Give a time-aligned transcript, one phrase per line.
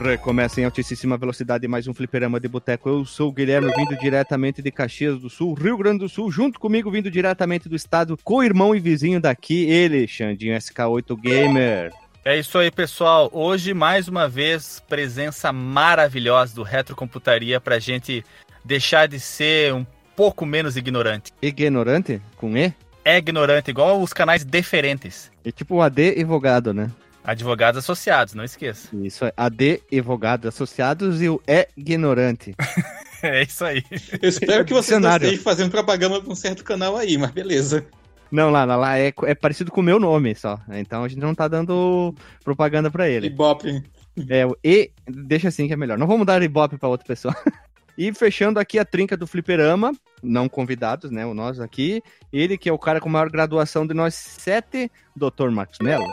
[0.00, 2.88] Recomeça em altíssima velocidade mais um fliperama de boteco.
[2.88, 6.60] Eu sou o Guilherme, vindo diretamente de Caxias do Sul, Rio Grande do Sul, junto
[6.60, 11.92] comigo, vindo diretamente do estado, co-irmão e vizinho daqui, ele, Xandinho SK8 Gamer.
[12.24, 13.28] É isso aí, pessoal.
[13.32, 18.24] Hoje, mais uma vez, presença maravilhosa do Retrocomputaria pra gente
[18.64, 21.32] deixar de ser um pouco menos ignorante.
[21.42, 22.22] Ignorante?
[22.36, 22.72] Com E?
[23.04, 25.28] É ignorante, igual os canais deferentes.
[25.44, 26.88] É tipo o AD evogado, né?
[27.28, 28.88] Advogados associados, não esqueça.
[29.04, 32.54] Isso é AD evogado associados e o é ignorante.
[33.22, 33.84] é isso aí.
[34.22, 37.84] Eu espero que vocês não estejam fazendo propaganda com um certo canal aí, mas beleza.
[38.32, 40.58] Não, lá, lá é, é parecido com o meu nome só.
[40.70, 43.26] Então a gente não tá dando propaganda pra ele.
[43.26, 43.82] Ibope.
[44.26, 45.98] É, o E, deixa assim que é melhor.
[45.98, 47.36] Não vamos dar Ibope pra outra pessoa.
[48.00, 49.92] E fechando aqui a trinca do fliperama,
[50.22, 51.26] não convidados, né?
[51.26, 52.00] O nós aqui.
[52.32, 55.50] Ele que é o cara com maior graduação de nós sete, Dr.
[55.50, 56.08] Marcos Mello.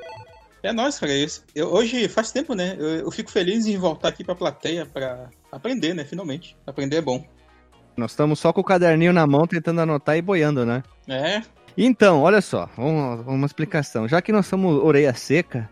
[0.66, 1.12] É nóis, cara.
[1.54, 2.76] Eu, hoje faz tempo, né?
[2.80, 6.04] Eu, eu, fico feliz em voltar aqui pra plateia pra aprender, né?
[6.04, 6.58] Finalmente.
[6.66, 7.24] Aprender é bom.
[7.96, 10.82] Nós estamos só com o caderninho na mão tentando anotar e boiando, né?
[11.08, 11.44] É.
[11.78, 14.08] Então, olha só, uma, uma explicação.
[14.08, 15.70] Já que nós somos orelha seca,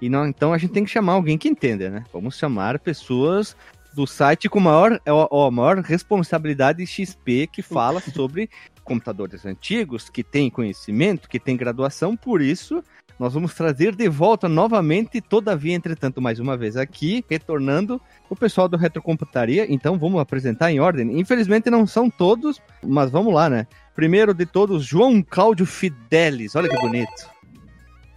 [0.00, 2.04] e não, então a gente tem que chamar alguém que entenda, né?
[2.12, 3.56] Vamos chamar pessoas
[3.94, 8.50] do site com maior, ó, maior responsabilidade XP que fala sobre
[8.82, 12.82] computadores antigos, que tem conhecimento, que tem graduação, por isso
[13.22, 18.68] nós vamos trazer de volta novamente, todavia, entretanto, mais uma vez aqui, retornando o pessoal
[18.68, 19.64] do Retrocomputaria.
[19.72, 21.20] Então vamos apresentar em ordem.
[21.20, 23.68] Infelizmente não são todos, mas vamos lá, né?
[23.94, 26.56] Primeiro de todos, João Cláudio Fidelis.
[26.56, 27.30] Olha que bonito.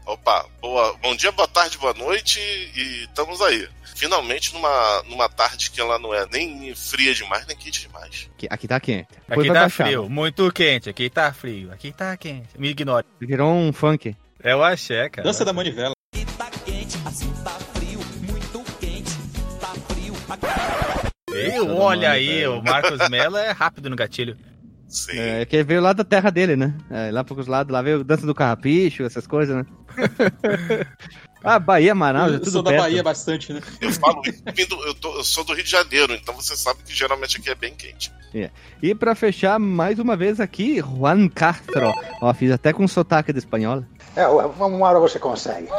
[0.07, 3.69] Opa, boa, bom dia, boa tarde, boa noite e estamos aí.
[3.95, 8.27] Finalmente numa, numa tarde que ela não é nem fria demais, nem quente demais.
[8.33, 9.07] Aqui, aqui tá quente.
[9.27, 10.89] Depois aqui tá baixar, frio, muito quente.
[10.89, 12.49] Aqui tá frio, aqui tá quente.
[12.57, 13.05] Me ignore.
[13.19, 14.15] Virou um funk.
[14.45, 15.28] É o axé, cara.
[15.28, 15.94] Dança da manivela.
[16.13, 19.11] Aqui tá quente, assim tá frio, muito quente,
[19.59, 20.13] tá frio.
[21.33, 24.38] Ei, olha aí, o Marcos Mello é rápido no gatilho.
[24.88, 25.17] Sim.
[25.17, 26.75] É, que veio lá da terra dele, né?
[26.91, 29.66] É, lá para os lados, lá veio dança do carrapicho, essas coisas, né?
[31.44, 32.75] ah, Bahia, Manaus, é tudo Eu sou perto.
[32.75, 33.62] da Bahia bastante, né?
[33.81, 34.22] Eu falo,
[34.85, 37.56] eu, tô, eu, sou do Rio de Janeiro, então você sabe que geralmente aqui é
[37.56, 38.12] bem quente.
[38.31, 38.51] É.
[38.79, 41.91] E para fechar, mais uma vez aqui, Juan Castro.
[42.22, 43.83] Ó, fiz até com sotaque de espanhol.
[44.15, 45.65] É, uma hora você consegue.
[45.65, 45.75] Deu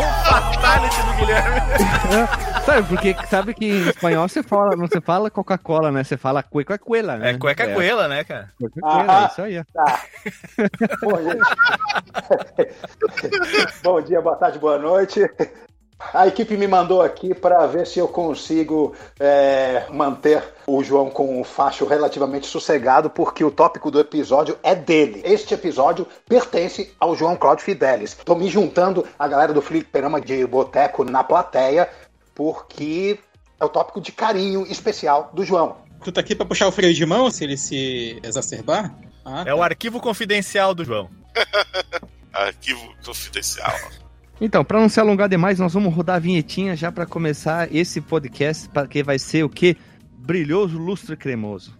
[0.00, 1.60] um fatality do Guilherme.
[2.64, 6.04] sabe, porque sabe que em espanhol você fala, não você fala Coca-Cola, né?
[6.04, 7.30] Você fala cueca-cuela, né?
[7.30, 8.08] É cueca-cuela, é.
[8.08, 8.52] né, cara?
[8.58, 9.64] Cueca-cuela, ah, isso aí.
[9.72, 10.02] Tá.
[11.02, 11.18] Bom,
[13.82, 15.28] Bom dia, boa tarde, boa noite.
[16.14, 21.40] A equipe me mandou aqui para ver se eu consigo é, manter o João com
[21.40, 25.20] um facho relativamente sossegado, porque o tópico do episódio é dele.
[25.24, 28.12] Este episódio pertence ao João Cláudio Fidelis.
[28.12, 31.88] Estou me juntando a galera do Fliperama de Boteco na plateia,
[32.34, 33.18] porque
[33.60, 35.76] é o tópico de carinho especial do João.
[36.02, 38.94] Tu tá aqui para puxar o freio de mão se ele se exacerbar?
[39.24, 39.54] Ah, é tá.
[39.54, 41.10] o arquivo confidencial do João.
[42.32, 43.74] arquivo confidencial.
[44.40, 48.00] Então, para não se alongar demais, nós vamos rodar a vinhetinha já para começar esse
[48.00, 49.76] podcast, que vai ser o que?
[50.18, 51.78] Brilhoso lustre cremoso.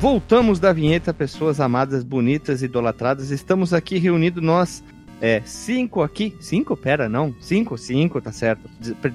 [0.00, 3.30] Voltamos da vinheta, pessoas amadas, bonitas, idolatradas.
[3.30, 4.82] Estamos aqui reunidos nós,
[5.20, 6.34] é, cinco aqui.
[6.40, 6.74] Cinco?
[6.74, 7.34] Pera, não.
[7.38, 8.62] Cinco, cinco, tá certo.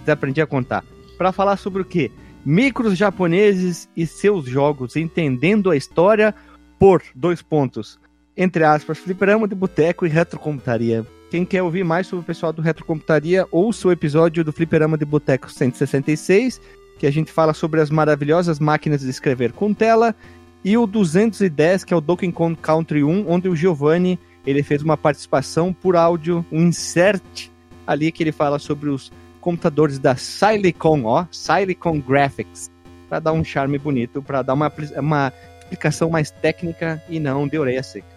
[0.08, 0.86] Aprendi a contar.
[1.18, 2.12] Para falar sobre o quê?
[2.46, 6.36] Micros japoneses e seus jogos, entendendo a história
[6.78, 8.00] por dois pontos.
[8.38, 11.04] Entre aspas, fliperama de boteco e retrocomputaria.
[11.32, 15.04] Quem quer ouvir mais sobre o pessoal do Retrocomputaria, ouça o episódio do Fliperama de
[15.04, 16.62] Boteco 166,
[17.00, 20.16] que a gente fala sobre as maravilhosas máquinas de escrever com tela
[20.65, 24.81] e o 210, que é o Donkey Kong Country 1, onde o Giovanni ele fez
[24.81, 27.51] uma participação por áudio, um insert
[27.85, 32.71] ali que ele fala sobre os computadores da Silicon, ó, Silicon Graphics,
[33.07, 37.59] para dar um charme bonito, para dar uma, uma explicação mais técnica e não de
[37.59, 38.07] orelha seca.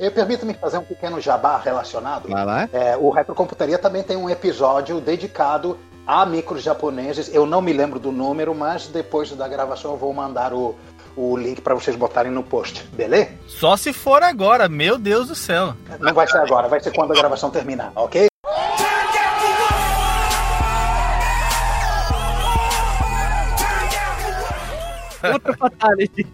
[0.00, 2.28] Eu permito-me fazer um pequeno jabá relacionado.
[2.28, 2.68] Vai lá.
[2.72, 7.32] É, o Retrocomputaria também tem um episódio dedicado a micros japoneses.
[7.32, 10.74] Eu não me lembro do número, mas depois da gravação eu vou mandar o,
[11.16, 13.30] o link para vocês botarem no post, beleza?
[13.46, 15.74] Só se for agora, meu Deus do céu.
[16.00, 18.28] Não vai ser agora, vai ser quando a gravação terminar, ok?
[25.32, 26.26] Outra fatality.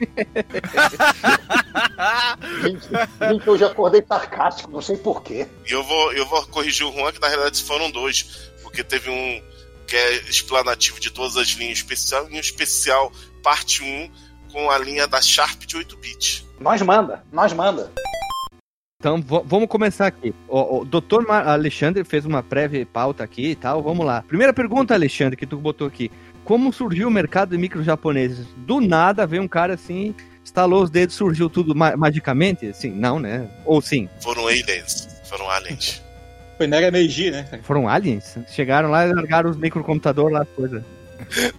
[2.63, 2.89] Gente,
[3.21, 5.47] gente, hoje acordei sarcástico, não sei porquê.
[5.67, 8.51] E eu vou, eu vou corrigir o Juan, que na realidade foram dois.
[8.63, 9.43] Porque teve um
[9.87, 13.11] que é explanativo de todas as linhas especial, e um especial
[13.43, 14.11] parte 1
[14.53, 16.47] com a linha da Sharp de 8-bit.
[16.61, 17.91] Nós manda, nós manda.
[19.01, 20.35] Então, vamos começar aqui.
[20.49, 21.23] O, o Dr.
[21.27, 23.81] Mar- Alexandre fez uma prévia pauta aqui e tal.
[23.83, 24.23] Vamos lá.
[24.23, 26.11] Primeira pergunta, Alexandre, que tu botou aqui.
[26.45, 28.47] Como surgiu o mercado de micros japoneses?
[28.57, 30.15] Do nada veio um cara assim,
[30.45, 32.73] estalou os dedos, surgiu tudo ma- magicamente?
[32.75, 33.49] Sim, não, né?
[33.65, 34.09] Ou sim?
[34.21, 35.07] Foram aliens.
[35.29, 36.03] Foram aliens.
[36.57, 37.47] Foi na era Meiji, né?
[37.63, 38.37] Foram aliens?
[38.49, 40.85] Chegaram lá e largaram os microcomputadores lá, coisa.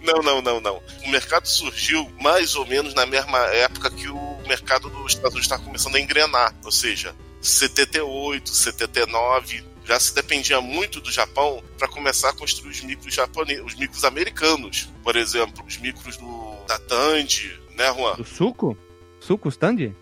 [0.02, 0.82] Não, não, não, não.
[1.04, 5.46] O mercado surgiu mais ou menos na mesma época que o mercado dos Estados Unidos
[5.46, 6.54] estava começando a engrenar.
[6.64, 12.80] Ou seja, 78, 79, já se dependia muito do Japão para começar a construir os
[12.82, 14.88] micros japoneses, os micros americanos.
[15.02, 18.14] Por exemplo, os micros do, da Tandy, né, Juan?
[18.14, 18.76] Do suco?
[19.20, 19.94] Suco stand?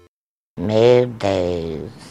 [0.58, 2.07] Meu Deus.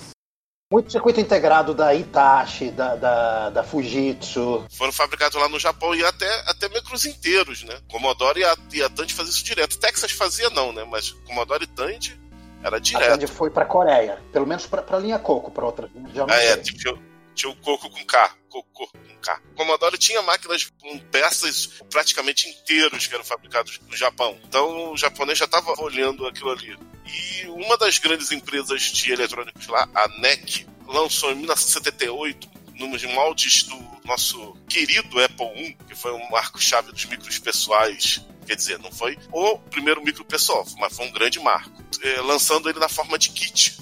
[0.70, 4.66] Muito circuito integrado da Itachi, da, da, da Fujitsu.
[4.70, 7.80] Foram fabricados lá no Japão e até, até micros inteiros, né?
[7.90, 9.80] Commodore e a, e a Tandy faziam isso direto.
[9.80, 10.84] Texas fazia não, né?
[10.84, 12.20] Mas Commodore e Tandy
[12.62, 13.12] era A direto.
[13.12, 14.22] Tandy foi pra Coreia.
[14.34, 15.90] Pelo menos pra, pra linha Coco, pra outra.
[16.14, 17.00] Já Ah, é, tipo,
[17.34, 18.32] tinha, o coco com K.
[18.50, 19.40] Cocô com K.
[19.54, 24.38] O Commodore tinha máquinas com peças praticamente inteiros que eram fabricados no Japão.
[24.44, 26.78] Então o japonês já estava olhando aquilo ali.
[27.08, 33.64] E uma das grandes empresas de eletrônicos lá, a NEC, lançou em 1978, nos moldes
[33.64, 38.24] do nosso querido Apple I, que foi um marco-chave dos micros pessoais.
[38.46, 41.84] Quer dizer, não foi o primeiro micro pessoal, mas foi um grande marco.
[42.02, 43.78] Eh, lançando ele na forma de kit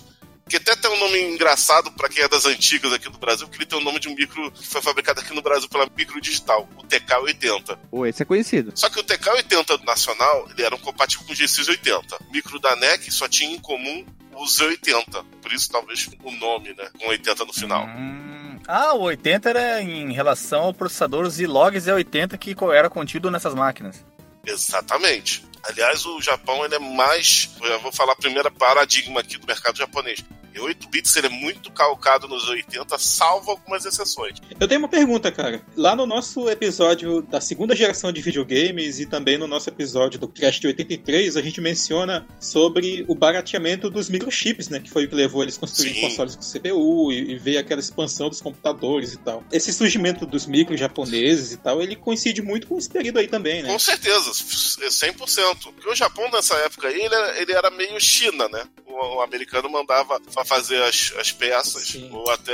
[0.48, 3.58] que até tem um nome engraçado para quem é das antigas aqui do Brasil, que
[3.58, 6.22] ele tem o nome de um micro que foi fabricado aqui no Brasil pela Micro
[6.22, 7.78] Digital, o TK80.
[7.92, 8.72] Ou esse é conhecido.
[8.76, 12.22] Só que o TK80 nacional, ele era um compatível com o G680.
[12.30, 14.06] O micro da NEC só tinha em comum
[14.36, 17.86] o Z80, por isso talvez o nome, né, com 80 no final.
[17.88, 18.60] Hum.
[18.68, 24.04] Ah, o 80 era em relação ao processador Zilog Z80 que era contido nessas máquinas.
[24.46, 25.44] Exatamente.
[25.68, 29.78] Aliás, o Japão ele é mais, eu vou falar a primeira paradigma aqui do mercado
[29.78, 30.24] japonês.
[30.56, 34.40] E 8 bits ele é muito calcado nos 80, salvo algumas exceções.
[34.58, 35.62] Eu tenho uma pergunta, cara.
[35.76, 40.30] Lá no nosso episódio da segunda geração de videogames e também no nosso episódio do
[40.30, 44.80] Crash de 83, a gente menciona sobre o barateamento dos microchips, né?
[44.80, 46.02] Que foi o que levou eles a construir Sim.
[46.02, 49.44] consoles com CPU e, e veio aquela expansão dos computadores e tal.
[49.52, 53.62] Esse surgimento dos micros japoneses e tal, ele coincide muito com esse período aí também,
[53.62, 53.70] né?
[53.70, 55.74] Com certeza, é 100%.
[55.74, 58.64] Porque o Japão nessa época aí, ele era, ele era meio China, né?
[58.86, 62.10] O, o americano mandava fazer as, as peças, Sim.
[62.12, 62.54] ou até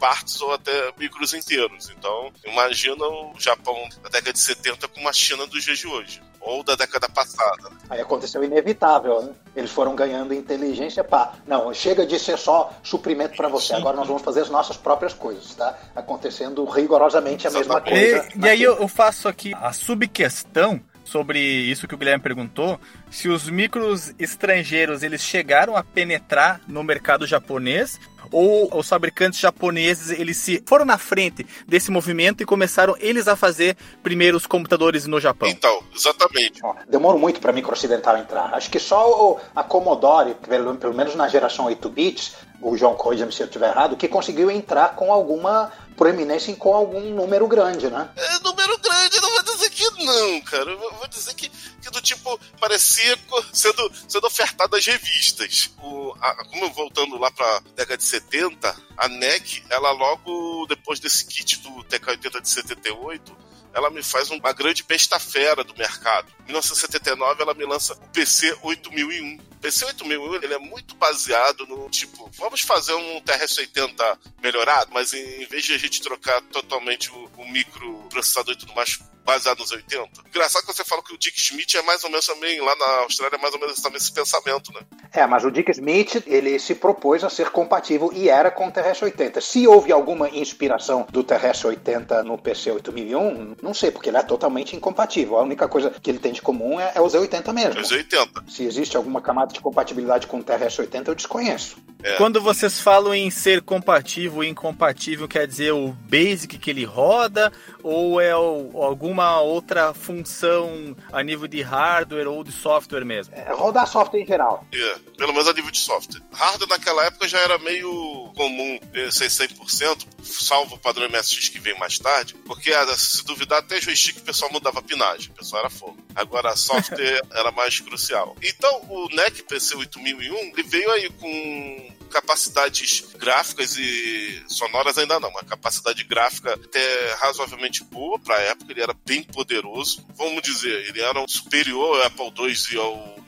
[0.00, 1.90] partes, ou até micros inteiros.
[1.96, 6.22] Então, imagina o Japão da década de 70 com uma China dos dias de hoje.
[6.40, 7.70] Ou da década passada.
[7.90, 9.32] Aí aconteceu o inevitável, né?
[9.56, 11.34] Eles foram ganhando inteligência, pá.
[11.46, 13.74] Não, chega de ser só suprimento pra você.
[13.74, 15.76] Agora nós vamos fazer as nossas próprias coisas, tá?
[15.96, 18.10] Acontecendo rigorosamente a mesma Exatamente.
[18.12, 18.28] coisa.
[18.36, 22.78] E, e aí eu, eu faço aqui a subquestão sobre isso que o Guilherme perguntou,
[23.10, 27.98] se os micros estrangeiros eles chegaram a penetrar no mercado japonês
[28.30, 33.34] ou os fabricantes japoneses eles se foram na frente desse movimento e começaram eles a
[33.36, 35.48] fazer primeiro os computadores no Japão.
[35.48, 36.60] Então, exatamente.
[36.62, 38.52] Ó, Demorou muito para micro ocidental entrar.
[38.54, 42.94] Acho que só o- a Commodore, pelo, pelo menos na geração 8 bits, o João
[42.94, 47.46] corrija-me se eu estiver errado, que conseguiu entrar com alguma proeminência e com algum número
[47.48, 48.08] grande, né?
[48.16, 50.70] É número grande, não vou dizer que não, cara.
[50.70, 53.18] Eu vou dizer que, que do tipo, parecia
[53.52, 55.70] sendo, sendo ofertado às revistas.
[55.82, 61.26] O, a, como voltando lá pra década de 70, a NEC, ela logo depois desse
[61.26, 63.36] kit do TK80 de 78,
[63.74, 66.32] ela me faz uma grande besta fera do mercado.
[66.40, 69.36] Em 1979, ela me lança o PC 8001.
[69.36, 75.12] O PC 8001 ele é muito baseado no tipo, vamos fazer um TRS-80 melhorado, mas
[75.12, 78.98] em vez de a gente trocar totalmente o, o microprocessador e tudo mais
[79.28, 80.08] baseado nos 80.
[80.30, 82.86] Engraçado que você fala que o Dick Schmidt é mais ou menos também, lá na
[83.02, 84.80] Austrália, é mais ou menos também esse pensamento, né?
[85.12, 88.72] É, mas o Dick Smith, ele se propôs a ser compatível e era com o
[88.72, 89.40] TRS-80.
[89.42, 94.74] Se houve alguma inspiração do TRS-80 no PC 8001, não sei, porque ele é totalmente
[94.74, 95.36] incompatível.
[95.38, 97.80] A única coisa que ele tem de comum é, é o Z80 mesmo.
[97.80, 98.44] Os 80.
[98.48, 101.76] Se existe alguma camada de compatibilidade com o TRS-80, eu desconheço.
[102.02, 102.14] É.
[102.14, 107.52] Quando vocês falam em ser compatível e incompatível, quer dizer o basic que ele roda
[107.82, 113.34] ou é o- alguma outra função a nível de hardware ou de software mesmo?
[113.34, 114.66] É, rodar software em geral.
[114.72, 116.22] É, pelo menos a nível de software.
[116.32, 121.58] Hardware naquela época já era meio comum eh, ser 100%, salvo o padrão MSX que
[121.58, 125.34] veio mais tarde, porque ah, se duvidar até joystick o pessoal mudava a pinagem, o
[125.34, 125.98] pessoal era fogo.
[126.14, 128.36] Agora software era mais crucial.
[128.42, 135.28] Então o NEC PC 8001 ele veio aí com capacidades gráficas e sonoras ainda não,
[135.28, 140.04] uma capacidade gráfica até razoavelmente boa para a época, ele era bem poderoso.
[140.16, 143.18] Vamos dizer, ele era superior ao Apple II e ao.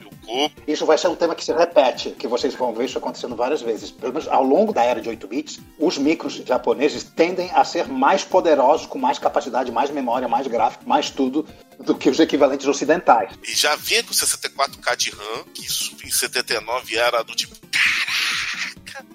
[0.67, 3.63] Isso vai ser um tema que se repete, que vocês vão ver isso acontecendo várias
[3.63, 3.91] vezes.
[3.91, 7.89] Pelo menos ao longo da era de 8 bits, os micros japoneses tendem a ser
[7.89, 11.45] mais poderosos, com mais capacidade, mais memória, mais gráfico, mais tudo,
[11.81, 13.33] do que os equivalentes ocidentais.
[13.43, 17.57] E já vinha com 64K de RAM, que isso em 79 era do tipo.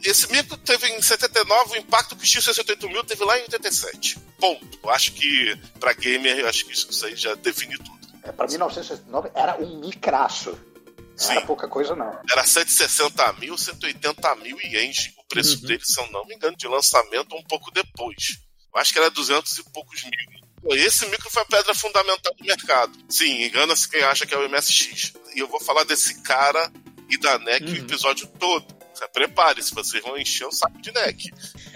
[0.04, 4.20] Esse micro teve em 79 o impacto que o X68000 teve lá em 87.
[4.40, 4.80] Ponto.
[4.84, 7.96] Eu acho que, pra gamer, eu acho que isso, aí já define tudo.
[8.24, 10.52] É, Para 1969 era um micraço.
[10.52, 11.48] Não era Sim.
[11.48, 12.20] pouca coisa, não.
[12.30, 15.14] Era 160 mil, 180 mil ienes.
[15.18, 18.40] O preço dele, se eu não me engano, de lançamento um pouco depois.
[18.74, 20.78] Eu acho que era 200 e poucos mil.
[20.78, 22.98] Esse micro foi a pedra fundamental do mercado.
[23.08, 25.14] Sim, engana-se quem acha que é o MSX.
[25.36, 26.72] E eu vou falar desse cara
[27.10, 28.75] e da NEC o episódio todo.
[28.96, 31.30] Se Prepare-se, vocês vão encher o saco de NEC.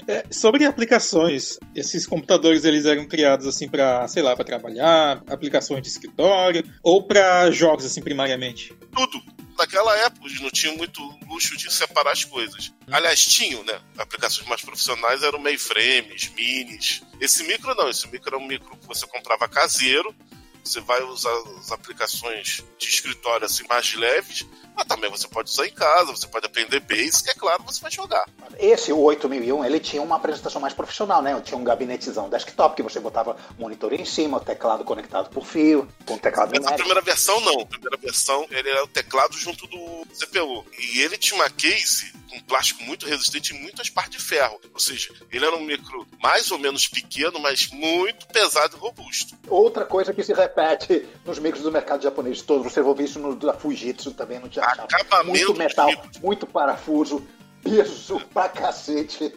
[0.08, 5.82] É, sobre aplicações, esses computadores eles eram criados assim para, sei lá, para trabalhar, aplicações
[5.82, 8.74] de escritório ou para jogos assim primariamente.
[8.96, 9.22] Tudo.
[9.58, 12.74] Naquela época, eles não tinham muito luxo de separar as coisas.
[12.90, 13.78] Aliás, tinham, né?
[13.98, 17.04] Aplicações mais profissionais eram mainframes, minis.
[17.20, 20.16] Esse micro não, esse micro era um micro que você comprava caseiro.
[20.64, 24.46] Você vai usar as aplicações de escritório assim mais leves,
[24.80, 27.92] mas também você pode usar em casa, você pode aprender Basic, é claro, você vai
[27.92, 28.26] jogar.
[28.58, 31.40] Esse, o 8001, ele tinha uma apresentação mais profissional, né?
[31.42, 35.88] Tinha um gabinetezão desktop que você botava monitor em cima, o teclado conectado por fio,
[36.06, 36.78] com teclado Mas a numérico.
[36.78, 37.62] primeira versão não.
[37.62, 40.66] A primeira versão ele era o teclado junto do CPU.
[40.80, 44.60] E ele tinha uma case com plástico muito resistente e muitas partes de ferro.
[44.74, 49.36] Ou seja, ele era um micro mais ou menos pequeno, mas muito pesado e robusto.
[49.48, 53.20] Outra coisa que se repete nos micros do mercado japonês todo, você vai ver isso
[53.20, 54.69] no da Fujitsu também, no Jachá.
[54.74, 56.18] Acabamento Muito metal, micros.
[56.20, 57.28] muito parafuso,
[57.64, 59.34] peso pra cacete.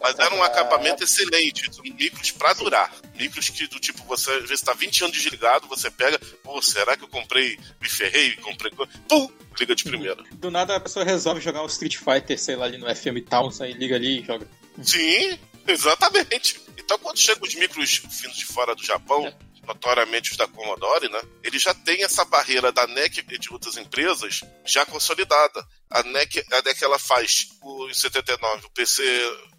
[0.00, 1.70] Mas era um acabamento excelente.
[1.82, 2.92] Micros pra durar.
[3.18, 6.94] Micros que do tipo, você às vezes tá 20 anos desligado, você pega, pô, será
[6.94, 8.70] que eu comprei, me ferrei, comprei.
[8.72, 9.30] co- Pum!
[9.58, 10.22] Liga de primeira.
[10.34, 13.60] Do nada a pessoa resolve jogar um Street Fighter, sei lá, ali no FM Towns,
[13.62, 14.46] aí liga ali e joga.
[14.82, 16.60] Sim, exatamente.
[16.76, 19.32] Então, quando chegam os micros vindos de fora do Japão,
[19.66, 21.20] notoriamente os da Commodore, né?
[21.42, 25.66] Ele já tem essa barreira da NEC e de outras empresas já consolidada.
[25.90, 29.02] A NEC, a NEC ela faz o, em 79 o PC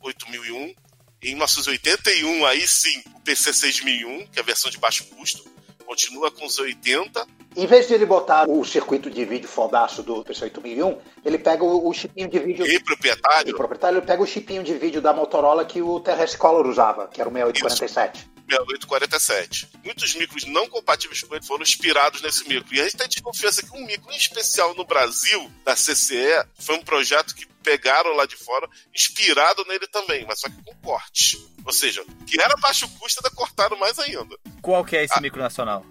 [0.01, 0.75] 8001,
[1.21, 5.43] em 1981 aí sim o PC 6001, que é a versão de baixo custo,
[5.85, 10.23] continua com os 80 Em vez de ele botar o circuito de vídeo fodaço do
[10.23, 14.21] PC 8001, ele pega o, o chipinho de vídeo e proprietário o proprietário, ele pega
[14.21, 18.34] o chipinho de vídeo da Motorola que o TRS Color usava, que era o 6847.
[18.49, 19.69] 6847.
[19.83, 22.73] Muitos micros não compatíveis com ele foram inspirados nesse micro.
[22.73, 26.75] E a gente tem desconfiança que um micro, em especial no Brasil, da CCE, foi
[26.75, 31.43] um projeto que pegaram lá de fora, inspirado nele também, mas só que com corte.
[31.65, 34.37] Ou seja, que era baixo custo, ainda cortaram mais ainda.
[34.61, 35.83] Qual que é esse micro nacional?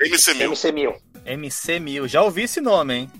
[0.00, 0.50] MC1000.
[0.50, 1.00] MC1000.
[1.24, 2.08] MC1000.
[2.08, 3.12] Já ouvi esse nome, hein?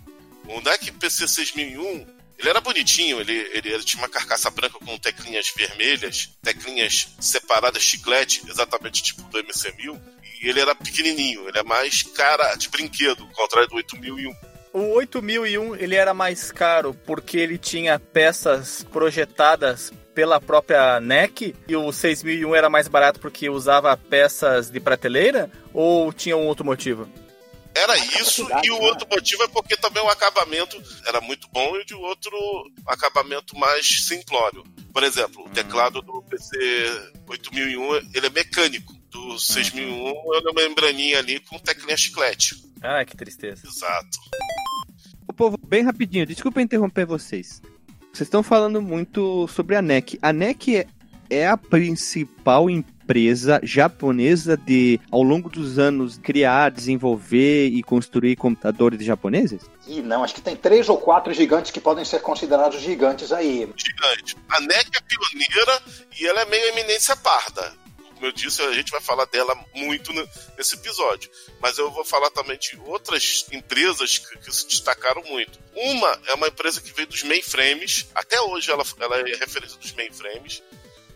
[0.49, 2.05] O NEC PC 6001,
[2.39, 7.83] ele era bonitinho, ele, ele, ele tinha uma carcaça branca com teclinhas vermelhas, teclinhas separadas,
[7.83, 10.01] chiclete, exatamente tipo do MC1000,
[10.43, 14.35] e ele era pequenininho, ele é mais cara de brinquedo, ao contrário do 8001.
[14.73, 21.77] O 8001 ele era mais caro porque ele tinha peças projetadas pela própria NEC e
[21.77, 27.09] o 6001 era mais barato porque usava peças de prateleira ou tinha um outro motivo?
[27.75, 31.85] Era isso, e o outro motivo é porque também o acabamento era muito bom e
[31.85, 32.37] de outro
[32.87, 34.63] acabamento mais simplório.
[34.93, 36.57] Por exemplo, o teclado do PC
[37.27, 38.93] 8001 ele é mecânico.
[39.11, 42.63] Do 6001 é uma membraninha ali com teclinha chiclete.
[42.83, 43.63] Ah, que tristeza.
[43.67, 44.19] Exato.
[45.29, 47.63] O povo, bem rapidinho, desculpa interromper vocês.
[48.13, 50.19] Vocês estão falando muito sobre a NEC.
[50.21, 50.87] A NEC é,
[51.31, 52.92] é a principal empresa
[53.63, 59.63] japonesa de, ao longo dos anos, criar, desenvolver e construir computadores japoneses?
[59.87, 63.69] E não, acho que tem três ou quatro gigantes que podem ser considerados gigantes aí.
[63.77, 64.37] Gigante.
[64.49, 65.83] A NEC é pioneira
[66.21, 67.73] e ela é meio eminência parda.
[68.15, 70.25] Como eu disse, a gente vai falar dela muito ne-
[70.57, 71.29] nesse episódio.
[71.61, 75.59] Mas eu vou falar também de outras empresas que, que se destacaram muito.
[75.75, 78.07] Uma é uma empresa que veio dos mainframes.
[78.15, 80.63] Até hoje ela, ela é referência dos mainframes.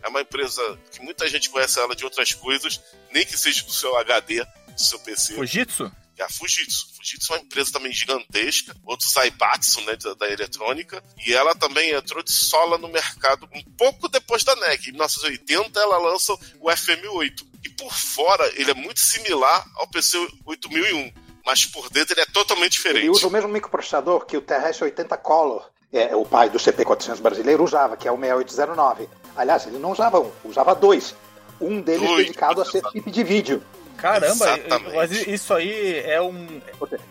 [0.06, 3.72] É uma empresa que muita gente conhece ela de outras coisas, nem que seja do
[3.72, 5.34] seu HD, do seu PC.
[5.34, 5.90] Fujitsu?
[6.16, 6.94] É a Fujitsu.
[6.96, 11.90] Fujitsu é uma empresa também gigantesca, outro Zaibatsu, né, da, da eletrônica, e ela também
[11.90, 14.90] entrou de sola no mercado um pouco depois da NEC.
[14.90, 17.44] Em 1980 ela lança o FM8.
[17.64, 21.12] E por fora ele é muito similar ao PC 8001,
[21.44, 23.02] mas por dentro ele é totalmente diferente.
[23.02, 27.64] Ele usa o mesmo microprocessador que o TRS-80 Color, é, o pai do CP400 brasileiro,
[27.64, 29.08] usava, que é o 6809.
[29.36, 31.14] Aliás, ele não usava um, usava dois.
[31.60, 33.62] Um deles Dois, dedicado a ser chip de vídeo.
[33.96, 34.94] Caramba, Exatamente.
[34.94, 36.60] mas isso aí é um.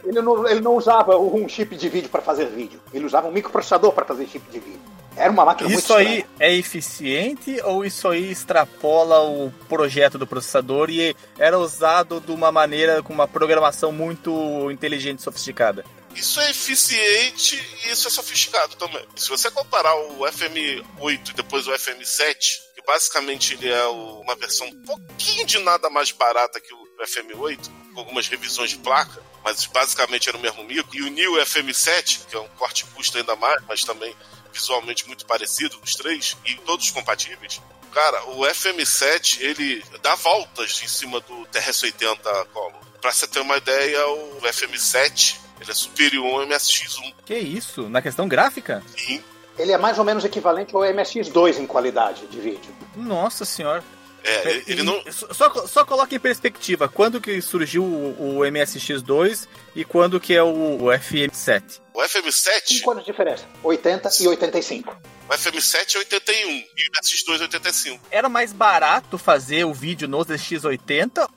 [0.03, 2.79] Ele não, ele não usava um chip de vídeo para fazer vídeo.
[2.93, 4.79] Ele usava um microprocessador para fazer chip de vídeo.
[5.15, 10.27] Era uma máquina muito Isso aí é eficiente ou isso aí extrapola o projeto do
[10.27, 15.85] processador e era usado de uma maneira com uma programação muito inteligente e sofisticada?
[16.15, 19.05] Isso é eficiente e isso é sofisticado também.
[19.15, 22.37] Se você comparar o FM8 e depois o FM7,
[22.73, 27.69] que basicamente ele é uma versão um pouquinho de nada mais barata que o FM8,
[27.93, 32.25] com algumas revisões de placa, mas basicamente era o mesmo micro, e o New FM7,
[32.27, 34.15] que é um corte custo ainda mais, mas também
[34.51, 37.61] visualmente muito parecido, os três, e todos compatíveis.
[37.93, 42.85] Cara, o FM7, ele dá voltas em cima do TRS-80 Color.
[43.01, 47.13] Pra você ter uma ideia, o FM7 ele é superior ao MSX1.
[47.25, 47.89] Que isso?
[47.89, 48.83] Na questão gráfica?
[48.97, 49.21] Sim,
[49.57, 52.75] Ele é mais ou menos equivalente ao MSX2 em qualidade de vídeo.
[52.95, 53.83] Nossa senhora.
[54.23, 55.01] é, ele- não.
[55.11, 60.43] Só, só coloca em perspectiva quando que surgiu o, o MSX2 e quando que é
[60.43, 61.79] o, o FM7.
[61.93, 63.45] O FM7, Cinco anos de diferença.
[63.63, 64.97] 80 e 85.
[65.29, 68.05] o FM7 é 81 e o MSX2 é 85.
[68.11, 71.29] Era mais barato fazer o vídeo no ZX80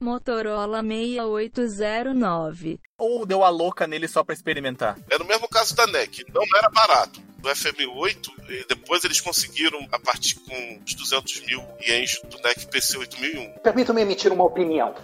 [0.00, 2.80] Motorola 6809.
[2.96, 4.96] ou deu a louca nele só pra experimentar?
[5.10, 7.20] Era o mesmo caso da NEC, não era barato.
[7.42, 12.66] O FM8, e depois eles conseguiram, a partir com os 200 mil ienes do NEC
[12.66, 13.50] PC 8001.
[13.62, 14.94] Permitam-me emitir uma opinião.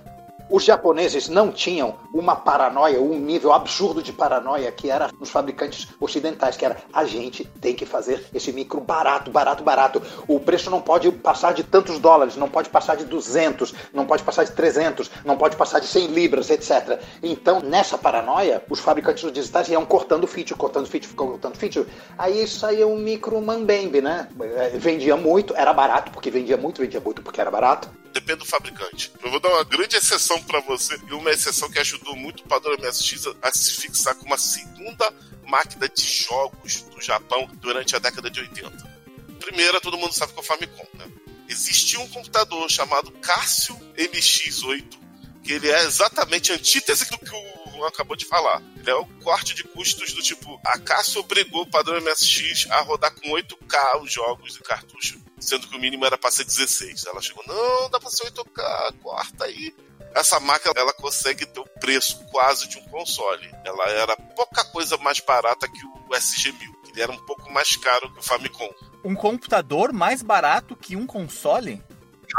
[0.54, 5.88] Os japoneses não tinham uma paranoia, um nível absurdo de paranoia que era nos fabricantes
[5.98, 10.00] ocidentais, que era a gente tem que fazer esse micro barato, barato, barato.
[10.28, 14.22] O preço não pode passar de tantos dólares, não pode passar de 200, não pode
[14.22, 17.00] passar de 300, não pode passar de 100 libras, etc.
[17.20, 21.88] Então, nessa paranoia, os fabricantes digitais iam cortando feature, cortando feature, cortando feature.
[22.16, 24.28] Aí saía um micro mambembe, né?
[24.74, 28.03] Vendia muito, era barato, porque vendia muito, vendia muito porque era barato.
[28.14, 29.10] Depende do fabricante.
[29.20, 32.48] Eu vou dar uma grande exceção para você, e uma exceção que ajudou muito o
[32.48, 35.12] padrão MSX a se fixar como a segunda
[35.44, 38.70] máquina de jogos do Japão durante a década de 80.
[39.40, 41.10] Primeira, todo mundo sabe que é o Famicom, né?
[41.48, 44.96] Existia um computador chamado Casio MX8,
[45.42, 48.62] que ele é exatamente a antítese do que o Juan acabou de falar.
[48.76, 52.80] Ele é o corte de custos do tipo, a Casio obrigou o padrão MSX a
[52.80, 57.06] rodar com 8K os jogos e cartucho, sendo que o mínimo era para ser 16.
[57.06, 59.74] Ela chegou, não, dá para ser 8K, corta aí.
[60.14, 63.50] Essa máquina, ela consegue ter o preço quase de um console.
[63.64, 66.74] Ela era pouca coisa mais barata que o SG-1000.
[66.90, 68.70] Ele era um pouco mais caro que o Famicom.
[69.04, 71.82] Um computador mais barato que um console?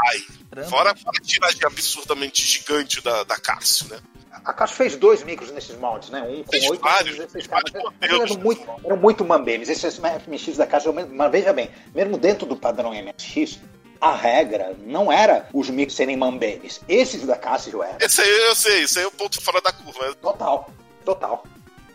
[0.08, 0.70] Ai, Caramba.
[0.70, 4.00] fora a tiragem absurdamente gigante da, da Casio, né?
[4.46, 6.22] A Caixa fez dois micros nesses moldes, né?
[6.22, 8.30] Um com 8 vários, e 16 vários modelos.
[8.30, 9.68] Eram muito, eram muito mambemes.
[9.68, 13.58] Esses FMX da Caixa, mas veja bem, mesmo dentro do padrão MSX,
[14.00, 16.80] a regra não era os micros serem mambemes.
[16.88, 17.98] Esses da Casio eram.
[18.00, 20.14] Esse aí eu sei, esse aí é o ponto fora da curva.
[20.14, 20.70] Total,
[21.04, 21.44] total.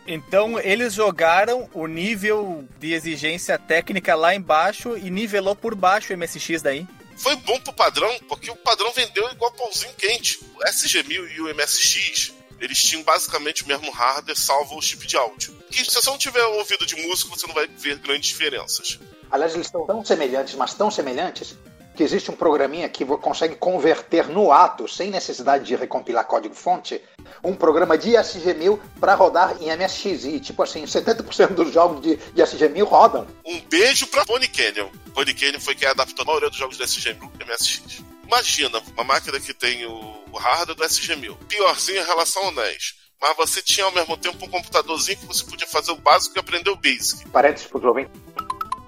[0.06, 6.18] Então eles jogaram o nível de exigência técnica lá embaixo e nivelou por baixo o
[6.18, 6.86] MSX daí.
[7.16, 10.40] Foi bom pro padrão, porque o padrão vendeu igual pãozinho quente.
[10.56, 15.16] O SG-1000 e o MSX, eles tinham basicamente o mesmo hardware, salvo o chip de
[15.16, 15.52] áudio.
[15.68, 19.00] Que se você não tiver ouvido de música, você não vai ver grandes diferenças.
[19.30, 21.56] Aliás, eles estão tão semelhantes, mas tão semelhantes,
[21.96, 27.02] que existe um programinha que consegue converter no ato, sem necessidade de recompilar código-fonte,
[27.42, 30.24] um programa de SG-1000 para rodar em MSX.
[30.24, 33.26] E, tipo assim, 70% dos jogos de, de SG-1000 rodam.
[33.44, 34.88] Um beijo pra Pony Canyon.
[35.12, 38.04] Pony Canyon foi quem adaptou a maioria dos jogos do SG-1000 pro MSX.
[38.24, 41.36] Imagina, uma máquina que tem o, o hardware do SG-1000.
[41.46, 42.94] Piorzinho em relação ao NES.
[43.20, 46.40] Mas você tinha ao mesmo tempo um computadorzinho que você podia fazer o básico e
[46.40, 47.28] aprender o Basic.
[47.28, 48.20] Parênteses para os ouvintes.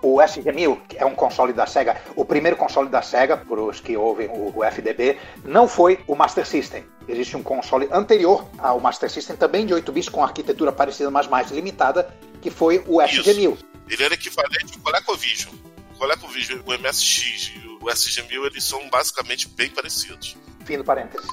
[0.03, 3.81] O SG-1000 que é um console da Sega, o primeiro console da Sega, para os
[3.81, 6.85] que ouvem o, o FDB, não foi o Master System.
[7.07, 11.29] Existe um console anterior ao Master System, também de 8 bits, com arquitetura parecida, mas
[11.29, 13.57] mais limitada, que foi o SG-1000.
[13.89, 15.55] Ele era equivalente ao ColecoVision.
[15.95, 20.37] O ColecoVision, o MSX e o SG-1000, eles são basicamente bem parecidos.
[20.65, 21.29] Fim do parênteses.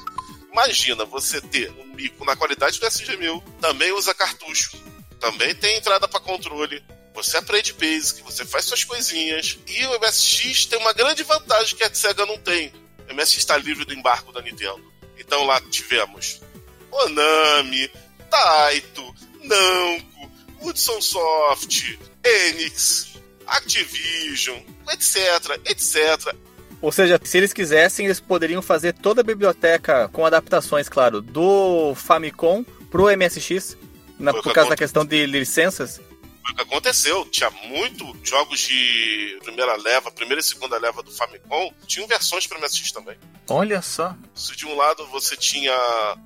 [0.52, 4.78] Imagina você ter um mico na qualidade do SG-1000, também usa cartucho,
[5.20, 10.66] também tem entrada para controle, você aprende Basic, você faz suas coisinhas, e o MSX
[10.66, 12.74] tem uma grande vantagem que a Sega não tem.
[13.10, 14.92] O MSX está livre do embargo da Nintendo.
[15.18, 16.42] Então lá tivemos
[16.90, 17.90] Konami,
[18.30, 23.14] Taito, Namco, Hudson Soft, Enix,
[23.46, 24.60] Activision,
[24.92, 26.36] etc, etc.
[26.82, 31.94] Ou seja, se eles quisessem, eles poderiam fazer toda a biblioteca com adaptações, claro, do
[31.96, 33.78] Famicom pro MSX,
[34.18, 36.02] na, por causa da questão de licenças.
[36.44, 37.24] Foi o que aconteceu.
[37.26, 42.60] Tinha muito jogos de primeira leva, primeira e segunda leva do Famicom, tinham versões para
[42.60, 43.16] MSX também.
[43.48, 44.16] Olha só.
[44.34, 45.74] Se de um lado você tinha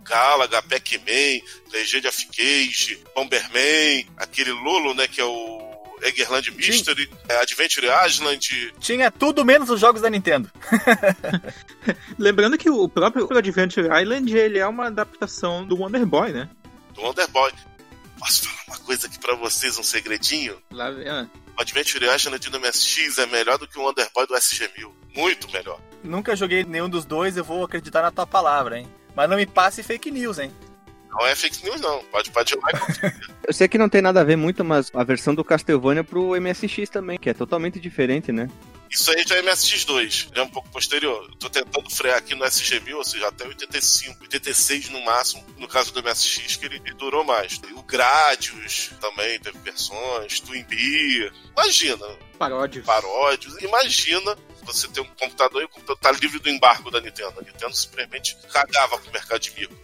[0.04, 1.41] Galaga, Pac-Man,
[1.72, 8.74] Legend of Cage, Bomberman, aquele Lolo, né, que é o Eggerland Mystery, é, Adventure Island,
[8.80, 10.50] Tinha tudo menos os jogos da Nintendo.
[12.18, 16.50] Lembrando que o próprio Adventure Island ele é uma adaptação do Wonder Boy, né?
[16.94, 17.52] do Wonder Boy.
[18.18, 20.58] Posso falar uma coisa aqui pra vocês, um segredinho?
[20.72, 21.28] Lá, é.
[21.58, 24.92] O Adventure Island do MSX é melhor do que o Wonder Boy do SG-1000.
[25.16, 25.80] Muito melhor.
[26.04, 28.88] Nunca joguei nenhum dos dois, eu vou acreditar na tua palavra, hein?
[29.16, 30.52] Mas não me passe fake news, hein?
[31.15, 32.04] Não é fake news, não.
[32.06, 33.36] Pode, pode jogar e.
[33.47, 36.39] Eu sei que não tem nada a ver muito, mas a versão do Castlevania pro
[36.39, 38.49] MSX também, que é totalmente diferente, né?
[38.89, 41.28] Isso aí já é MSX2, já é um pouco posterior.
[41.30, 45.67] Eu tô tentando frear aqui no SG-1000, ou seja, até 85, 86 no máximo, no
[45.67, 47.60] caso do MSX, que ele, ele durou mais.
[47.75, 51.32] O Gradius também teve versões, Twin Bee.
[51.58, 52.06] Imagina,
[52.38, 52.86] Paródios.
[52.86, 53.62] paródios.
[53.62, 57.34] Imagina você ter um computador e o computador tá livre do embargo da Nintendo.
[57.39, 59.78] A Nintendo simplesmente cagava pro mercado de micro.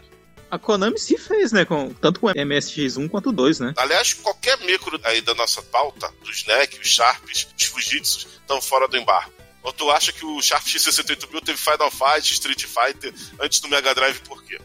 [0.51, 1.63] A Konami se fez, né?
[1.63, 3.73] Com, tanto com o MSX1 quanto o 2, né?
[3.77, 8.85] Aliás, qualquer micro aí da nossa pauta, dos NEC, os Sharps, os Fujitsu, estão fora
[8.89, 9.31] do embargo.
[9.63, 13.95] Ou tu acha que o Sharp X68000 teve Final Fight, Street Fighter antes do Mega
[13.95, 14.59] Drive por quê?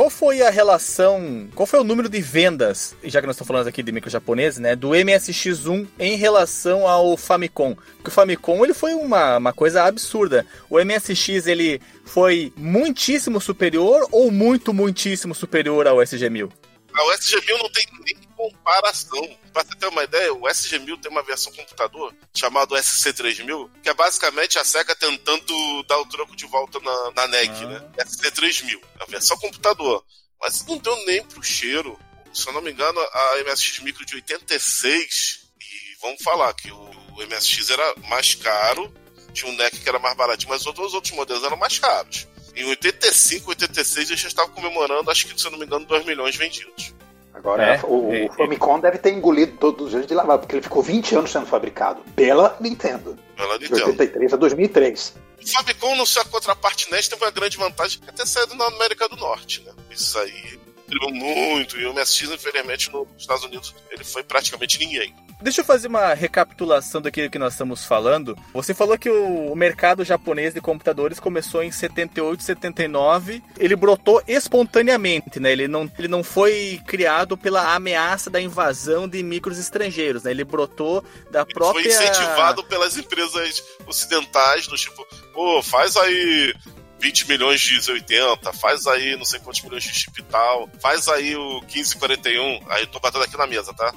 [0.00, 3.68] Qual foi a relação, qual foi o número de vendas, já que nós estamos falando
[3.68, 7.74] aqui de micro japoneses, né, do MSX1 em relação ao Famicom?
[7.74, 10.46] Porque o Famicom ele foi uma, uma coisa absurda.
[10.70, 16.50] O MSX ele foi muitíssimo superior ou muito, muitíssimo superior ao SG-1000?
[16.94, 19.38] Ah, O SG-1000 não tem nem comparação.
[19.52, 23.94] Pra você ter uma ideia, o SG-1000 tem uma versão computador chamado SC-3000, que é
[23.94, 27.66] basicamente a SEGA tentando dar o troco de volta na, na NEC, Ah.
[27.66, 27.90] né?
[27.98, 30.04] SC-3000, a versão computador.
[30.40, 31.98] Mas não deu nem pro cheiro.
[32.32, 36.76] Se eu não me engano, a MSX Micro de 86, e vamos falar que o,
[36.78, 38.92] o MSX era mais caro,
[39.34, 42.26] tinha um NEC que era mais baratinho, mas os outros modelos eram mais caros.
[42.54, 46.04] Em 85, 86, eles já estavam comemorando, acho que, se eu não me engano, 2
[46.04, 46.94] milhões vendidos.
[47.40, 50.56] Agora, É, o, é, o Famicom deve ter engolido todos os anos de lavar, porque
[50.56, 53.90] ele ficou 20 anos sendo fabricado pela Nintendo, Pela de Nintendo.
[53.90, 55.14] 83 a 2003.
[55.42, 59.08] O Famicom, no sua contraparte NES, teve uma grande vantagem que até saído na América
[59.08, 59.72] do Norte, né?
[59.90, 65.14] Isso aí contribuiu muito, e o MSX, infelizmente, nos Estados Unidos, ele foi praticamente ninguém.
[65.40, 68.36] Deixa eu fazer uma recapitulação daquilo que nós estamos falando.
[68.52, 73.42] Você falou que o, mercado japonês de computadores começou em 78, 79.
[73.58, 75.52] Ele brotou espontaneamente, né?
[75.52, 80.30] Ele não, ele não foi criado pela ameaça da invasão de micros estrangeiros, né?
[80.30, 81.82] Ele brotou da Ele própria...
[81.82, 86.54] foi incentivado pelas empresas ocidentais, do tipo, pô, faz aí
[87.00, 91.08] 20 milhões de Z80, faz aí não sei quantos milhões de chip e tal, faz
[91.08, 93.92] aí o 1541, aí eu tô batendo aqui na mesa, tá?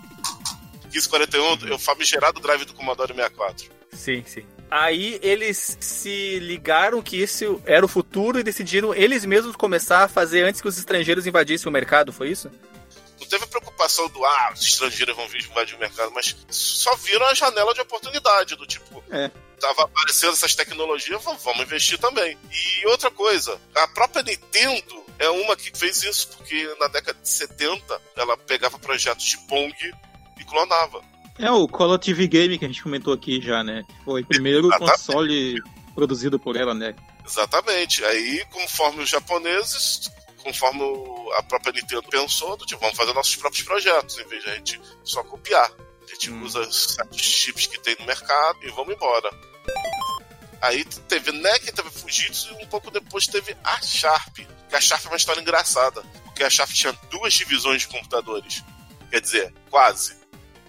[0.94, 3.72] 1541 é o famigerado drive do Commodore 64.
[3.92, 4.46] Sim, sim.
[4.70, 10.08] Aí eles se ligaram que isso era o futuro e decidiram eles mesmos começar a
[10.08, 12.50] fazer antes que os estrangeiros invadissem o mercado, foi isso?
[13.20, 16.96] Não teve a preocupação do, ah, os estrangeiros vão vir invadir o mercado, mas só
[16.96, 19.30] viram a janela de oportunidade, do tipo, É.
[19.60, 22.36] tava aparecendo essas tecnologias, vamos investir também.
[22.52, 27.30] E outra coisa, a própria Nintendo é uma que fez isso, porque na década de
[27.30, 29.74] 70 ela pegava projetos de Pong
[30.40, 31.02] e clonava.
[31.40, 33.84] É o Call of TV Game que a gente comentou aqui já, né?
[34.06, 34.92] Foi o primeiro Exatamente.
[34.92, 35.62] console
[35.96, 36.96] produzido por ela, né?
[37.26, 38.04] Exatamente.
[38.06, 40.12] Aí, conforme os japoneses,
[40.44, 40.82] conforme
[41.38, 44.82] a própria Nintendo pensou, tipo, vamos fazer nossos próprios projetos, em vez de a gente
[45.04, 45.72] só copiar.
[45.72, 46.44] A gente Hum.
[46.44, 49.30] usa certos chips que tem no mercado e vamos embora.
[50.62, 54.38] Aí teve NEC, teve Fujitsu e um pouco depois teve a Sharp.
[54.70, 58.64] Que a Sharp é uma história engraçada, porque a Sharp tinha duas divisões de computadores.
[59.10, 60.16] Quer dizer, quase.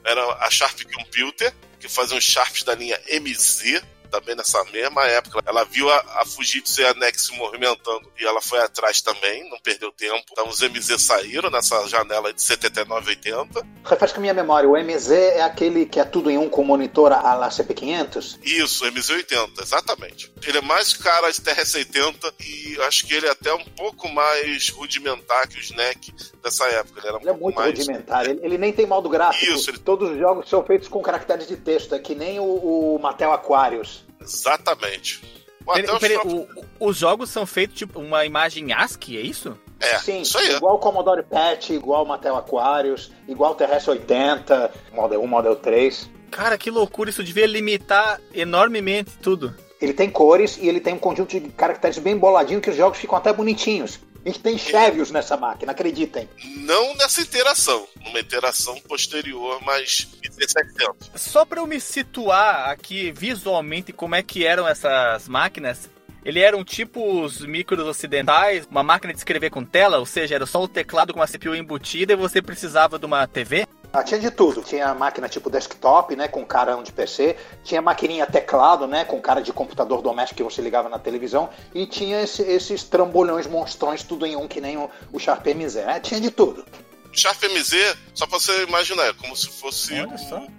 [0.04, 3.82] Era a Sharp Computer, que fazia uns Sharps da linha MZ,
[4.14, 5.40] também nessa mesma época.
[5.44, 9.48] Ela viu a, a Fujitsu e a Nex se movimentando e ela foi atrás também,
[9.50, 10.22] não perdeu tempo.
[10.30, 13.66] Então os MZ saíram nessa janela de 79 80.
[13.84, 17.34] Refresca minha memória, o MZ é aquele que é tudo em um com monitor a
[17.34, 18.38] la CP500?
[18.44, 20.32] Isso, MZ80, exatamente.
[20.46, 24.68] Ele é mais cara de TRS-80 e acho que ele é até um pouco mais
[24.68, 27.00] rudimentar que o SNEC dessa época.
[27.00, 27.70] Ele, era um Ele é muito mais...
[27.76, 29.52] rudimentar, ele, ele nem tem modo gráfico.
[29.52, 32.44] Isso, ele- Todos os jogos são feitos com caracteres de texto, é que nem o,
[32.44, 34.03] o Mattel Aquarius.
[34.24, 35.22] Exatamente.
[35.64, 35.84] Peraí,
[36.18, 39.56] próprios- o- os jogos são feitos tipo uma imagem ASCII, é isso?
[39.80, 40.54] É, Sim, isso aí.
[40.56, 46.08] igual o Commodore PET, igual o Mattel Aquarius, igual o TRS-80, Model 1, Model 3.
[46.30, 49.54] Cara, que loucura, isso devia limitar enormemente tudo.
[49.80, 52.98] Ele tem cores e ele tem um conjunto de caracteres bem boladinho que os jogos
[52.98, 53.98] ficam até bonitinhos.
[54.24, 56.26] A gente tem Chevios nessa máquina, acreditem.
[56.56, 61.10] Não nessa interação, numa interação posterior, mas 1700.
[61.14, 65.90] Só pra eu me situar aqui visualmente como é que eram essas máquinas,
[66.24, 70.46] ele eram tipo os micros ocidentais, uma máquina de escrever com tela, ou seja, era
[70.46, 73.66] só o teclado com uma CPU embutida e você precisava de uma TV?
[73.96, 74.60] Ah, tinha de tudo.
[74.62, 77.36] Tinha máquina tipo desktop, né, com carão de PC.
[77.62, 81.48] Tinha maquininha teclado, né, com cara de computador doméstico que você ligava na televisão.
[81.72, 85.76] E tinha esse- esses trambolhões monstrões, tudo em um, que nem o, o Sharp MZ.
[85.86, 86.00] né?
[86.00, 86.66] Tinha de tudo.
[87.12, 89.94] O Sharp MZ, só pra você imaginar, é como se fosse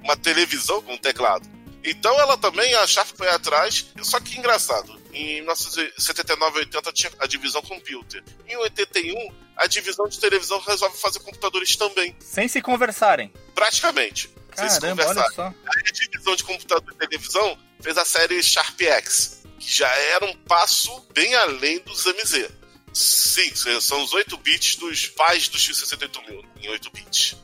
[0.01, 1.45] uma televisão com teclado.
[1.83, 4.97] Então ela também, a Sharp foi atrás, só que engraçado.
[5.15, 8.21] Em 1979 80 tinha a divisão computer.
[8.45, 12.13] Em 81, a divisão de televisão resolve fazer computadores também.
[12.19, 13.31] Sem se conversarem.
[13.55, 14.29] Praticamente.
[14.53, 15.25] sem se Caramba, conversar.
[15.25, 15.47] olha só.
[15.47, 20.25] Aí a divisão de computador e televisão fez a série Sharp X, que já era
[20.25, 22.49] um passo bem além dos MZ.
[22.93, 27.35] Sim, são os 8 bits dos pais do X68000 em 8 bits.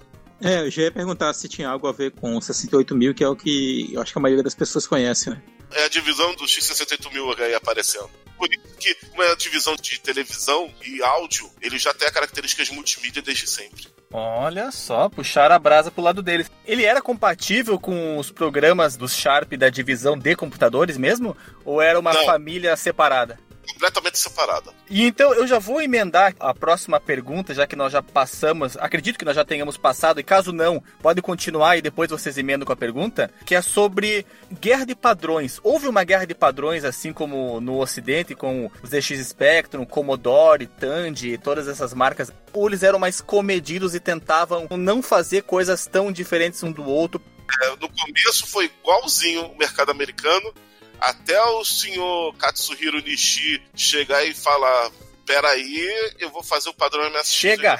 [0.43, 3.23] É, eu já ia perguntar se tinha algo a ver com o 68 mil, que
[3.23, 5.41] é o que eu acho que a maioria das pessoas conhece, né?
[5.73, 8.09] É a divisão do X68000 aí aparecendo.
[8.37, 13.47] Por isso que uma divisão de televisão e áudio, ele já tem características multimídia desde
[13.47, 13.87] sempre.
[14.11, 16.49] Olha só, puxaram a brasa pro lado deles.
[16.65, 21.37] Ele era compatível com os programas do Sharp da divisão de computadores mesmo?
[21.63, 22.25] Ou era uma Não.
[22.25, 23.39] família separada?
[23.67, 24.71] Completamente separada.
[24.89, 29.17] E então eu já vou emendar a próxima pergunta, já que nós já passamos, acredito
[29.17, 32.73] que nós já tenhamos passado, e caso não, pode continuar e depois vocês emendam com
[32.73, 35.59] a pergunta, que é sobre guerra de padrões.
[35.63, 41.37] Houve uma guerra de padrões, assim como no Ocidente, com os ZX Spectrum, Commodore, Tandy,
[41.37, 46.61] todas essas marcas, ou eles eram mais comedidos e tentavam não fazer coisas tão diferentes
[46.63, 47.21] um do outro?
[47.63, 50.53] É, no começo foi igualzinho o mercado americano,
[51.01, 54.91] até o senhor Katsuhiro Nishi chegar e falar:
[55.25, 57.27] peraí, eu vou fazer o padrão MSX.
[57.27, 57.79] Chega!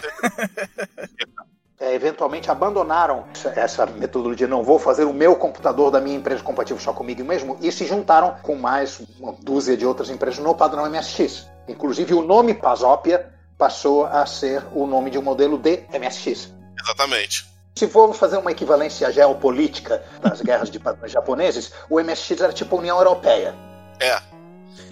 [1.80, 6.80] É, eventualmente abandonaram essa- metodologia, não vou fazer o meu computador da minha empresa compatível
[6.80, 10.86] só comigo mesmo, e se juntaram com mais uma dúzia de outras empresas no padrão
[10.88, 11.48] MSX.
[11.68, 16.54] Inclusive o nome Pasópia passou a ser o nome de um modelo de MSX.
[16.80, 17.46] Exatamente.
[17.76, 22.76] Se formos fazer uma equivalência geopolítica das guerras de padrões japoneses, o MSX era tipo
[22.76, 23.56] a União Europeia.
[24.00, 24.22] É.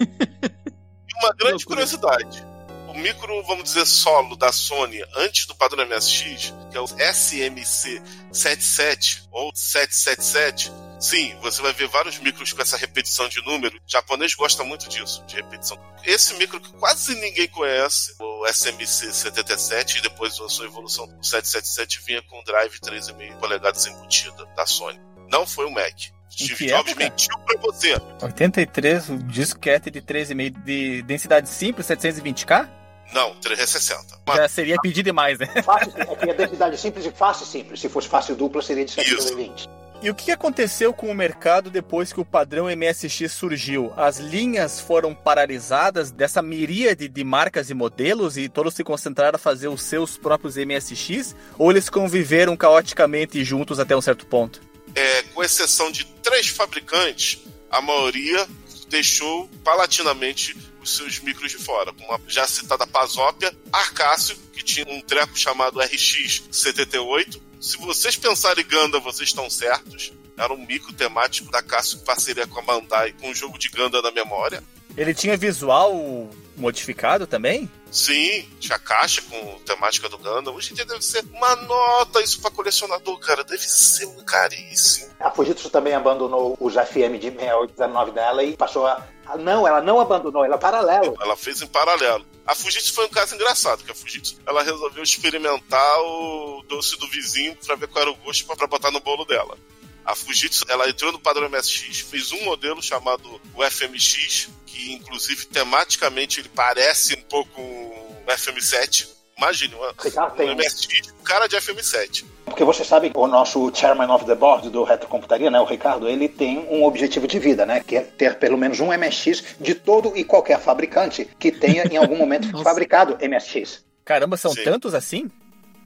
[0.00, 2.46] e uma grande curiosidade.
[2.88, 8.02] O micro, vamos dizer, solo da Sony antes do padrão MSX, que é o SMC
[8.32, 13.76] 77 ou 777, sim, você vai ver vários micros com essa repetição de número.
[13.76, 15.78] O japonês gosta muito disso, de repetição.
[16.04, 21.24] Esse micro que quase ninguém conhece, o SMC 77, e depois a sua evolução, o
[21.24, 25.00] 777 vinha com drive 3,5 polegadas embutida da Sony.
[25.28, 25.94] Não foi o Mac.
[26.30, 27.04] Steve que Jobs época?
[27.04, 27.96] mentiu pra você.
[28.22, 32.68] 83, um disquete de 13,5 de densidade simples, 720k?
[33.12, 34.20] Não, 360.
[34.36, 35.46] Já seria pedir demais, né?
[35.64, 37.80] Fácil, é que a densidade simples e fácil simples.
[37.80, 39.68] Se fosse fácil dupla, seria de 720.
[40.02, 43.92] E o que aconteceu com o mercado depois que o padrão MSX surgiu?
[43.98, 49.38] As linhas foram paralisadas dessa miríade de marcas e modelos e todos se concentraram a
[49.38, 51.36] fazer os seus próprios MSX?
[51.58, 54.62] Ou eles conviveram caoticamente juntos até um certo ponto?
[54.94, 58.48] É, com exceção de três fabricantes, a maioria
[58.88, 61.92] deixou palatinamente os seus micros de fora.
[61.92, 67.49] Como a já citada Pasópia, Arcácio, que tinha um treco chamado RX78.
[67.60, 70.12] Se vocês pensarem em Ganda, vocês estão certos.
[70.36, 73.68] Era um micro temático da Cássio em parceria com a Bandai, com um jogo de
[73.68, 74.64] Ganda na memória.
[74.96, 77.70] Ele tinha visual modificado também?
[77.90, 80.54] Sim, tinha caixa com temática do Gundam.
[80.54, 83.42] Hoje em dia deve ser uma nota isso pra colecionador, cara.
[83.42, 85.10] Deve ser um caríssimo.
[85.18, 89.06] A Fujitsu também abandonou os FM de 6819 dela e passou a.
[89.32, 91.16] a- Não, ela não abandonou, ela é paralelo.
[91.20, 92.24] Ela fez em paralelo.
[92.46, 97.08] A Fujitsu foi um caso engraçado, que a Fujitsu ela resolveu experimentar o doce do
[97.08, 99.56] vizinho pra ver qual era o gosto pra botar no bolo dela.
[100.04, 105.44] A Fujitsu, ela entrou no padrão MSX, fez um modelo chamado o FMX, que inclusive
[105.46, 109.06] tematicamente ele parece um pouco o FM7.
[109.40, 112.24] Imagine, uma, Ricardo, um tem- MSX, um cara de FM7.
[112.44, 116.28] Porque você sabe, o nosso chairman of the board do Retrocomputaria, né, o Ricardo, ele
[116.28, 117.80] tem um objetivo de vida, né?
[117.80, 121.96] Que é ter pelo menos um MSX de todo e qualquer fabricante que tenha em
[121.96, 123.84] algum momento fabricado MSX.
[124.04, 124.64] Caramba, são Sim.
[124.64, 125.30] tantos assim?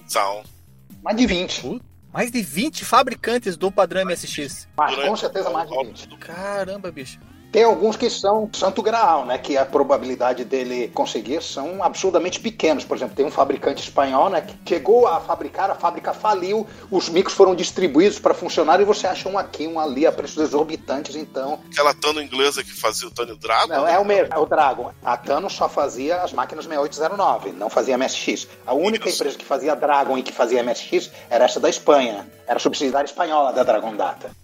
[0.07, 0.43] São.
[1.03, 1.83] Mais de 20.
[2.13, 4.67] Mais de 20 fabricantes do padrão MSX.
[4.77, 6.09] Mas, com certeza mais de 20.
[6.19, 7.19] Caramba, bicho.
[7.55, 9.39] Tem alguns que são santo graal, né?
[9.39, 12.85] Que a probabilidade dele conseguir são absurdamente pequenos.
[12.85, 14.41] Por exemplo, tem um fabricante espanhol, né?
[14.41, 19.07] Que chegou a fabricar, a fábrica faliu, os micros foram distribuídos para funcionar e você
[19.07, 21.15] acha um aqui, um ali a preços exorbitantes.
[21.15, 23.69] Então, Aquela Tano inglesa que fazia o Tony Dragon.
[23.69, 24.91] não, é o mesmo, é o Dragon.
[25.05, 28.49] A Tano só fazia as máquinas 6809, não fazia MSX.
[28.67, 29.19] A única Isso.
[29.19, 32.29] empresa que fazia Dragon e que fazia MSX era essa da Espanha.
[32.49, 34.44] Era subsidiária espanhola da Dragon Data.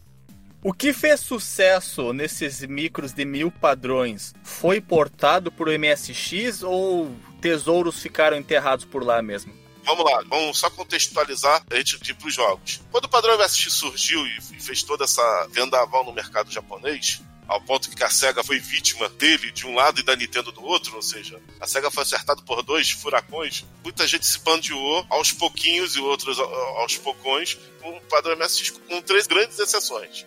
[0.63, 7.99] O que fez sucesso nesses micros de mil padrões foi portado pro MSX ou tesouros
[8.03, 9.55] ficaram enterrados por lá mesmo?
[9.87, 12.83] Vamos lá, vamos só contextualizar a gente ir pros jogos.
[12.91, 17.89] Quando o padrão MSX surgiu e fez toda essa vendaval no mercado japonês, ao ponto
[17.89, 21.03] que a SEGA foi vítima dele de um lado e da Nintendo do outro, ou
[21.03, 26.01] seja, a SEGA foi acertada por dois furacões, muita gente se bandeou aos pouquinhos e
[26.01, 30.27] outros aos poucões com o padrão MSX, com três grandes exceções.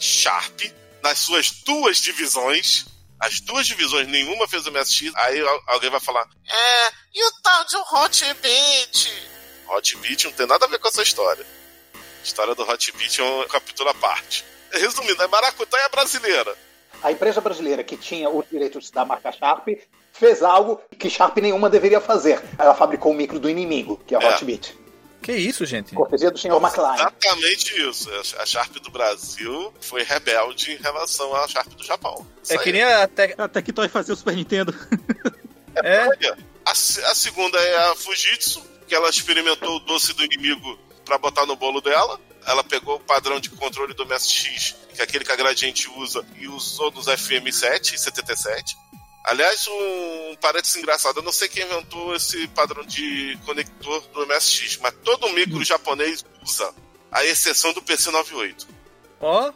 [0.00, 0.60] Sharp,
[1.02, 2.86] nas suas duas divisões,
[3.20, 7.32] as duas divisões, nenhuma fez o MSX, aí al- alguém vai falar, é, e o
[7.42, 9.12] tal de Hot Beat?
[9.68, 11.46] Hot Beat não tem nada a ver com essa história.
[11.94, 14.44] A história do Hot Beat é um capítulo à parte.
[14.72, 16.56] Resumindo, a maracutaia brasileira.
[17.02, 19.66] A empresa brasileira que tinha os direitos da marca Sharp
[20.12, 22.42] fez algo que Sharp nenhuma deveria fazer.
[22.58, 24.34] Ela fabricou o micro do inimigo, que é o É.
[24.34, 24.76] Hotbit.
[25.22, 25.94] Que isso, gente?
[25.94, 26.94] Cortesia do senhor McLaren.
[26.94, 28.08] Exatamente isso.
[28.38, 32.26] A Sharp do Brasil foi rebelde em relação à Sharp do Japão.
[32.42, 33.34] Isso É que nem a te...
[33.36, 34.74] Até que tu vai fazer o Super Nintendo.
[35.82, 40.78] É, Olha, A, a segunda é a Fujitsu, que ela experimentou o doce do inimigo
[41.04, 42.20] pra botar no bolo dela.
[42.44, 46.26] Ela pegou o padrão de controle do MSX, que é aquele que a Gradiente usa,
[46.38, 48.76] e usou nos FM7 e 77.
[49.24, 54.78] Aliás, um parênteses engraçado, eu não sei quem inventou esse padrão de conector do MSX,
[54.78, 56.74] mas todo micro japonês usa,
[57.12, 58.66] à exceção do PC98.
[59.20, 59.52] ó,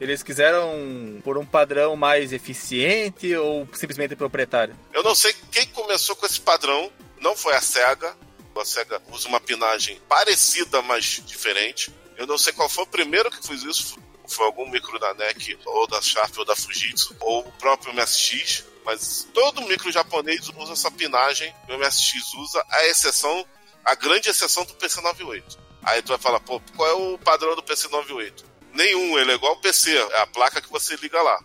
[0.00, 4.76] eles quiseram por um padrão mais eficiente ou simplesmente proprietário?
[4.92, 8.16] Eu não sei quem começou com esse padrão, não foi a SEGA.
[8.56, 11.92] A SEGA usa uma pinagem parecida, mas diferente.
[12.16, 13.96] Eu não sei qual foi o primeiro que fez isso.
[14.26, 18.64] Foi algum micro da NEC, ou da Sharp, ou da Fujitsu, ou o próprio MSX.
[18.84, 23.46] Mas todo micro japonês usa essa pinagem, o MSX usa, a exceção,
[23.84, 25.58] a grande exceção do PC98.
[25.82, 28.44] Aí tu vai falar, pô, qual é o padrão do PC98?
[28.72, 31.38] Nenhum, ele é igual ao PC, é a placa que você liga lá.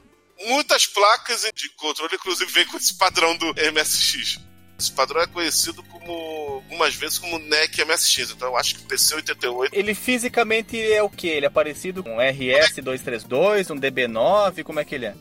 [0.48, 4.40] Muitas placas de controle, inclusive, vêm com esse padrão do MSX.
[4.80, 8.32] Esse padrão é conhecido como, algumas vezes, como NEC MSX.
[8.32, 11.28] Então eu acho que PC88 Ele fisicamente é o que?
[11.28, 15.16] Ele é parecido com um RS-232, um DB9, como é que ele é?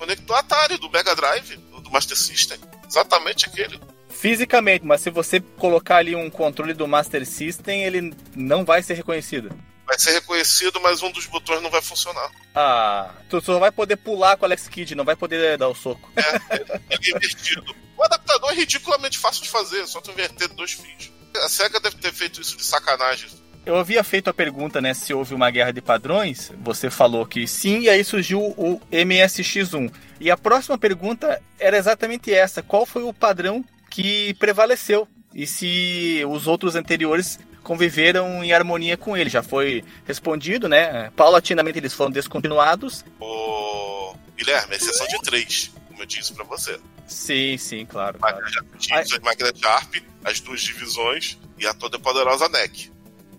[0.00, 2.58] Conectou Atari do Mega Drive, do Master System.
[2.88, 3.78] Exatamente aquele.
[4.08, 8.94] Fisicamente, mas se você colocar ali um controle do Master System, ele não vai ser
[8.94, 9.50] reconhecido.
[9.86, 12.30] Vai ser reconhecido, mas um dos botões não vai funcionar.
[12.54, 15.74] Ah, tu só vai poder pular com o Alex Kidd, não vai poder dar o
[15.74, 16.10] soco.
[16.16, 17.74] É invertido.
[17.96, 21.12] O adaptador é ridiculamente fácil de fazer, é só tu inverter dois fios.
[21.36, 23.28] A SEGA deve ter feito isso de sacanagem.
[23.64, 26.50] Eu havia feito a pergunta, né, se houve uma guerra de padrões.
[26.62, 29.92] Você falou que sim, e aí surgiu o MSX1.
[30.18, 35.06] E a próxima pergunta era exatamente essa: qual foi o padrão que prevaleceu?
[35.34, 39.30] E se os outros anteriores conviveram em harmonia com ele?
[39.30, 41.10] Já foi respondido, né?
[41.14, 43.04] Paulatinamente eles foram descontinuados.
[43.20, 46.78] Ô, Guilherme, exceção de três, como eu disse pra você.
[47.06, 48.18] Sim, sim, claro.
[48.18, 48.38] claro.
[48.92, 52.90] As máquinas Sharp, as duas divisões e a toda poderosa NEC.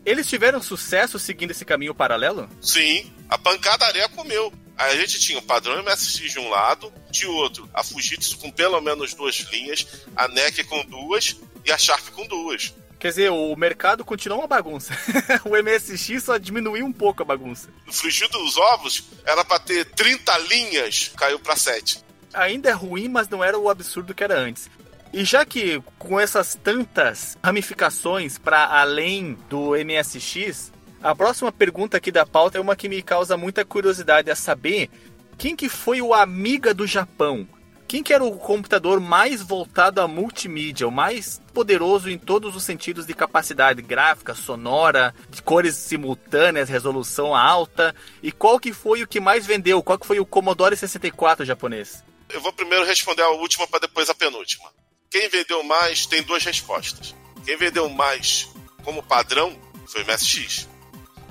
[0.06, 2.49] Eles tiveram sucesso seguindo esse caminho paralelo?
[2.60, 4.52] Sim, a pancadaria comeu.
[4.78, 8.49] Aí a gente tinha o padrão MSX de um lado, de outro, a Fujitsu com
[8.49, 9.86] pelo menos duas linhas,
[10.16, 12.74] a NEC com duas e a Sharp com duas.
[12.97, 14.93] Quer dizer, o mercado continuou uma bagunça.
[15.45, 17.70] o MSX só diminuiu um pouco a bagunça.
[17.86, 22.04] No frigir dos ovos, era pra ter 30 linhas, caiu pra 7.
[22.34, 24.70] Ainda é ruim, mas não era o absurdo que era antes.
[25.14, 30.72] E já que com essas tantas ramificações para além do MSX,
[31.03, 34.89] a próxima pergunta aqui da pauta é uma que me causa muita curiosidade a saber
[35.38, 37.47] quem que foi o Amiga do Japão.
[37.88, 42.64] quem que era o computador mais voltado à multimídia, o mais poderoso em todos os
[42.64, 47.93] sentidos de capacidade gráfica, sonora, de cores simultâneas, resolução alta,
[48.24, 49.84] e qual que foi o que mais vendeu?
[49.84, 52.01] Qual que foi o Commodore 64 japonês?
[52.30, 54.70] Eu vou primeiro responder a última para depois a penúltima.
[55.12, 57.14] Quem vendeu mais tem duas respostas.
[57.45, 58.47] Quem vendeu mais
[58.82, 60.70] como padrão foi o MSX.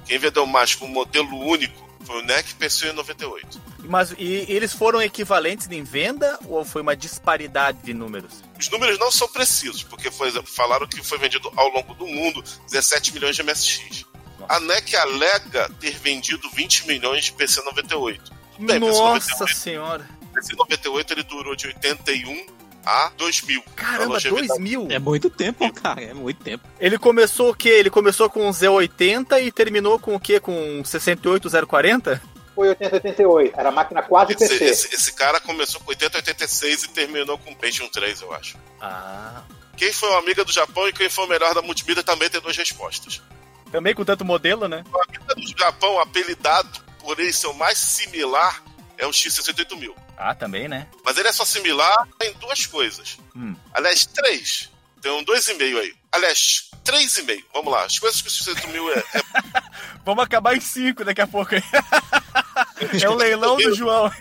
[0.06, 3.58] Quem vendeu mais como modelo único foi o NEC PC 98.
[3.84, 8.42] Mas e eles foram equivalentes em venda ou foi uma disparidade de números?
[8.58, 12.44] Os números não são precisos, porque foi, falaram que foi vendido ao longo do mundo
[12.70, 14.04] 17 milhões de MSX.
[14.46, 18.24] A NEC alega ter vendido 20 milhões de PC 98.
[18.24, 20.08] Tudo bem, PC Nossa 98, senhora!
[20.34, 23.62] PC 98 ele durou de 81 a 2000.
[23.76, 24.88] Caramba, A longevidade 2000!
[24.90, 26.02] É muito tempo, cara.
[26.02, 26.66] É muito tempo.
[26.78, 27.68] Ele começou o quê?
[27.68, 30.40] Ele começou com o Z80 e terminou com o quê?
[30.40, 32.20] Com 68040?
[32.54, 33.58] Foi 8088.
[33.58, 34.64] Era máquina quase Esse, PC.
[34.64, 38.56] esse- esse cara começou com 80, 86 e terminou com Pentium 3, eu acho.
[38.80, 39.42] Ah.
[39.76, 42.40] Quem foi o amiga do Japão e quem foi o melhor da multimídia também tem
[42.40, 43.22] duas respostas.
[43.72, 44.84] Também com tanto modelo, né?
[44.92, 46.68] O amiga do Japão, apelidado
[46.98, 48.62] por ele ser o mais similar,
[48.98, 49.94] é o X68000.
[50.20, 50.86] Ah, também, né?
[51.02, 53.18] Mas ele é só similar em duas coisas.
[53.34, 53.56] Hum.
[53.72, 54.70] Aliás, três.
[55.00, 55.94] Tem um dois e meio aí.
[56.12, 57.42] Aliás, três e meio.
[57.54, 57.84] Vamos lá.
[57.84, 59.22] As coisas que o X68000 é, é
[60.04, 61.54] Vamos acabar em 5 daqui a pouco.
[61.56, 64.10] é o leilão do João.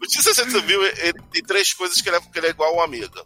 [0.00, 3.20] O X68000, ele tem três coisas que ele é, que ele é igual ao Amiga.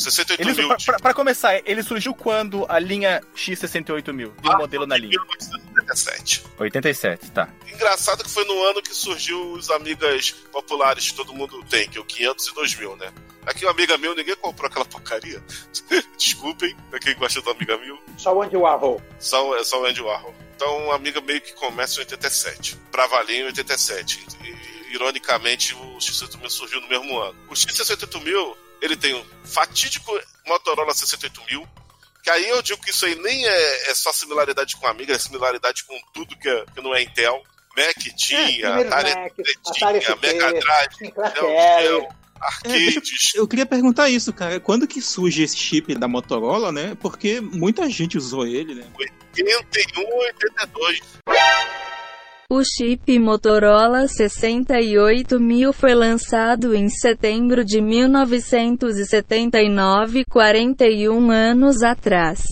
[0.00, 4.32] O Ele, 68000 pra, pra- pra começar, ele surgiu quando a linha X68000?
[4.38, 5.18] Ah, Viu o modelo na linha?
[5.20, 6.44] 1977.
[6.58, 7.48] 87, tá.
[7.72, 11.98] Engraçado que foi no ano que surgiu os amigas populares que todo mundo tem, que
[11.98, 13.12] é o 500 e 2000, né?
[13.46, 15.42] Aqui o Amiga Mil, ninguém comprou aquela porcaria.
[16.16, 17.98] Desculpem, pra quem gosta do Amiga Mil.
[18.16, 19.02] Só o Andy Warhol.
[19.18, 20.34] Só, é só o Andy Warhol.
[20.56, 22.76] Então, o Amiga meio que começa em 87.
[22.92, 24.26] Pra valer em 87.
[24.44, 27.34] E, ironicamente, o X68000 surgiu no mesmo ano.
[27.48, 30.10] O X68000, ele tem um fatídico
[30.46, 31.66] Motorola 68000,
[32.22, 35.14] que aí eu digo que isso aí nem é, é só similaridade com a Amiga,
[35.14, 37.42] é similaridade com tudo que, é- que não é Intel.
[37.76, 39.32] Mac tinha, primeiro Atari, Mac,
[39.72, 41.12] tinha, Atari ST, Mega Drive,
[42.40, 43.34] arcades.
[43.34, 44.58] Eu queria perguntar isso, cara.
[44.60, 46.96] Quando que surge esse chip da Motorola, né?
[47.00, 48.86] Porque muita gente usou ele, né?
[48.98, 51.00] 81, 82.
[52.52, 62.42] O chip Motorola 68000 foi lançado em setembro de 1979, 41 anos atrás.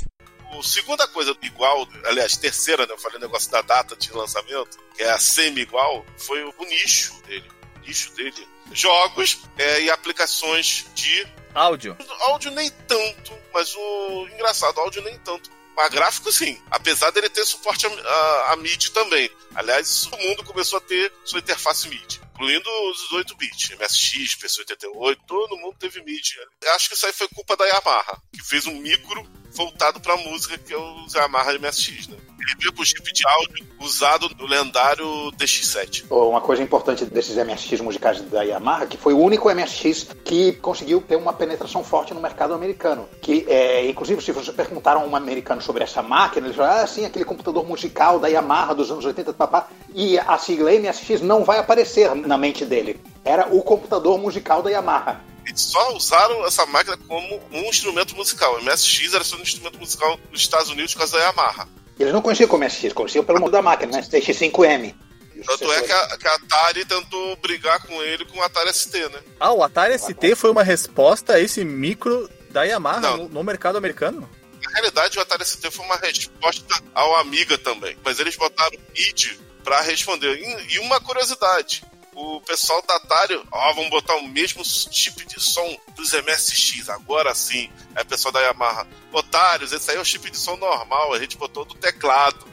[0.57, 2.92] O segunda coisa igual, aliás, terceira, né?
[2.92, 7.20] Eu falei o negócio da data de lançamento, que é a semi-igual, foi o nicho
[7.26, 7.49] dele.
[7.78, 8.46] O nicho dele.
[8.72, 11.96] Jogos é, e aplicações de Áudio.
[12.28, 15.57] áudio nem tanto, mas o engraçado, áudio nem tanto.
[15.79, 19.31] Mas gráfico sim, apesar dele ter suporte a, a, a MIDI também.
[19.55, 25.57] Aliás, todo mundo começou a ter sua interface MIDI, incluindo os 8-bit, MSX, PC88, todo
[25.57, 26.35] mundo teve MIDI.
[26.74, 29.22] Acho que isso aí foi culpa da Yamaha, que fez um micro
[29.59, 32.16] voltado pra música, que é o Yamaha MSX, né?
[32.16, 36.04] Ele veio com chip de áudio usado no lendário DX7.
[36.09, 41.00] Uma coisa importante desses MSX musicais da Yamaha, que foi o único MSX que conseguiu
[41.00, 43.09] ter uma penetração forte no mercado americano.
[43.20, 46.86] Que, é, inclusive, se você perguntar a um americano sobre essa máquina, ele fala, ah,
[46.86, 51.44] sim, aquele computador musical da Yamaha dos anos 80, papá, e a sigla MSX não
[51.44, 53.00] vai aparecer na mente dele.
[53.24, 55.28] Era o computador musical da Yamaha.
[55.49, 58.57] Eles só usaram essa máquina como um instrumento musical.
[58.57, 61.68] O MSX era só um instrumento musical nos Estados Unidos por causa da Yamaha.
[61.99, 64.03] Eles não conheciam como MSX, conheciam pelo nome da máquina, né?
[64.03, 64.94] TX5M.
[65.34, 68.42] E os Tanto é que a, que a Atari tentou brigar com ele com o
[68.42, 69.20] Atari ST, né?
[69.40, 73.78] Ah, o Atari ST foi uma resposta a esse micro da Yamaha no, no mercado
[73.78, 74.28] americano?
[74.62, 77.96] Na realidade, o Atari ST foi uma resposta ao Amiga também.
[78.05, 80.36] Mas eles botaram id pra responder.
[80.36, 81.84] E, e uma curiosidade.
[82.21, 87.33] O pessoal da Atari, ó, vamos botar o mesmo chip de som dos MSX, agora
[87.33, 87.71] sim.
[87.95, 91.21] Aí o pessoal da Yamaha, otários, esse aí é o chip de som normal, a
[91.21, 92.45] gente botou do teclado.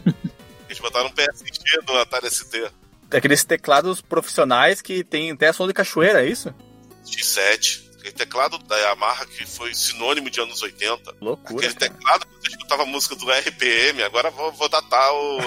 [0.66, 2.70] Eles botaram um PSG no Atari ST.
[3.10, 6.54] Aqueles teclados profissionais que tem até som de cachoeira, é isso?
[7.04, 7.89] X7.
[8.00, 11.16] Aquele teclado da Yamaha que foi sinônimo de anos 80.
[11.20, 11.66] Loucura.
[11.66, 11.92] Aquele cara.
[11.92, 15.38] teclado que você escutava a música do RPM, agora vou, vou datar o.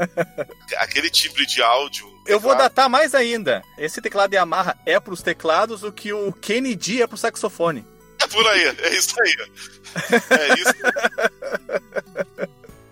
[0.78, 2.10] aquele timbre de áudio.
[2.26, 3.62] Eu vou datar mais ainda.
[3.76, 7.84] Esse teclado Yamaha é pros teclados o que o Kennedy é pro saxofone.
[8.18, 9.36] É por aí, é isso aí.
[10.30, 10.74] É isso.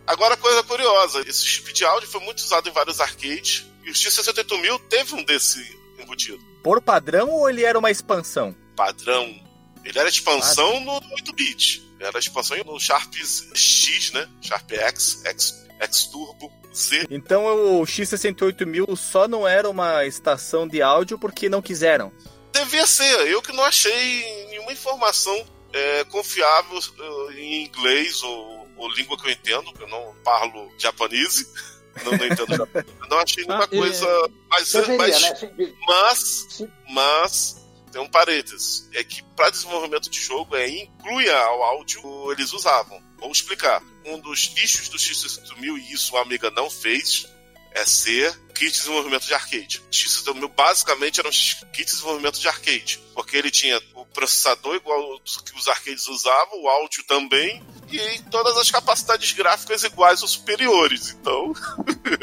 [0.07, 3.95] Agora, coisa curiosa: esse chip de áudio foi muito usado em vários arcades e o
[3.95, 6.41] X68000 teve um desse embutido.
[6.63, 8.55] Por padrão ou ele era uma expansão?
[8.81, 9.39] Padrão.
[9.85, 11.87] Ele era expansão no 8-bit.
[12.01, 14.27] Era expansão no Sharp X, né?
[14.41, 16.51] Sharp X, X, X Turbo.
[16.75, 17.07] Z.
[17.11, 17.45] Então
[17.81, 22.13] o X68000 só não era uma estação de áudio porque não quiseram.
[22.53, 28.89] Devia ser, eu que não achei nenhuma informação é, confiável eh, em inglês ou, ou
[28.93, 31.45] língua que eu entendo, que eu não falo japonês.
[32.05, 32.87] Não, não entendo japonês.
[33.11, 33.77] Não achei nenhuma Ah, é.
[33.77, 34.31] coisa.
[34.49, 35.73] Mas, Deveria, mas, né?
[35.87, 36.19] Mas,
[36.49, 36.69] Sim.
[36.89, 37.60] mas
[37.91, 38.89] tem um parênteses.
[38.95, 43.03] É que para desenvolvimento de jogo é inclui ao áudio eles usavam.
[43.19, 43.83] Vou explicar.
[44.05, 47.29] Um dos nichos do X6000 e isso a Amiga não fez
[47.73, 49.83] é ser kit de desenvolvimento de arcade.
[49.87, 54.77] O X6000 basicamente era um kit de desenvolvimento de arcade, porque ele tinha o processador
[54.77, 60.29] igual que os arcades usavam, o áudio também e todas as capacidades gráficas iguais ou
[60.29, 61.17] superiores.
[61.21, 61.53] Então,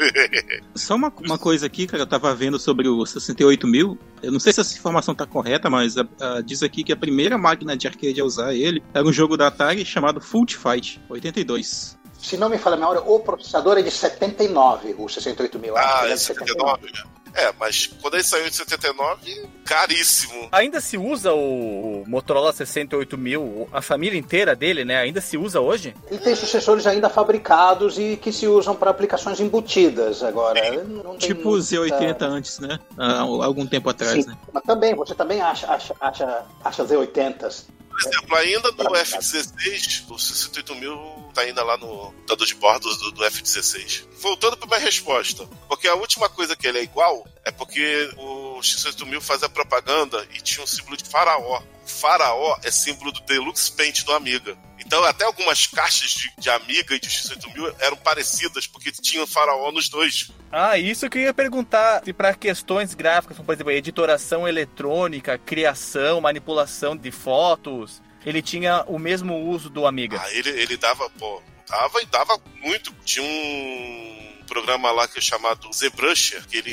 [0.74, 3.98] Só uma, uma coisa aqui, cara, eu tava vendo sobre o 68 mil.
[4.22, 6.96] Eu não sei se essa informação tá correta, mas ah, ah, diz aqui que a
[6.96, 11.00] primeira máquina de arcade a usar ele era um jogo da Atari chamado Fault Fight
[11.08, 11.97] 82.
[12.18, 16.04] Se não me falha a memória, o processador é de 79, o 68 ah, Acho
[16.04, 17.02] que é de 79, né?
[17.34, 20.48] É, mas quando ele saiu de 79, caríssimo.
[20.50, 24.96] Ainda se usa o Motorola 68000, a família inteira dele, né?
[24.96, 25.94] Ainda se usa hoje?
[26.10, 30.82] Ele tem sucessores ainda fabricados e que se usam para aplicações embutidas agora.
[30.84, 32.78] Não tem Tipo o muita- Z80 antes, né?
[32.96, 34.36] Ah, algum tempo atrás, Sim, né?
[34.52, 37.66] mas também, você também acha, acha, acha, acha Z80s.
[37.88, 42.96] Por exemplo, ainda no F-16, o 68 mil tá ainda lá no computador de bordo
[42.96, 44.04] do, do F-16.
[44.20, 48.60] Voltando para minha resposta, porque a última coisa que ele é igual é porque o
[48.62, 51.62] X-8000 fazia propaganda e tinha um símbolo de faraó.
[51.84, 54.58] O faraó é símbolo do Deluxe Paint do Amiga.
[54.78, 59.70] Então até algumas caixas de, de Amiga e de X-8000 eram parecidas, porque tinham faraó
[59.70, 60.30] nos dois.
[60.50, 62.02] Ah, isso que eu ia perguntar.
[62.04, 68.84] Se para questões gráficas, como, por exemplo, editoração eletrônica, criação, manipulação de fotos, ele tinha
[68.86, 70.20] o mesmo uso do Amiga.
[70.20, 72.92] Ah, ele, ele dava, pô, dava e dava muito.
[73.04, 76.72] Tinha um programa lá que é chamado ZBrusher, que ele,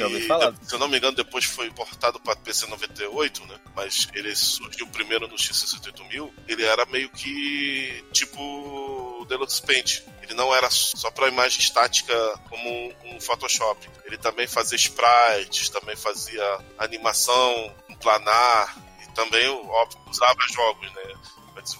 [0.62, 3.60] se eu não me engano, depois foi portado para PC 98, né?
[3.76, 6.32] Mas ele surgiu primeiro no X68000.
[6.48, 10.02] Ele era meio que tipo Deluxe Paint.
[10.24, 12.16] Ele não era só para imagem estática
[12.50, 13.88] como um, um Photoshop.
[14.06, 21.14] Ele também fazia sprites, também fazia animação, um planar e também, óbvio, usava jogos, né?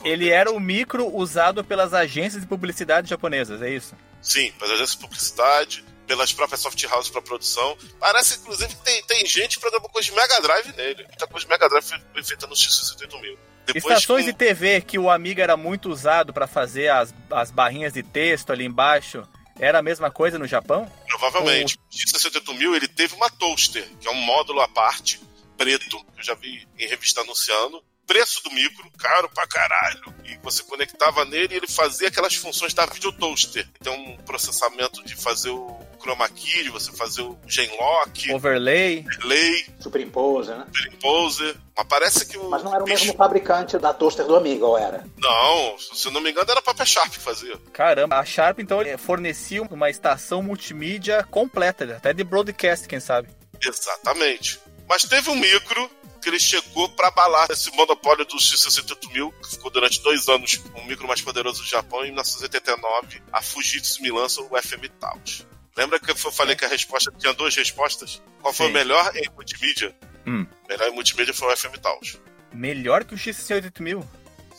[0.04, 3.96] Ele era o micro usado pelas agências de publicidade japonesas, é isso?
[4.22, 7.78] Sim, pelas agências de publicidade, pelas próprias soft houses para produção.
[8.00, 11.04] Parece, inclusive, que tem, tem gente que programa coisa de Mega Drive nele.
[11.04, 13.38] Muita coisa de Mega Drive foi, foi feita no X68000.
[13.66, 17.50] Depois, Estações com- de TV que o Amiga era muito usado para fazer as, as
[17.50, 19.28] barrinhas de texto ali embaixo,
[19.60, 20.92] era a mesma coisa no Japão?
[21.08, 21.78] Provavelmente.
[21.78, 25.20] O X68000 ele teve uma toaster, que é um módulo à parte,
[25.58, 27.84] preto, que eu já vi em revista anunciando.
[28.08, 30.14] Preço do micro, caro pra caralho.
[30.26, 33.68] E você conectava nele e ele fazia aquelas funções da videotoaster.
[33.82, 39.00] Tem um processamento de fazer o chroma key, de você fazer o genlock, Overlay.
[39.08, 40.66] overlay, Superimpose, né?
[40.68, 41.56] Superimposer.
[41.76, 42.48] Mas parece que o.
[42.50, 45.04] Mas não era o bicho- mesmo fabricante da toaster do amigo, ou era?
[45.18, 47.58] Não, se eu não me engano, era a própria Sharp que fazia.
[47.74, 53.30] Caramba, a Sharp então ele fornecia uma estação multimídia completa, até de broadcast, quem sabe.
[53.66, 54.60] Exatamente.
[54.88, 55.90] Mas teve um micro
[56.22, 60.84] que ele chegou para abalar esse monopólio do X68000, que ficou durante dois anos o
[60.84, 65.46] micro mais poderoso do Japão, e em 1989 a Fujitsu me lança o FM Taos.
[65.78, 68.22] Lembra que eu falei que a resposta tinha duas respostas?
[68.42, 68.72] Qual foi Sim.
[68.72, 69.96] o melhor em multimídia?
[70.26, 70.48] Hum.
[70.64, 72.18] O melhor em multimídia foi o FM Taos.
[72.54, 74.04] Melhor que o X68000.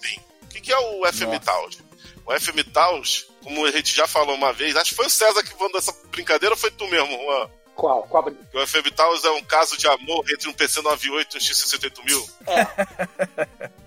[0.03, 0.21] Sim.
[0.43, 1.43] O que, é o FM.
[1.43, 1.79] Taos?
[2.27, 5.43] O FM Taos, como a gente já falou uma vez, acho que foi o César
[5.43, 7.51] que mandou essa brincadeira ou foi tu mesmo, Juan?
[7.77, 8.05] Qual?
[8.05, 8.25] Qual?
[8.27, 12.31] o FM Taos é um caso de amor entre um PC 98 e um X68000.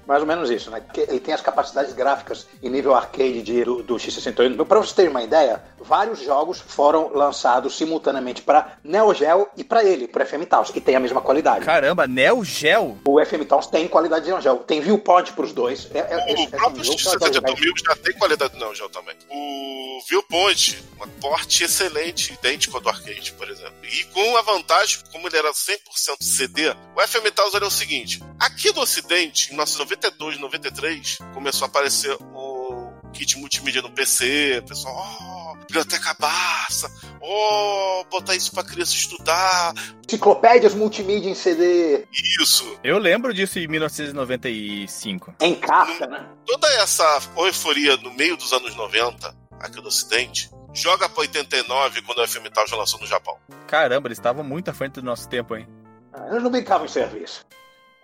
[0.10, 0.82] Mais ou menos isso, né?
[0.82, 4.66] Porque ele tem as capacidades gráficas em nível arcade de, do, do X68.
[4.66, 9.84] Para vocês terem uma ideia, vários jogos foram lançados simultaneamente para Neo Geo e para
[9.84, 11.64] ele, para FM Taos, que tem a mesma qualidade.
[11.64, 12.97] Caramba, Neo Geo?
[13.05, 14.57] O FM Taos tem qualidade de Neo Geo.
[14.57, 15.88] Tem viewpoint para os dois.
[15.93, 17.51] É, é, O esse próprio jogo que eu adoro jogar.
[17.51, 19.16] X68000 já tem qualidade não, já também.
[19.30, 23.76] O Viewpoint, uma porte excelente, idêntico ao do arcade, por exemplo.
[23.84, 25.78] E com a vantagem, como ele era 100%
[26.20, 29.55] CD, o FM Taos era o seguinte: aqui no Ocidente, em
[30.00, 36.89] 1992, 93, começou a aparecer o kit multimídia no PC, o pessoal, oh, biblioteca Barça,
[37.22, 39.74] oh, botar isso pra criança estudar,
[40.08, 42.08] Enciclopédias multimídia em CD
[42.41, 42.80] isso.
[42.84, 45.36] Eu lembro disso em 1995.
[45.41, 46.26] em caixa, né?
[46.45, 47.04] toda essa
[47.38, 52.47] euforia no meio dos anos 90, aqui no Ocidente, joga pra 89 quando o FM
[52.54, 53.38] Tal já lançou no Japão.
[53.68, 55.68] Caramba, eles estavam muito à frente do nosso tempo, hein?
[56.14, 57.45] Ah, Eles não brincavam em serviço.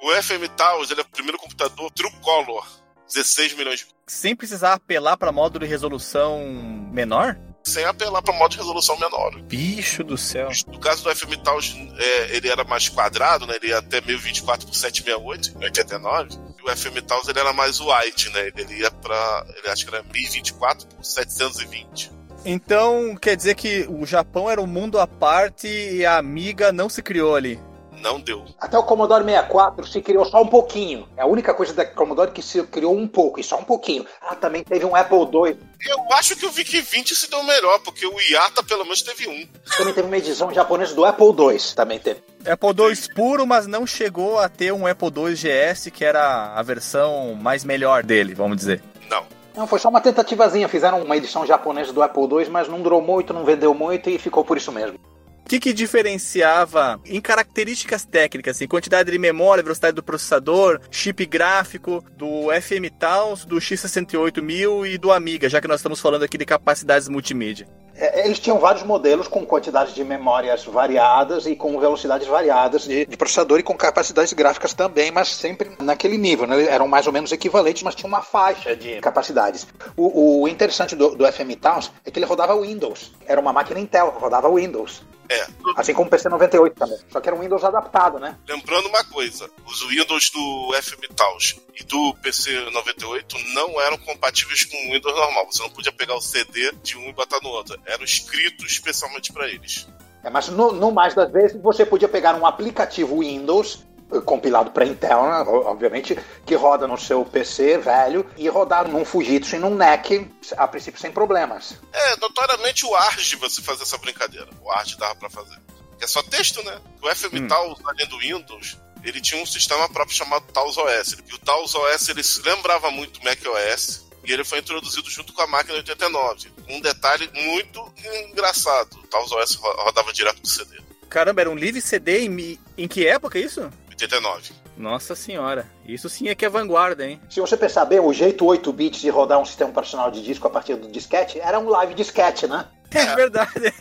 [0.05, 2.63] O FM Taos ele é o primeiro computador True Color,
[3.11, 3.87] 16 milhões de.
[4.05, 6.45] Sem precisar apelar para módulo de resolução
[6.93, 7.35] menor?
[7.63, 9.41] sem apelar para modo de resolução menor.
[9.41, 10.49] Bicho do céu.
[10.67, 13.55] No caso do FM Taos, é, ele era mais quadrado, né?
[13.55, 16.29] Ele ia até 1024 por 768, em 89.
[16.59, 18.51] E o FM Taos ele era mais white, né?
[18.55, 22.11] Ele ia para, ele acho que era 1024 por 720.
[22.45, 26.87] Então, quer dizer que o Japão era um mundo à parte e a Amiga não
[26.87, 27.59] se criou ali.
[28.05, 28.45] Não deu.
[28.59, 31.09] Até o Commodore 64 se criou só um pouquinho.
[31.17, 34.05] É a única coisa da Commodore que se criou um pouco, e só um pouquinho.
[34.21, 35.57] Ah, também teve um Apple II.
[35.83, 39.27] Eu acho que o VIC 20 se deu melhor, porque o IATA pelo menos teve
[39.27, 39.47] um.
[39.75, 41.57] Também teve uma edição japonesa do Apple II.
[41.75, 42.21] Também teve.
[42.45, 46.61] Apple II puro, mas não chegou a ter um Apple II GS, que era a
[46.61, 48.83] versão mais melhor dele, vamos dizer.
[49.09, 49.23] Não.
[49.55, 50.69] Não, foi só uma tentativazinha.
[50.69, 54.19] Fizeram uma edição japonesa do Apple II, mas não durou muito, não vendeu muito e
[54.19, 54.99] ficou por isso mesmo.
[55.45, 61.23] O que, que diferenciava em características técnicas, assim, quantidade de memória, velocidade do processador, chip
[61.27, 66.35] gráfico, do FM Taos, do X68000 e do Amiga, já que nós estamos falando aqui
[66.35, 67.67] de capacidades multimídia?
[67.95, 73.05] É, Eles tinham vários modelos com quantidades de memórias variadas e com velocidades variadas de,
[73.05, 76.47] de processador e com capacidades gráficas também, mas sempre naquele nível.
[76.47, 76.65] Né?
[76.65, 79.67] Eram mais ou menos equivalentes, mas tinha uma faixa de capacidades.
[79.95, 83.13] O, o interessante do, do FM Towns é que ele rodava Windows.
[83.27, 85.03] Era uma máquina Intel, rodava Windows.
[85.29, 85.47] É.
[85.75, 86.97] Assim como o PC 98 também.
[87.09, 88.37] Só que era um Windows adaptado, né?
[88.47, 94.65] Lembrando uma coisa: os Windows do FM Taos e do PC 98 não eram compatíveis
[94.65, 95.45] com o Windows normal.
[95.51, 97.79] Você não podia pegar o CD de um e botar no outro.
[97.85, 99.87] Eram escritos especialmente para eles.
[100.23, 103.85] É, mas no, no mais das vezes você podia pegar um aplicativo Windows
[104.25, 109.55] compilado para Intel, né, obviamente, que roda no seu PC velho e rodar num Fujitsu
[109.55, 111.75] e num NEC, a princípio sem problemas.
[111.91, 114.47] É, notoriamente o ARG você fazia essa brincadeira.
[114.61, 115.57] O ARG dava para fazer.
[116.01, 116.79] É só texto, né?
[117.01, 117.75] O FM Hum.
[117.85, 121.15] Além do Windows, ele tinha um sistema próprio chamado Taos OS.
[121.27, 124.05] E o Taos OS ele se lembrava muito do Mac OS.
[124.27, 126.51] E ele foi introduzido junto com a máquina 89.
[126.67, 127.93] Um detalhe muito
[128.29, 130.79] engraçado: o Taos OS ro- rodava direto do CD.
[131.09, 133.69] Caramba, era um live CD em, em que época isso?
[134.01, 134.51] 89.
[134.77, 137.19] Nossa senhora, isso sim é que é vanguarda, hein?
[137.29, 140.45] Se você pensar bem, o jeito 8 bits de rodar um sistema operacional de disco
[140.47, 142.67] a partir do disquete era um live disquete, né?
[142.93, 143.51] É verdade,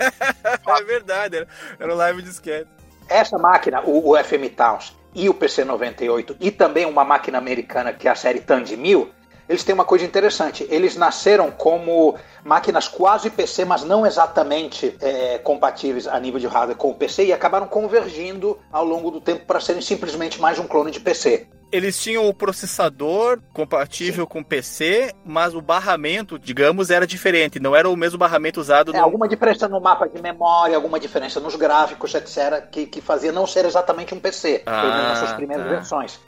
[0.67, 1.49] é verdade, era-
[1.79, 2.69] era um live disquete.
[3.09, 7.93] Essa máquina, o, o FM Towns e o PC 98 e também uma máquina americana
[7.93, 9.11] que é a série Tandy 1000,
[9.49, 10.67] eles têm uma coisa interessante.
[10.71, 16.77] Eles nasceram como máquinas quase PC, mas não exatamente é, compatíveis a nível de hardware
[16.77, 20.67] com o PC e acabaram convergindo ao longo do tempo para serem simplesmente mais um
[20.67, 21.47] clone de PC.
[21.73, 27.59] Eles tinham o processador compatível com PC, mas o barramento, digamos, era diferente.
[27.59, 29.03] Não era o mesmo barramento usado É, no.
[29.03, 33.45] alguma diferença no mapa de memória, alguma diferença nos gráficos, etc., que, que fazia não
[33.45, 35.73] ser exatamente um PC, menos nas suas Ah, primeiras tá.
[35.73, 36.21] versões.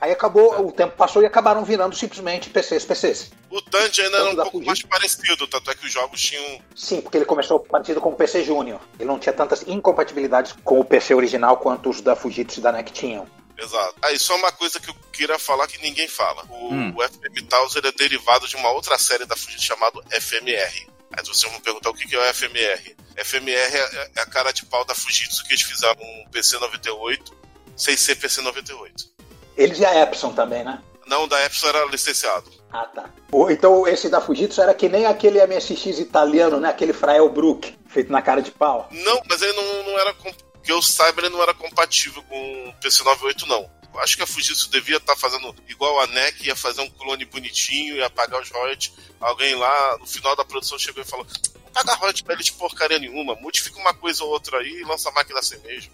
[0.00, 3.30] Aí acabou, o tempo passou e acabaram virando simplesmente PCs, PCs.
[3.50, 4.66] O Tandy ainda era um pouco Fujitsu.
[4.66, 6.60] mais parecido, tanto é que os jogos tinham.
[6.76, 8.80] Sim, porque ele começou parecido com o PC Júnior.
[8.98, 12.70] Ele não tinha tantas incompatibilidades com o PC original quanto os da Fujitsu e da
[12.72, 13.26] NEC tinham.
[13.56, 13.94] Exato.
[14.02, 16.44] Aí só uma coisa que eu queria falar que ninguém fala.
[16.50, 16.92] O, Hum.
[16.96, 20.88] o FM Taos ele é derivado de uma outra série da Fujitsu chamado FMR.
[21.16, 22.96] Aí vocês vão perguntar o que que é o FMR.
[23.16, 27.32] FMR é é a cara de pau da Fujitsu que eles fizeram um PC98
[27.76, 29.13] sem ser PC98.
[29.56, 30.80] Eles e a Epson também, né?
[31.06, 32.50] Não, da Epson era licenciado.
[32.72, 33.10] Ah, tá.
[33.50, 36.70] Então esse da Fujitsu era que nem aquele MSX italiano, né?
[36.70, 38.88] Aquele Frael Brook, feito na cara de pau.
[38.90, 40.14] Não, mas ele não, não era.
[40.62, 43.68] Que eu saiba, ele não era compatível com o PC98, não.
[43.98, 47.96] Acho que a Fujitsu devia estar fazendo igual a NEC, ia fazer um clone bonitinho,
[47.96, 48.92] ia pagar os royalties.
[49.20, 51.26] Alguém lá, no final da produção, chegou e falou:
[51.62, 54.84] não paga royalties pra ele de porcaria nenhuma, modifica uma coisa ou outra aí e
[54.84, 55.92] lança a máquina assim mesmo.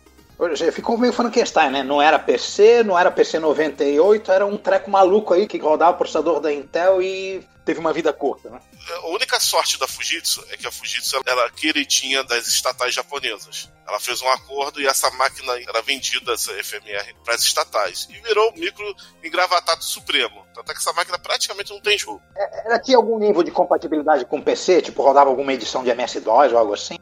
[0.72, 1.82] Ficou meio Frankenstein, né?
[1.82, 5.99] Não era PC, não era PC 98, era um treco maluco aí que rodava o
[5.99, 8.59] processador da Intel e teve uma vida curta, né?
[9.03, 13.68] A única sorte da Fujitsu é que a Fujitsu era queridinha das estatais japonesas.
[13.86, 18.09] Ela fez um acordo e essa máquina era vendida, essa FMR, para as estatais.
[18.11, 20.47] E virou o micro engravatado supremo.
[20.55, 22.22] Tanto é que essa máquina praticamente não tem jogo.
[22.64, 24.82] Ela tinha algum nível de compatibilidade com PC?
[24.82, 26.97] Tipo, rodava alguma edição de MS-DOS ou algo assim?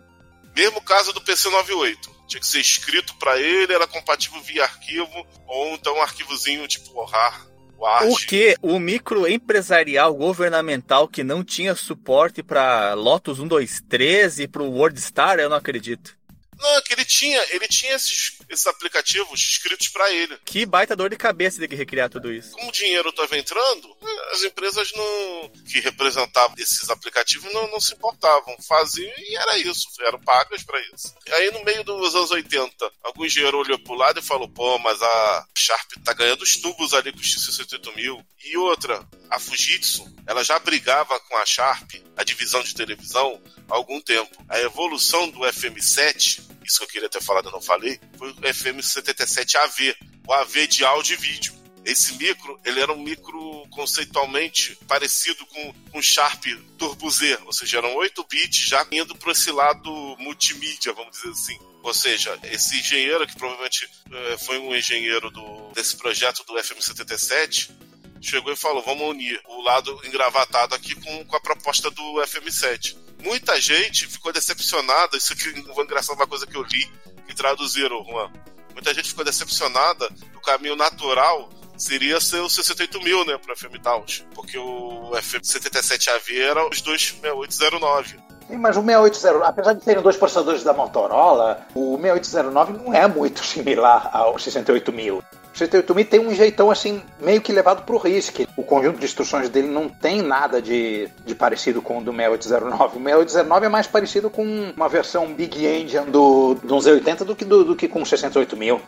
[0.56, 2.17] Mesmo caso do PC98.
[2.28, 7.02] Tinha que ser escrito para ele, era compatível via arquivo, ou então um arquivozinho tipo
[7.04, 7.48] RAR.
[7.80, 8.56] O que?
[8.60, 15.38] O micro empresarial governamental que não tinha suporte para Lotus 123 e para o WordStar,
[15.38, 16.16] eu não acredito.
[16.58, 20.38] Não, é que ele tinha, ele tinha esses esses aplicativos escritos para ele.
[20.44, 22.52] Que baita dor de cabeça de recriar tudo isso.
[22.52, 23.96] Como o dinheiro estava entrando,
[24.32, 29.88] as empresas não que representavam esses aplicativos não, não se importavam, faziam e era isso,
[30.02, 31.14] eram pagas para isso.
[31.26, 34.78] E aí no meio dos anos 80, algum engenheiro olhou pro lado e falou: pô,
[34.78, 38.24] mas a Sharp tá ganhando os tubos ali com os X68 mil.
[38.44, 43.74] E outra, a Fujitsu, ela já brigava com a Sharp, a divisão de televisão, há
[43.74, 44.44] algum tempo.
[44.48, 48.34] A evolução do FM7, isso que eu queria ter falado e não falei, foi o
[48.34, 49.96] FM77AV,
[50.26, 51.58] o AV de áudio e vídeo.
[51.84, 56.44] Esse micro, ele era um micro conceitualmente parecido com o Sharp
[56.76, 61.30] Turbo Z, ou seja, eram 8 bits já indo para esse lado multimídia, vamos dizer
[61.30, 61.58] assim.
[61.82, 67.70] Ou seja, esse engenheiro, que provavelmente eh, foi um engenheiro do, desse projeto do FM77,
[68.20, 73.07] chegou e falou: vamos unir o lado engravatado aqui com, com a proposta do FM7.
[73.22, 76.90] Muita gente ficou decepcionada, isso aqui foi engraçado, uma coisa que eu li,
[77.26, 78.30] que traduziram, Juan.
[78.72, 83.80] Muita gente ficou decepcionada, o caminho natural seria ser o 68 mil, né, para FM
[83.82, 88.28] Taos, porque o FM77AV era os dois 6809.
[88.48, 93.06] Sim, Mas o 680, apesar de serem dois processadores da Motorola, o 6809 não é
[93.06, 95.22] muito similar ao 68000.
[95.58, 98.48] 68000 tem um jeitão assim, meio que levado pro RISC.
[98.56, 102.98] O conjunto de instruções dele não tem nada de, de parecido com o do 6809.
[102.98, 104.44] O 6809 é mais parecido com
[104.74, 108.80] uma versão Big Engine do, do 1180 do que, do, do que com o 68000.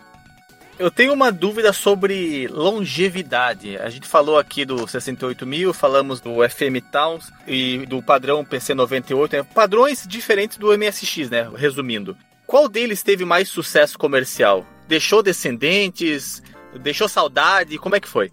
[0.81, 3.77] Eu tenho uma dúvida sobre longevidade.
[3.77, 9.47] A gente falou aqui do 68.000, falamos do FM Towns e do padrão PC98, né?
[9.55, 11.51] padrões diferentes do MSX, né?
[11.55, 12.17] Resumindo.
[12.47, 14.67] Qual deles teve mais sucesso comercial?
[14.89, 16.43] Deixou descendentes?
[16.79, 17.79] Deixou saudade?
[17.79, 18.33] Como é que foi?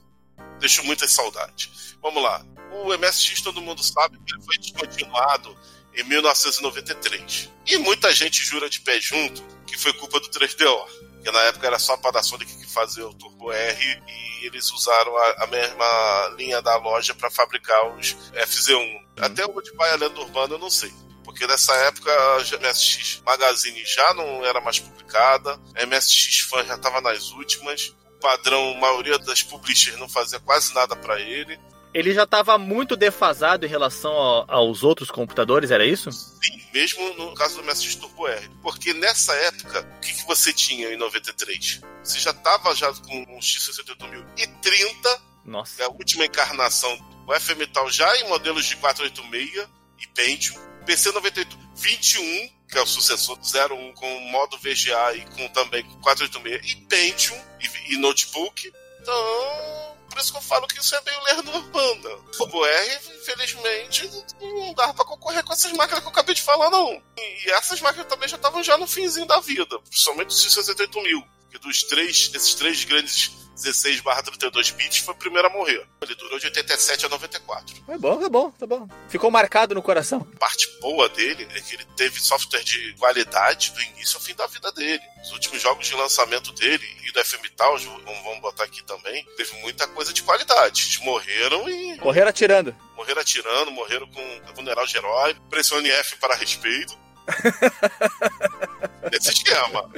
[0.59, 1.71] Deixou muita saudade.
[2.01, 2.45] Vamos lá.
[2.83, 5.57] O MSX, todo mundo sabe que ele foi descontinuado
[5.95, 7.51] em 1993.
[7.65, 10.85] E muita gente jura de pé junto que foi culpa do 3DO.
[11.23, 15.15] Que na época era só a Panasonic que fazia o Turbo R e eles usaram
[15.17, 19.07] a, a mesma linha da loja para fabricar os FZ1.
[19.19, 20.93] Até o de vai a lenda urbana eu não sei.
[21.23, 26.75] Porque nessa época a MSX Magazine já não era mais publicada, a MSX Fan já
[26.75, 31.59] estava nas últimas, padrão, a maioria das publishers não fazia quase nada para ele.
[31.93, 36.11] Ele já estava muito defasado em relação a- aos outros computadores, era isso?
[36.11, 38.49] Sim, mesmo no caso do MSX Turbo R.
[38.61, 41.81] Porque nessa época, o que, que você tinha em 93?
[42.03, 45.75] Você já estava já com um X68030, Nossa.
[45.75, 46.95] que é a última encarnação
[47.25, 49.67] do FM Tal já em modelos de 486
[49.99, 50.55] e Pentium.
[50.85, 55.83] PC 98 21, que é o sucessor do 01 com modo VGA e com também
[56.01, 58.73] 486 e Pentium e, e notebook.
[59.01, 62.15] Então, por isso que eu falo que isso é meio lerdo urbana.
[62.15, 64.09] O Turbo R, infelizmente,
[64.41, 67.01] não dava pra concorrer com essas máquinas que eu acabei de falar, não.
[67.17, 71.23] E essas máquinas também já estavam já no finzinho da vida, principalmente o 680 mil.
[71.49, 75.83] Que dos três, desses três grandes 16 barra 32 bits, foi o primeiro a morrer.
[76.01, 77.75] Ele durou de 87 a 94.
[77.89, 78.87] É bom, tá bom, tá bom.
[79.09, 80.27] Ficou marcado no coração.
[80.35, 84.35] A parte boa dele é que ele teve software de qualidade do início ao fim
[84.35, 85.01] da vida dele.
[85.23, 89.53] Os últimos jogos de lançamento dele e do FM Taos, vamos botar aqui também, teve
[89.61, 90.83] muita coisa de qualidade.
[90.83, 92.75] Eles morreram e Morreram atirando.
[92.95, 96.97] morreram atirando, morreram com vulnerar de herói, pressione F para respeito.
[99.11, 99.89] Esse esquema.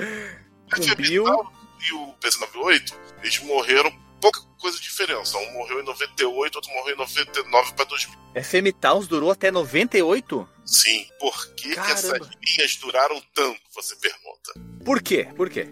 [0.72, 1.52] Taos
[1.88, 5.38] e o PC98, eles morreram pouca coisa de diferença.
[5.38, 8.20] Um morreu em 98, outro morreu em 99 para 2000.
[8.44, 10.48] FM Taos durou até 98?
[10.66, 13.60] Sim, por que, que essas linhas duraram tanto?
[13.76, 14.54] Você pergunta.
[14.84, 15.28] Por quê?
[15.36, 15.68] Por quê?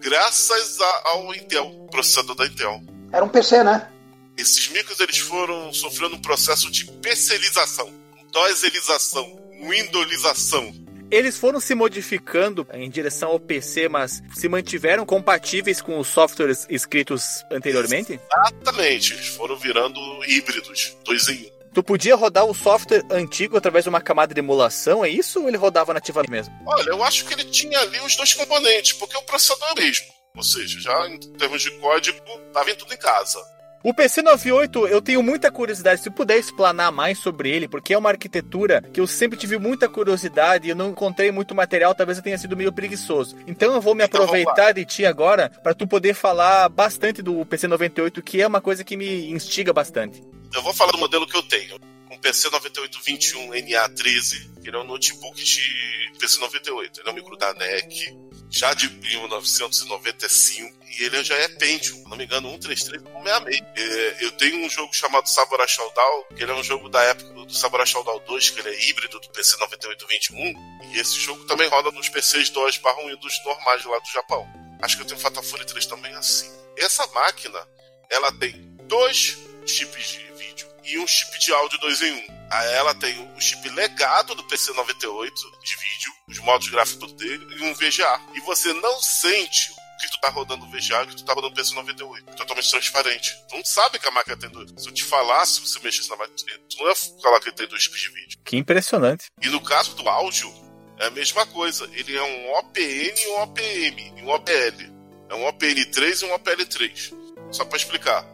[0.00, 2.82] Graças a- ao Intel, processador da Intel.
[3.12, 3.90] Era um PC, né?
[4.36, 7.92] Esses micros eles foram sofrendo um processo de PCização,
[8.32, 9.24] doselização,
[9.62, 10.72] windowlização.
[11.12, 16.66] Eles foram se modificando em direção ao PC, mas se mantiveram compatíveis com os softwares
[16.70, 18.18] escritos anteriormente?
[18.34, 21.52] Exatamente, eles foram virando híbridos, dois em um.
[21.74, 25.42] Tu podia rodar o software antigo através de uma camada de emulação, é isso?
[25.42, 26.54] Ou ele rodava nativamente mesmo?
[26.66, 29.84] Olha, eu acho que ele tinha ali os dois componentes, porque o processador é o
[29.84, 30.06] mesmo.
[30.34, 32.18] Ou seja, já em termos de código,
[32.54, 33.38] tava em tudo em casa.
[33.84, 36.00] O PC98, eu tenho muita curiosidade.
[36.02, 39.88] Se puder explanar mais sobre ele, porque é uma arquitetura que eu sempre tive muita
[39.88, 43.36] curiosidade e eu não encontrei muito material, talvez eu tenha sido meio preguiçoso.
[43.44, 47.44] Então eu vou me Então, aproveitar de ti agora para tu poder falar bastante do
[47.44, 50.22] PC98, que é uma coisa que me instiga bastante.
[50.54, 51.74] Eu vou falar do modelo que eu tenho.
[52.08, 57.00] Um PC 9821 NA13, que ele é um notebook de PC 98.
[57.00, 58.16] Ele é um micro da NEC,
[58.52, 63.62] já de 1995, e ele já é Pentium, não me engano, 13366.
[63.74, 67.32] É, eu tenho um jogo chamado Samurai Shodown, que ele é um jogo da época
[67.32, 71.66] do Samurai Shodown 2, que ele é híbrido do PC 9821, e esse jogo também
[71.68, 74.46] roda nos PCs 2 barra Windows normais lá do Japão.
[74.82, 76.50] Acho que eu tenho Fatal Fury 3 também assim.
[76.76, 77.66] Essa máquina,
[78.10, 82.16] ela tem dois chips de vídeo e um chip de áudio 2 em 1.
[82.16, 82.41] Um.
[82.52, 85.34] Ela tem o chip legado do PC 98
[85.64, 88.20] de vídeo, os modos gráficos dele e um VGA.
[88.34, 89.72] E você não sente
[90.02, 92.36] que tu tá rodando VGA que tu tá rodando PC 98.
[92.36, 93.36] Totalmente transparente.
[93.48, 94.70] Tu não sabe que a máquina tem dois.
[94.76, 96.36] Se eu te falasse, se você mexesse na máquina,
[96.68, 98.38] tu não ia falar que ele tem dois chips de vídeo.
[98.44, 99.26] Que impressionante.
[99.40, 100.52] E no caso do áudio,
[100.98, 101.88] é a mesma coisa.
[101.92, 104.92] Ele é um OPN e um OPM e um OPL.
[105.30, 107.14] É um OPN3 e um OPL3.
[107.52, 108.26] Só para explicar.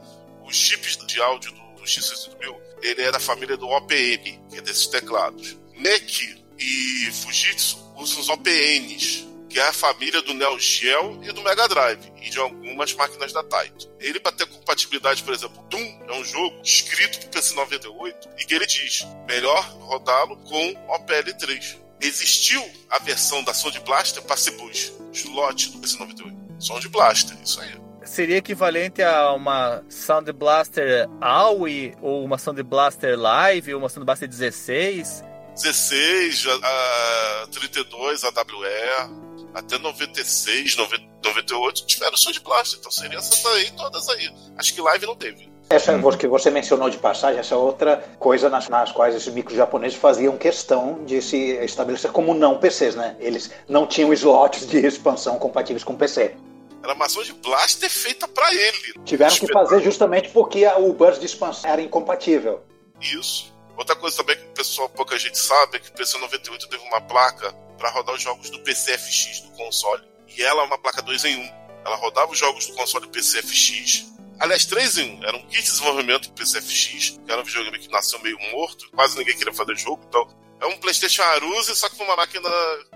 [0.45, 4.87] Os chips de áudio do X68000, ele é da família do OPM, que é desses
[4.87, 5.57] teclados.
[5.77, 11.43] NEC e Fujitsu usam os OPNs, que é a família do Neo Geo e do
[11.43, 13.91] Mega Drive, e de algumas máquinas da Taito.
[13.99, 18.45] Ele, para ter compatibilidade, por exemplo, Doom é um jogo escrito para PC 98 e
[18.45, 21.79] que ele diz: melhor rodá-lo com OPL3.
[22.01, 26.37] Existiu a versão da Sound Blaster para Cebus, slot do PC 98.
[26.61, 27.88] Sound Blaster, isso aí.
[28.09, 34.07] Seria equivalente a uma Sound Blaster AUI ou uma Sound Blaster Live ou uma Sound
[34.07, 35.23] Blaster 16?
[35.55, 42.81] 16, a, a 32, a WE até 96, 98 tiveram som de plástico.
[42.81, 44.35] Então seria essas aí, todas aí.
[44.57, 45.53] Acho que live não teve.
[45.69, 46.17] Essa hum.
[46.17, 50.37] que você mencionou de passagem, essa outra coisa nas, nas quais esses micros japoneses faziam
[50.39, 53.17] questão de se estabelecer como não PCs, né?
[53.21, 56.35] Eles não tinham slots de expansão compatíveis com PC.
[56.83, 58.95] Era uma ação de blaster feita para ele.
[59.05, 62.63] Tiveram que fazer justamente porque o burst de expansão era incompatível.
[63.01, 63.53] Isso.
[63.77, 66.83] Outra coisa também que o pessoal, pouca gente sabe, é que o PC 98 teve
[66.85, 70.03] uma placa para rodar os jogos do PCFX do console.
[70.37, 71.41] E ela é uma placa 2 em 1.
[71.41, 71.51] Um.
[71.85, 74.13] Ela rodava os jogos do console PCFX.
[74.41, 75.25] Aliás, 3 em 1.
[75.25, 78.91] Era um kit de desenvolvimento do PCFX, que era um videogame que nasceu meio morto,
[78.95, 80.27] quase ninguém queria fazer jogo, então
[80.61, 82.49] é um PlayStation Aruse, só que com uma máquina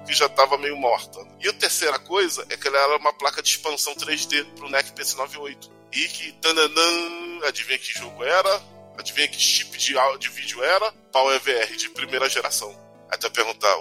[0.06, 1.20] que já estava meio morta.
[1.40, 4.70] E a terceira coisa é que ela era uma placa de expansão 3D para o
[4.70, 5.70] NEC PC98.
[5.92, 8.62] E que, tananã, adivinha que jogo era?
[8.98, 10.92] Adivinha que chip de, de vídeo era?
[11.12, 12.70] Pau EVR de primeira geração.
[13.10, 13.76] Aí tu vai perguntar,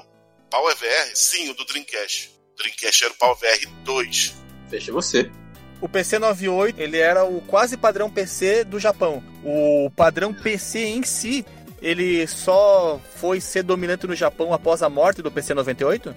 [0.49, 1.11] Pau EVR?
[1.15, 2.32] Sim, o do Dreamcast.
[2.53, 4.36] O Dreamcast era o Pau EVR 2.
[4.69, 5.32] Fecha você.
[5.82, 9.23] O PC 98, ele era o quase padrão PC do Japão.
[9.43, 11.43] O padrão PC em si,
[11.82, 16.15] ele só foi ser dominante no Japão após a morte do PC 98?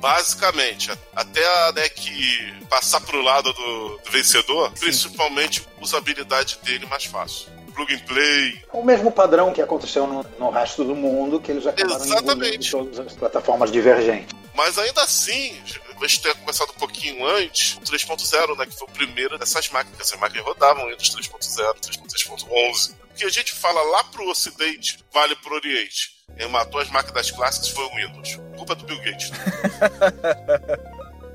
[0.00, 4.80] Basicamente, até a NEC passar pro lado do, do vencedor, Sim.
[4.86, 8.62] principalmente usabilidade dele mais fácil plug and play.
[8.72, 12.68] O mesmo padrão que aconteceu no, no resto do mundo, que eles acabaram Exatamente.
[12.68, 14.34] em todas as plataformas divergentes.
[14.54, 15.60] Mas ainda assim,
[16.00, 19.68] a gente ter começado um pouquinho antes, o 3.0, né, que foi o primeiro dessas
[19.68, 20.00] máquinas.
[20.00, 22.92] Essas máquinas rodavam entre 3.0 e 3.11.
[22.92, 26.10] O que a gente fala lá pro ocidente, vale pro oriente.
[26.36, 28.40] Quem matou as máquinas clássicas foi o Windows.
[28.56, 29.30] Culpa do Bill Gates.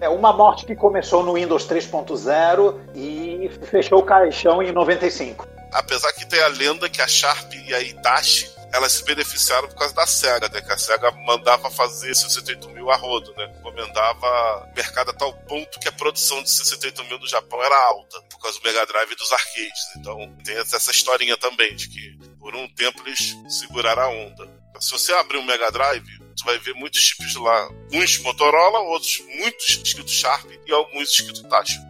[0.02, 6.12] É uma morte que começou no Windows 3.0 e fechou o caixão em 95 apesar
[6.14, 9.94] que tem a lenda que a Sharp e a Itachi elas se beneficiaram por causa
[9.94, 10.62] da SEGA, né?
[10.62, 13.52] Que a SEGA mandava fazer 68 mil a rodo, né?
[13.60, 18.22] Encomendava mercado a tal ponto que a produção de 68 mil no Japão era alta,
[18.30, 19.96] por causa do Mega Drive e dos arcades.
[19.98, 24.60] Então tem essa historinha também, de que por um tempo eles seguraram a onda.
[24.80, 29.20] Se você abrir um Mega Drive, você vai ver muitos chips lá, uns Motorola, outros
[29.40, 31.89] muitos escritos Sharp e alguns escritos Itachi.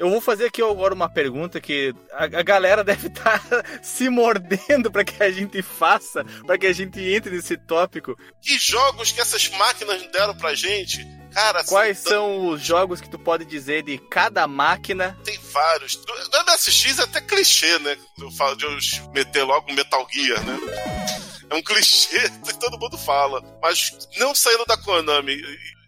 [0.00, 4.08] Eu vou fazer aqui agora uma pergunta que a, a galera deve estar tá se
[4.08, 8.16] mordendo para que a gente faça, para que a gente entre nesse tópico.
[8.40, 11.06] Que jogos que essas máquinas deram pra gente?
[11.34, 15.18] Cara, Quais são os jogos que tu pode dizer de cada máquina?
[15.22, 16.00] Tem vários.
[16.32, 17.94] No MSX é até clichê, né?
[18.18, 18.72] Eu falo de eu
[19.12, 20.58] meter logo um Metal Gear, né?
[21.50, 23.42] É um clichê que todo mundo fala.
[23.60, 25.36] Mas não saindo da Konami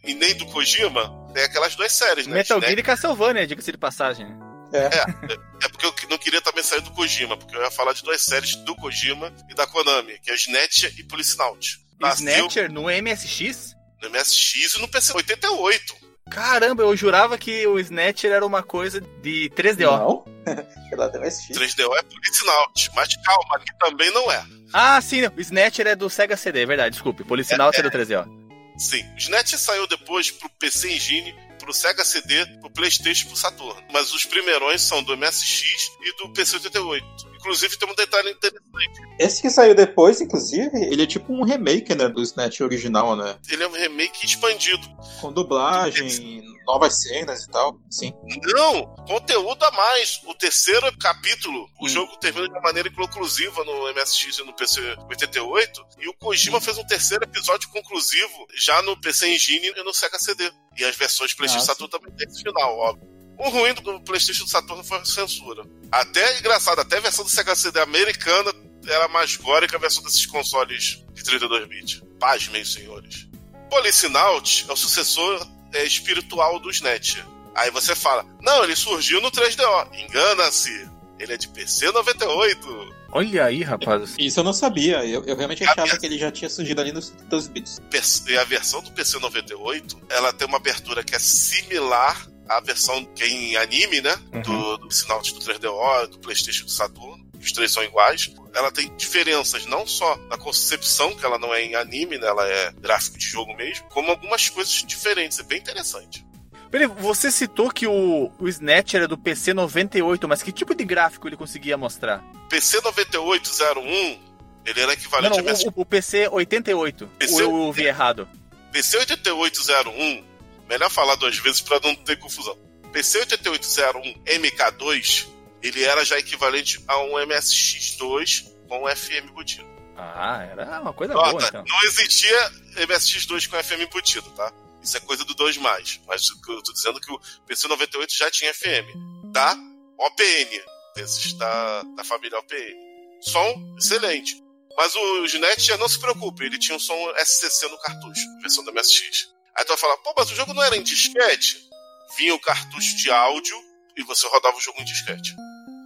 [0.04, 2.34] e nem do Kojima, tem aquelas duas séries, né?
[2.34, 4.26] Metal Gear e Castlevania, diga-se de passagem.
[4.72, 4.78] É.
[4.78, 5.64] é.
[5.64, 8.22] é, porque eu não queria também sair do Kojima, porque eu ia falar de duas
[8.22, 11.80] séries do Kojima e da Konami, que é Snatcher e Policenaut.
[12.14, 13.76] Snatcher no MSX?
[14.02, 16.02] No MSX e no PC 88.
[16.30, 19.84] Caramba, eu jurava que o Snatcher era uma coisa de 3DO.
[19.84, 20.24] Não.
[20.90, 21.56] Ela tem MSX.
[21.56, 24.42] 3DO é Policenaut, mas calma, aqui também não é.
[24.72, 27.24] Ah, sim, o Snatcher é do Sega CD, é verdade, desculpe.
[27.24, 28.41] Policenaut é, é, é do 3DO.
[28.76, 33.36] Sim, o Snatch saiu depois pro PC Engine, pro Sega CD, pro Playstation e pro
[33.36, 33.84] Saturn.
[33.92, 37.31] Mas os primeirões são do MSX e do PC 88.
[37.42, 39.02] Inclusive tem um detalhe interessante.
[39.18, 43.36] Esse que saiu depois, inclusive, ele é tipo um remake, né, do Snatch original, né?
[43.50, 44.80] Ele é um remake expandido.
[45.20, 47.76] Com dublagem, novas cenas e tal.
[47.90, 48.12] Sim.
[48.54, 50.20] Não, conteúdo a mais.
[50.26, 51.88] O terceiro capítulo, o Hum.
[51.88, 55.84] jogo termina de uma maneira inconclusiva no MSX e no PC 88.
[55.98, 60.18] E o Kojima fez um terceiro episódio conclusivo já no PC Engine e no Sega
[60.18, 60.48] CD.
[60.78, 63.11] E as versões PlayStation Saturn também tem esse final, óbvio.
[63.38, 65.64] O ruim do PlayStation Saturn foi a censura.
[65.90, 68.52] Até engraçado, até a versão do Sega CD americana
[68.86, 72.02] era mais gore que a versão desses consoles de 32 bits.
[72.18, 73.28] Pasmem, senhores.
[73.70, 77.24] Policynaut é o sucessor é, espiritual do SNET.
[77.54, 79.88] Aí você fala, não, ele surgiu no 3DO.
[79.94, 80.90] Engana-se.
[81.18, 82.94] Ele é de PC 98.
[83.12, 84.14] Olha aí, rapaz.
[84.18, 85.04] Isso eu não sabia.
[85.04, 88.24] Eu, eu realmente achava que ele já tinha surgido ali nos 32 bits.
[88.26, 92.26] E a versão do PC 98, ela tem uma abertura que é similar
[92.56, 94.14] à versão que é em anime, né?
[94.44, 97.22] Do, do Policynaut do 3DO, do PlayStation do Saturno.
[97.40, 98.32] Os três são iguais.
[98.54, 102.26] Ela tem diferenças não só na concepção, que ela não é em anime, né?
[102.26, 105.38] Ela é gráfico de jogo mesmo, como algumas coisas diferentes.
[105.40, 106.24] É bem interessante.
[106.70, 110.84] Peraí, você citou que o, o Snatch era do PC 98, mas que tipo de
[110.84, 112.24] gráfico ele conseguia mostrar?
[112.48, 114.18] PC 9801,
[114.64, 115.66] ele era Não, equivalente não, a MS...
[115.66, 117.06] o, o PC 88.
[117.18, 118.28] PC Ou eu vi errado?
[118.72, 120.24] PC 8801,
[120.68, 122.56] melhor falar duas vezes para não ter confusão.
[122.92, 125.28] PC 8801 MK2,
[125.62, 129.72] ele era já equivalente a um MSX2 com FM embutido.
[129.96, 131.64] Ah, era uma coisa boa, Nota, então.
[131.66, 134.52] não existia MSX2 com FM embutido, tá?
[134.82, 135.58] Isso é coisa do 2+.
[136.06, 139.30] Mas eu tô dizendo que o PC 98 já tinha FM.
[139.32, 139.56] Da
[139.98, 140.60] OPN.
[140.96, 142.74] Desses da, da família OPN.
[143.20, 144.42] Som excelente.
[144.76, 148.64] Mas o Ginet já não se preocupe, ele tinha um som SCC no cartucho, versão
[148.64, 149.28] da MSX.
[149.56, 151.68] Aí tu vai falar, pô, mas o jogo não era em disquete?
[152.16, 153.56] Vinha o cartucho de áudio
[153.96, 155.34] e você rodava o jogo em disquete.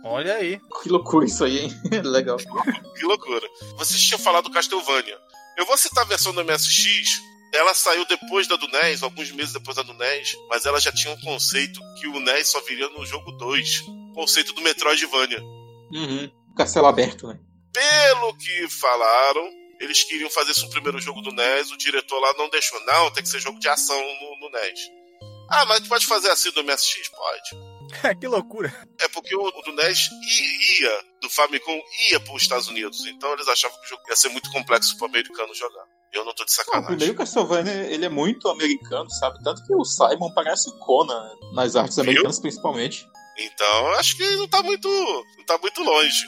[0.05, 0.61] Olha aí.
[0.83, 1.81] Que loucura isso aí, hein?
[2.05, 2.37] Legal.
[2.37, 3.47] Que loucura.
[3.77, 5.19] Vocês tinham falado do Castlevania.
[5.57, 7.21] Eu vou citar a versão do MSX.
[7.53, 10.93] Ela saiu depois da do NES, alguns meses depois da do NES, mas ela já
[10.93, 13.85] tinha um conceito que o NES só viria no jogo 2.
[14.15, 15.43] Conceito do Metroidvania.
[15.93, 16.31] Uhum.
[16.57, 17.39] Castelo aberto, né?
[17.73, 19.49] Pelo que falaram,
[19.81, 22.81] eles queriam fazer isso no primeiro jogo do NES, o diretor lá não deixou.
[22.87, 24.81] Não, tem que ser jogo de ação no, no NES.
[25.51, 27.09] Ah, mas tu pode fazer assim no MSX?
[27.11, 28.17] Pode.
[28.21, 28.75] que loucura.
[29.01, 30.09] É porque o, o do NES
[30.81, 33.05] ia, do Famicom ia para os Estados Unidos.
[33.07, 35.85] Então eles achavam que o jogo ia ser muito complexo para o americano jogar.
[36.13, 36.87] Eu não tô de Não, o sacanagem.
[36.89, 39.43] primeiro Castlevania, ele é muito americano, sabe?
[39.45, 42.05] Tanto que o Simon parece o Conan, nas artes Viu?
[42.05, 43.07] americanas principalmente.
[43.39, 44.89] Então, eu acho que não tá muito,
[45.37, 46.25] não tá muito longe.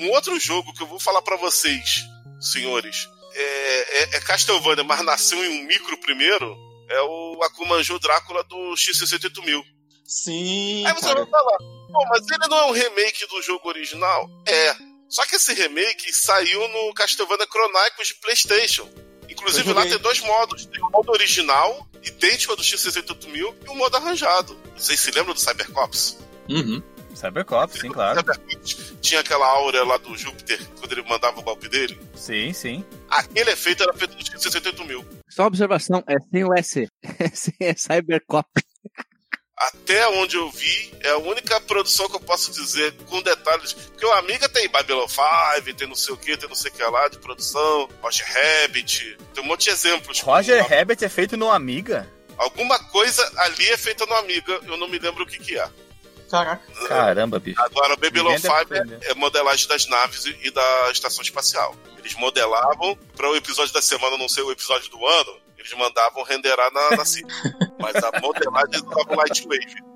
[0.00, 2.00] Um outro jogo que eu vou falar pra vocês,
[2.40, 6.56] senhores, é, é, é Castlevania, mas nasceu em um micro primeiro,
[6.88, 9.62] é o Akumanjo Drácula do X68000.
[10.04, 11.20] Sim, Aí você cara.
[11.20, 14.28] vai falar, pô, mas ele não é um remake do jogo original?
[14.46, 14.74] É.
[15.08, 18.88] Só que esse remake saiu no Castlevania Chronicles de Playstation.
[19.28, 20.66] Inclusive lá tem dois modos.
[20.66, 24.58] Tem o modo original, idêntico ao do X68000, e o modo arranjado.
[24.76, 26.18] Vocês se lembram do Cybercops?
[26.48, 26.82] Uhum.
[27.18, 28.20] Cybercop, sim, claro.
[28.20, 31.98] Cybercops tinha aquela áurea lá do Júpiter, quando ele mandava o golpe dele.
[32.14, 32.84] Sim, sim.
[33.10, 35.04] Aquele efeito era feito no X68000.
[35.28, 36.88] Só uma observação, é sem o S.
[37.18, 38.48] É sem é Cybercop.
[39.56, 43.72] Até onde eu vi, é a única produção que eu posso dizer com detalhes.
[43.72, 46.74] Porque o Amiga tem Babylon 5, tem não sei o que, tem não sei o
[46.74, 50.20] que lá de produção, Roger Rabbit, tem um monte de exemplos.
[50.20, 52.08] Roger Rabbit é feito no Amiga?
[52.36, 55.68] Alguma coisa ali é feita no Amiga, eu não me lembro o que que é.
[56.30, 56.62] Caraca.
[56.86, 57.60] Caramba, bicho.
[57.60, 59.06] Agora, o Babylon Ninguém 5 deve entender.
[59.06, 61.74] é, é modelagem das naves e, da estação espacial.
[61.98, 66.22] Eles modelavam, para o episódio da semana não ser o episódio do ano, eles mandavam
[66.22, 67.28] renderar na, na City.
[67.80, 69.88] Mas a modelagem estava Lightwave.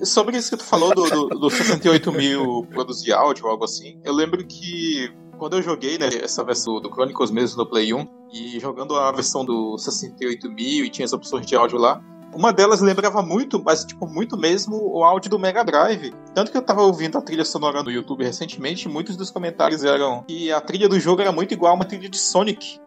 [0.00, 3.64] E Sobre isso que tu falou do, do, do 68 mil produzir áudio ou algo
[3.64, 7.94] assim, eu lembro que quando eu joguei né, essa versão do Chronicles mesmo no Play
[7.94, 12.02] 1, e jogando a versão do 68 mil e tinha as opções de áudio lá,
[12.34, 16.12] uma delas lembrava muito, mas tipo, muito mesmo o áudio do Mega Drive.
[16.34, 19.84] Tanto que eu tava ouvindo a trilha sonora no YouTube recentemente, e muitos dos comentários
[19.84, 22.80] eram que a trilha do jogo era muito igual a uma trilha de Sonic.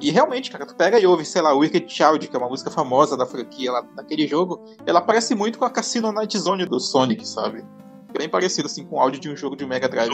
[0.00, 2.70] E realmente, cara, tu pega e ouve, sei lá, Wicked Child, que é uma música
[2.70, 6.78] famosa da franquia lá daquele jogo, ela parece muito com a Cassino Night Zone do
[6.78, 7.64] Sonic, sabe?
[8.16, 10.12] Bem parecido assim com o áudio de um jogo de Mega Drive.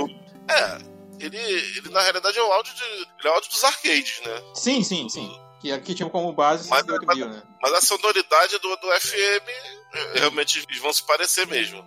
[0.48, 0.78] É,
[1.18, 4.42] ele, ele na realidade é o áudio, de, ele é o áudio dos arcades, né?
[4.54, 5.32] Sim, sim, sim.
[5.62, 7.42] Que aqui tinha como base Mas- 68 mil, né?
[7.62, 9.48] Mas a sonoridade do, do FM,
[9.94, 11.82] eh, realmente eles vão se parecer mesmo.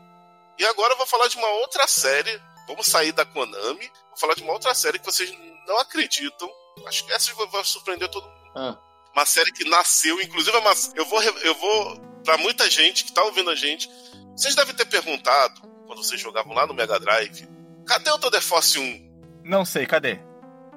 [0.57, 2.41] E agora eu vou falar de uma outra série.
[2.67, 3.91] Vamos sair da Konami.
[4.09, 5.29] Vou falar de uma outra série que vocês
[5.67, 6.49] não acreditam.
[6.87, 8.51] Acho que essa vai surpreender todo mundo.
[8.55, 8.77] Ah.
[9.13, 13.11] Uma série que nasceu, inclusive, é uma- eu vou, eu vou para muita gente que
[13.11, 13.89] tá ouvindo a gente.
[14.35, 17.45] Vocês devem ter perguntado, quando vocês jogavam lá no Mega Drive,
[17.85, 19.41] Cadê o Force 1?
[19.43, 20.19] Não sei, cadê?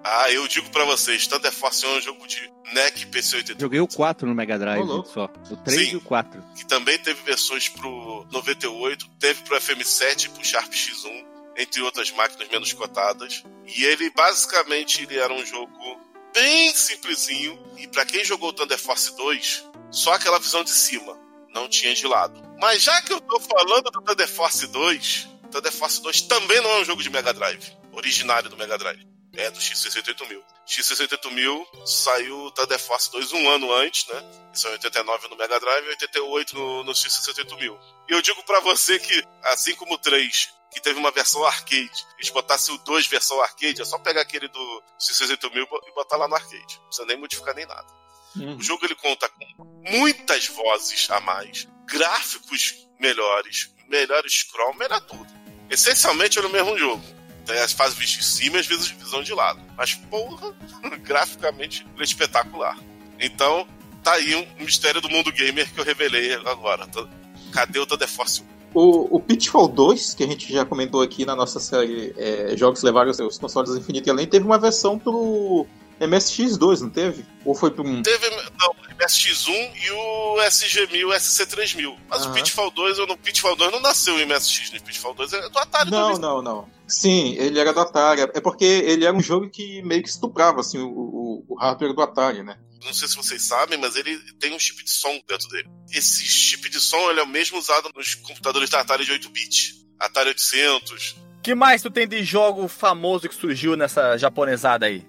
[0.04, 3.60] Ah, eu digo pra vocês, Thunder Force 1 é um jogo de NEC PC 88.
[3.60, 5.08] Joguei o 4 no Mega Drive louco.
[5.08, 5.28] só.
[5.50, 5.92] O 3 Sim.
[5.92, 6.42] e o 4.
[6.56, 11.24] que também teve versões pro 98, teve pro FM7 e pro Sharp X1,
[11.56, 13.42] entre outras máquinas menos cotadas.
[13.66, 16.00] E ele basicamente ele era um jogo
[16.32, 21.18] bem simplesinho e pra quem jogou o Thunder Force 2, só aquela visão de cima,
[21.52, 22.40] não tinha de lado.
[22.60, 26.70] Mas já que eu tô falando do Thunder Force 2, Thunder Force 2 também não
[26.70, 29.06] é um jogo de Mega Drive, originário do Mega Drive.
[29.34, 30.42] É do X68000.
[30.66, 34.22] X68000 saiu o Thunder Force 2 um ano antes, né?
[34.52, 37.78] Isso é 89 no Mega Drive e 88 no, no X68000.
[38.08, 42.06] E eu digo pra você que, assim como o 3, que teve uma versão arcade,
[42.18, 46.26] eles botassem o 2 versão arcade, é só pegar aquele do X68000 e botar lá
[46.26, 46.76] no arcade.
[46.78, 47.86] Não precisa nem modificar nem nada.
[48.36, 55.26] O jogo ele conta com muitas vozes a mais, gráficos melhores, melhor scroll, melhor tudo.
[55.70, 57.02] Essencialmente é o mesmo jogo.
[57.50, 59.60] As fases vistas de cima e as vezes visão de lado.
[59.76, 60.54] Mas, porra,
[61.02, 62.76] graficamente é espetacular.
[63.18, 63.66] Então,
[64.02, 66.86] tá aí um mistério do mundo gamer que eu revelei agora.
[67.52, 68.58] Cadê o Thunder Force 1?
[68.74, 72.82] O, o Pitfall 2, que a gente já comentou aqui na nossa série é, Jogos
[72.82, 75.66] Levaram os Consoles Infinito e Além, teve uma versão pro
[76.00, 77.24] MSX2, não teve?
[77.44, 78.02] Ou foi pro um...
[78.02, 81.96] Teve não, o MSX1 e o SG1000, SC3000.
[82.08, 82.34] Mas o Aham.
[82.34, 84.78] Pitfall 2, eu não, Pitfall 2 não nasceu em MSX, né?
[84.80, 86.20] Pitfall 2 é do Atari Não, também.
[86.20, 86.68] não, não.
[86.86, 88.22] Sim, ele era do Atari.
[88.22, 91.92] É porque ele era um jogo que meio que estuprava assim, o, o, o hardware
[91.94, 92.58] do Atari, né?
[92.84, 95.68] Não sei se vocês sabem, mas ele tem um chip de som dentro dele.
[95.92, 99.74] Esse chip de som ele é o mesmo usado nos computadores da Atari de 8-bit.
[99.98, 101.16] Atari 800.
[101.42, 105.04] que mais tu tem de jogo famoso que surgiu nessa japonesada aí?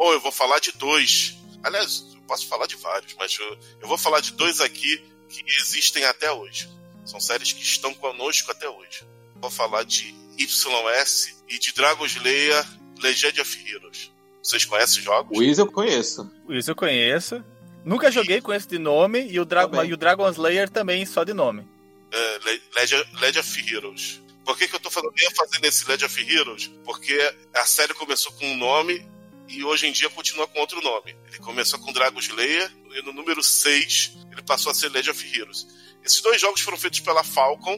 [0.00, 1.36] Ou eu vou falar de dois.
[1.62, 4.96] Aliás, eu posso falar de vários, mas eu, eu vou falar de dois aqui
[5.28, 6.70] que existem até hoje.
[7.04, 9.04] São séries que estão conosco até hoje.
[9.36, 12.64] Vou falar de YS e de Dragon Slayer
[13.02, 14.10] Legend of Heroes.
[14.42, 15.36] Vocês conhecem os jogos?
[15.36, 16.30] O Wiz eu conheço.
[16.48, 17.44] Isso eu conheço.
[17.84, 19.90] Nunca joguei, conheço de nome, e o, Dra Também.
[19.90, 21.66] e o Dragon Slayer também só de nome.
[22.10, 24.20] É, Le- Legend, Legend of Heroes.
[24.44, 26.66] Por que, que eu tô falando ênfase nesse Legend of Heroes?
[26.84, 27.18] Porque
[27.54, 29.06] a série começou com um nome
[29.50, 31.16] e hoje em dia continua com outro nome.
[31.26, 35.38] Ele começou com Dragon Slayer e no número 6 ele passou a ser Legend of
[35.38, 35.66] Heroes.
[36.04, 37.76] Esses dois jogos foram feitos pela Falcon,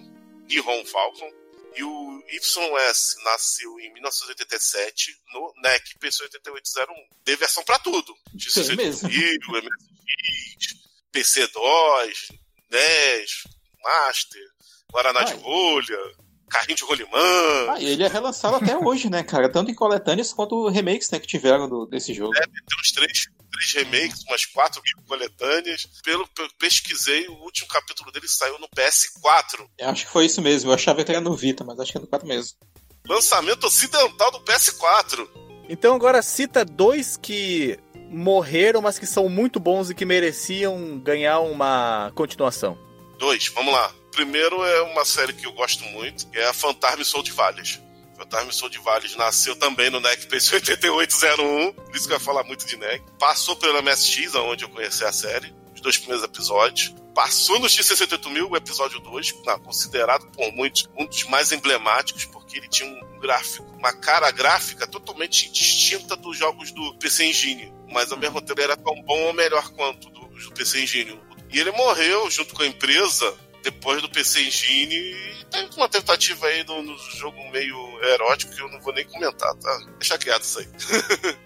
[0.49, 1.31] Nihon Falcon,
[1.75, 6.87] e o YS nasceu em 1987 no NEC PC8801.
[7.25, 8.14] Tem versão pra tudo.
[8.66, 9.09] Tem mesmo.
[9.09, 9.39] MSX,
[11.12, 12.35] PC2,
[12.70, 13.45] NES,
[13.83, 14.43] Master,
[14.93, 15.39] Guaraná de Ai.
[15.39, 15.99] rolha,
[16.53, 17.19] carrinho de rolimã.
[17.71, 19.49] Ah, e ele é relançado até hoje, né, cara?
[19.49, 22.33] Tanto em coletâneas quanto remakes né, que tiveram do- desse jogo.
[22.33, 22.43] Tem
[22.81, 25.87] uns três, três remakes, umas quatro mil coletâneas.
[26.05, 29.67] Pelo que eu pesquisei, o último capítulo dele saiu no PS4.
[29.79, 30.71] Eu acho que foi isso mesmo.
[30.71, 32.57] Eu achava que era no Vita, mas acho que é no 4 mesmo.
[33.09, 35.29] Lançamento ocidental do PS4.
[35.69, 37.79] Então agora cita dois que
[38.11, 42.77] morreram, mas que são muito bons e que mereciam ganhar uma continuação.
[43.19, 43.93] Dois, vamos lá.
[44.13, 47.81] Primeiro é uma série que eu gosto muito, que é a Fantasma Soul de Vales.
[48.15, 52.23] Fantasma Soul de Vales nasceu também no NEC PC 8801, por isso que eu ia
[52.23, 53.03] falar muito de NEC.
[53.19, 56.95] Passou pelo MSX, onde eu conheci a série, os dois primeiros episódios.
[57.15, 62.59] Passou no X68000, o episódio 2, não, considerado por muitos um dos mais emblemáticos, porque
[62.59, 68.13] ele tinha um gráfico, uma cara gráfica totalmente distinta dos jogos do PC Engine, mas
[68.13, 71.19] ao mesmo tempo era tão bom ou melhor quanto do, do PC Engine.
[71.51, 76.47] E ele morreu junto com a empresa depois do PC Engine e tem uma tentativa
[76.47, 79.79] aí no, no jogo meio erótico que eu não vou nem comentar, tá?
[79.99, 80.69] Deixa quieto isso aí.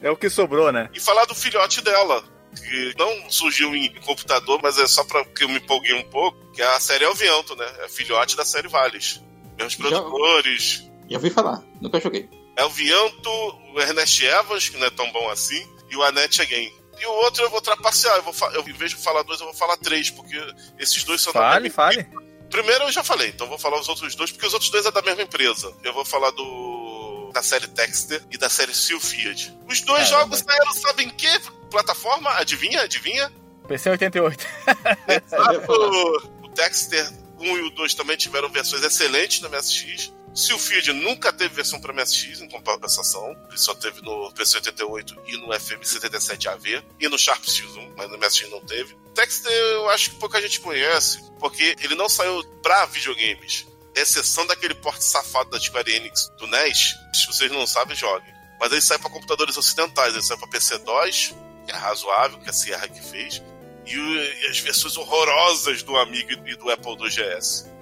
[0.00, 0.90] É o que sobrou, né?
[0.92, 2.22] E falar do filhote dela,
[2.54, 6.52] que não surgiu em computador, mas é só pra que eu me empolguei um pouco,
[6.52, 7.64] que é a série Elvianto, né?
[7.78, 9.22] É filhote da série Vales.
[9.58, 10.86] Já- produtores.
[11.08, 12.28] Já ouvi falar, nunca joguei.
[12.54, 16.70] Elvianto, o Ernest Evans, que não é tão bom assim, e o Annette Again.
[17.00, 19.46] E o outro eu vou trapacear, eu vou eu, em vez de falar dois, eu
[19.46, 20.36] vou falar três, porque
[20.78, 22.08] esses dois são da Fale, mesma fale.
[22.50, 24.86] Primeiro eu já falei, então eu vou falar os outros dois, porque os outros dois
[24.86, 25.74] é da mesma empresa.
[25.82, 29.58] Eu vou falar do da série Texter e da série Sylphiad.
[29.68, 30.36] Os dois Caramba.
[30.36, 31.28] jogos saíram, sabem que
[31.68, 32.30] plataforma?
[32.38, 32.82] Adivinha?
[32.82, 33.30] Adivinha?
[33.66, 34.46] PC 88.
[35.32, 35.88] Eu ia falar.
[35.88, 37.10] O, o Texter
[37.40, 40.12] 1 e o 2 também tiveram versões excelentes no MSX.
[40.34, 43.36] O Sylphiad nunca teve versão para MSX em compensação.
[43.48, 48.50] Ele só teve no PC88 e no FM77AV e no Sharp X1, mas no MSX
[48.50, 48.96] não teve.
[49.14, 53.64] Texter eu acho que pouca gente conhece, porque ele não saiu para videogames.
[53.94, 56.96] Exceção daquele porte safado da Square Enix do NES.
[57.12, 58.34] Se vocês não sabem, joguem.
[58.58, 61.32] Mas ele sai para computadores ocidentais, ele sai para PC-DOS,
[61.64, 63.40] que é razoável, que a Sierra que fez,
[63.86, 67.72] e, as versões horrorosas do Amiga e do Apple II GS.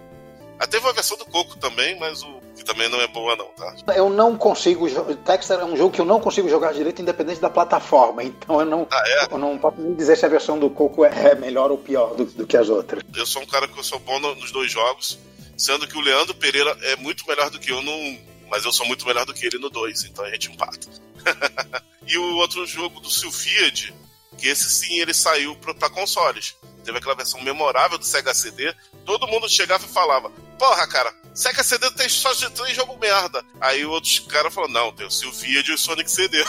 [0.59, 3.47] Até teve uma versão do Coco também, mas o que também não é boa não,
[3.49, 3.75] tá?
[3.95, 4.89] Eu não consigo.
[5.25, 8.23] Texas é um jogo que eu não consigo jogar direito, independente da plataforma.
[8.43, 9.29] Então eu não, Ah, é?
[9.35, 12.25] eu não posso nem dizer se a versão do Coco é melhor ou pior do,
[12.25, 13.03] do que as outras.
[13.15, 15.19] Eu sou um cara que eu sou bom no- nos dois jogos,
[15.57, 18.19] sendo que o Leandro Pereira é muito melhor do que eu no 1,
[18.51, 20.87] mas eu sou muito melhor do que ele no 2, então a gente empata.
[22.07, 23.95] e o outro jogo do Sylphiad,
[24.39, 26.57] que esse sim ele saiu pra, pra consoles.
[26.85, 31.63] Teve aquela versão memorável do Sega CD, todo mundo chegava e falava: Porra, cara, Sega
[31.63, 33.45] CD tem só tem jogo merda.
[33.61, 36.45] Aí outros caras falaram: Não, tem o Sylphiad e o Sonic CD.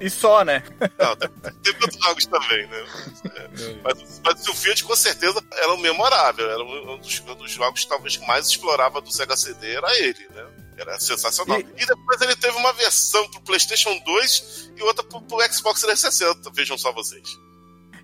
[0.00, 0.62] E só, né?
[0.98, 1.28] Não, tem,
[1.62, 2.86] tem outros jogos também, né?
[3.36, 3.48] É,
[3.82, 7.84] Mas, mas o Sylphiad com certeza era um memorável, era um dos, um dos jogos
[7.84, 10.44] que talvez que mais explorava do Sega CD, era ele, né?
[10.76, 11.58] Era sensacional.
[11.60, 15.80] E- E, depois ele teve uma versão pro PlayStation 2 e outra pro, pro Xbox
[15.82, 17.28] 360, vejam só vocês.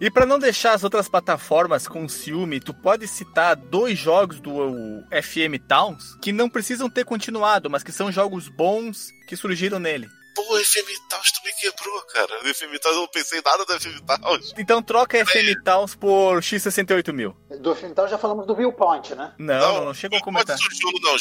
[0.00, 5.02] E pra não deixar as outras plataformas com ciúme, tu pode citar dois jogos do
[5.12, 10.08] FM Towns que não precisam ter continuado, mas que são jogos bons que surgiram nele.
[10.34, 12.42] Pô, FM Taos tu me quebrou, cara.
[12.42, 14.54] No FM Taos eu não pensei nada do FM Taos.
[14.56, 17.34] Então troca FM Towns por X68000.
[17.60, 19.34] Do filme, então já falamos do Viewpoint, né?
[19.38, 20.56] Não, não, não chegou a comentar.
[20.56, 21.18] Pode surgiu no Não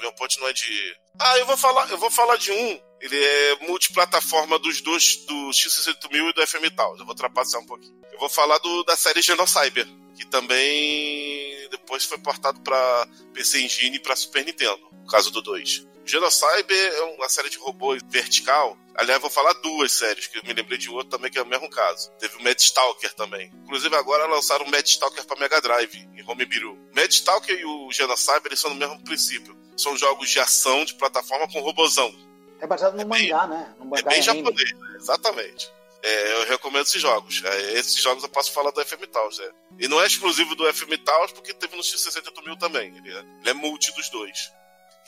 [0.00, 0.96] Meu ponto não é de.
[1.18, 2.80] Ah, eu vou falar, eu vou falar de um.
[3.00, 7.00] Ele é multiplataforma dos dois, do X68000 e do FM Taos.
[7.00, 8.00] Eu vou trapacear um pouquinho.
[8.12, 9.86] Eu vou falar do, da série Genocyber,
[10.16, 15.42] que também depois foi portado pra PC Engine e pra Super Nintendo, no caso do
[15.42, 15.86] 2.
[16.04, 18.76] O Genocyber é uma série de robôs vertical.
[18.94, 21.46] Aliás, vou falar duas séries, que eu me lembrei de outro também que é o
[21.46, 22.10] mesmo caso.
[22.18, 23.50] Teve o Mad Stalker também.
[23.64, 26.76] Inclusive agora lançaram o Mad Stalker pra Mega Drive, em Homebrew.
[26.94, 29.56] Mad Stalker e o Genocyber eles são no mesmo princípio.
[29.76, 32.14] São jogos de ação de plataforma com robozão.
[32.60, 33.74] É baseado no É bem- mangá, né?
[33.78, 34.22] No É mangá bem anime.
[34.44, 34.96] japonês, né?
[34.96, 35.70] exatamente.
[36.04, 37.42] É, eu recomendo esses jogos.
[37.44, 39.50] É, esses jogos eu posso falar do FM Taos, né?
[39.78, 42.96] E não é exclusivo do FM Taos, porque teve no X68000 também.
[42.96, 44.52] Ele é, ele é multi dos dois.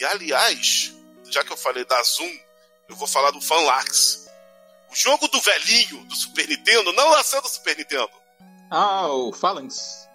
[0.01, 0.93] E aliás,
[1.31, 2.31] já que eu falei da Zoom,
[2.89, 4.28] eu vou falar do Fanlax.
[4.91, 8.11] O jogo do velhinho do Super Nintendo não nasceu do Super Nintendo.
[8.70, 10.09] Ah, o Phalanx.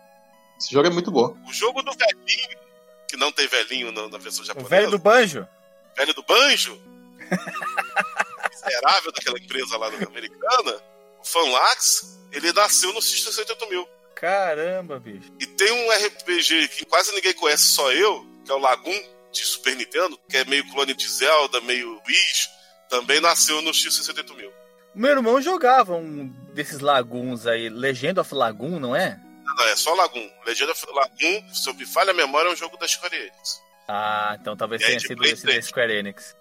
[0.59, 1.35] Esse jogo é muito bom.
[1.47, 2.57] O jogo do velhinho,
[3.09, 4.69] que não tem velhinho na, na versão O japonesa.
[4.69, 5.47] velho do banjo?
[5.97, 6.79] velho do banjo,
[8.49, 10.81] miserável daquela empresa lá americana,
[11.19, 13.87] o Fanlax, ele nasceu no X68000.
[14.15, 15.31] Caramba, bicho.
[15.39, 19.41] E tem um RPG que quase ninguém conhece, só eu, que é o Lagoon, de
[19.45, 22.49] Super Nintendo, que é meio clone de Zelda, meio Wish,
[22.89, 24.49] também nasceu no X68000.
[24.95, 29.19] Meu irmão jogava um desses laguns aí, Legend of Lagoon, não é?
[29.57, 30.29] Não, é só Lagoon.
[30.45, 33.61] Legend of Lagoon, se eu me falha a memória, é um jogo da Square Enix.
[33.87, 35.61] Ah, então talvez E aí tenha de sido esse da.
[35.61, 36.35] Square Enix.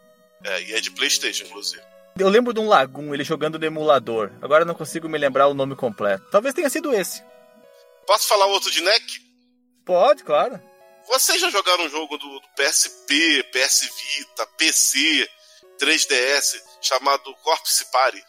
[0.45, 1.83] É, e é de Playstation, inclusive.
[2.19, 4.31] Eu lembro de um Lagoon, ele jogando no emulador.
[4.43, 6.25] Agora eu não consigo me lembrar o nome completo.
[6.31, 7.23] Talvez tenha sido esse.
[8.07, 9.03] Posso falar outro de NEC?
[9.85, 10.61] Pode, claro.
[11.07, 15.29] Vocês já jogaram um jogo do, do PSP, PS Vita, PC,
[15.81, 18.23] 3DS, chamado Corpse Party?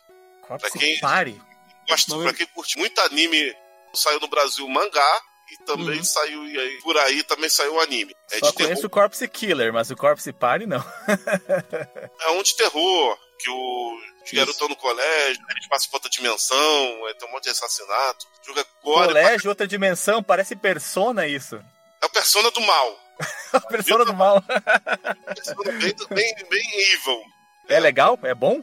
[0.48, 1.42] Corpse quem- Party.
[1.90, 3.56] Gosto, pra quem curte muito anime,
[3.94, 5.22] saiu no Brasil o mangá
[5.52, 6.04] e também Uhum.
[6.04, 8.14] saiu e aí, por aí também saiu o anime.
[8.32, 10.84] É Só de terror, conheço o Corpse Killer, mas o Corpse Party não.
[12.22, 14.00] é um de terror, que o
[14.34, 18.28] garotos estão no colégio, eles passam pra outra dimensão, aí tem um monte de assassinato.
[18.46, 21.60] Joga gore, Colégio, outra dimensão, parece Persona isso.
[22.02, 23.00] é o persona do mal.
[23.52, 24.42] A Persona do mal.
[25.36, 27.22] Persona bem, bem, bem evil.
[27.68, 28.18] É legal?
[28.24, 28.62] É bom?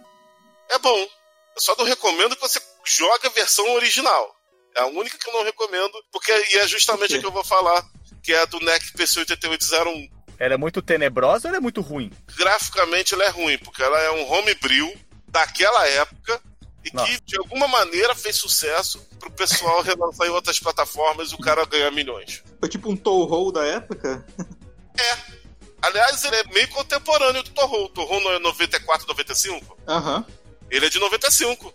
[0.71, 0.97] É bom.
[0.99, 4.35] Eu só não recomendo que você jogue a versão original.
[4.77, 7.45] É a única que eu não recomendo, porque e é justamente a que eu vou
[7.45, 7.83] falar,
[8.23, 10.11] que é a do NEC PC8801.
[10.39, 12.11] Ela é muito tenebrosa ou ela é muito ruim?
[12.37, 14.95] Graficamente ela é ruim, porque ela é um homebrew
[15.29, 16.41] daquela época
[16.85, 17.05] e Não.
[17.05, 21.65] que de alguma maneira fez sucesso pro pessoal relançar em outras plataformas e o cara
[21.65, 22.43] ganhar milhões.
[22.61, 24.27] Foi tipo um Toho da época.
[25.83, 27.85] Aliás, ele é meio contemporâneo do Torro.
[27.85, 29.79] O Torro não é 94, 95?
[29.87, 30.25] Aham.
[30.71, 31.73] Ele é de 95.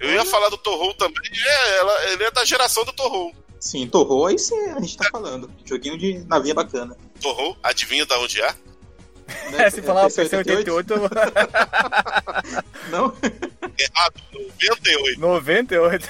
[0.00, 3.34] Eu ia falar do Torro também, é, ela- ele é da geração do Torro.
[3.60, 5.50] Sim, Toho aí sim a gente tá falando.
[5.66, 6.96] Joguinho de navinha bacana.
[7.20, 8.46] Torro, adivinha de onde é?
[8.46, 8.56] Né?
[9.66, 11.10] É, se falar o PC PC88, eu-
[12.90, 13.14] Não?
[13.78, 15.20] Errado, 98.
[15.20, 16.08] 98.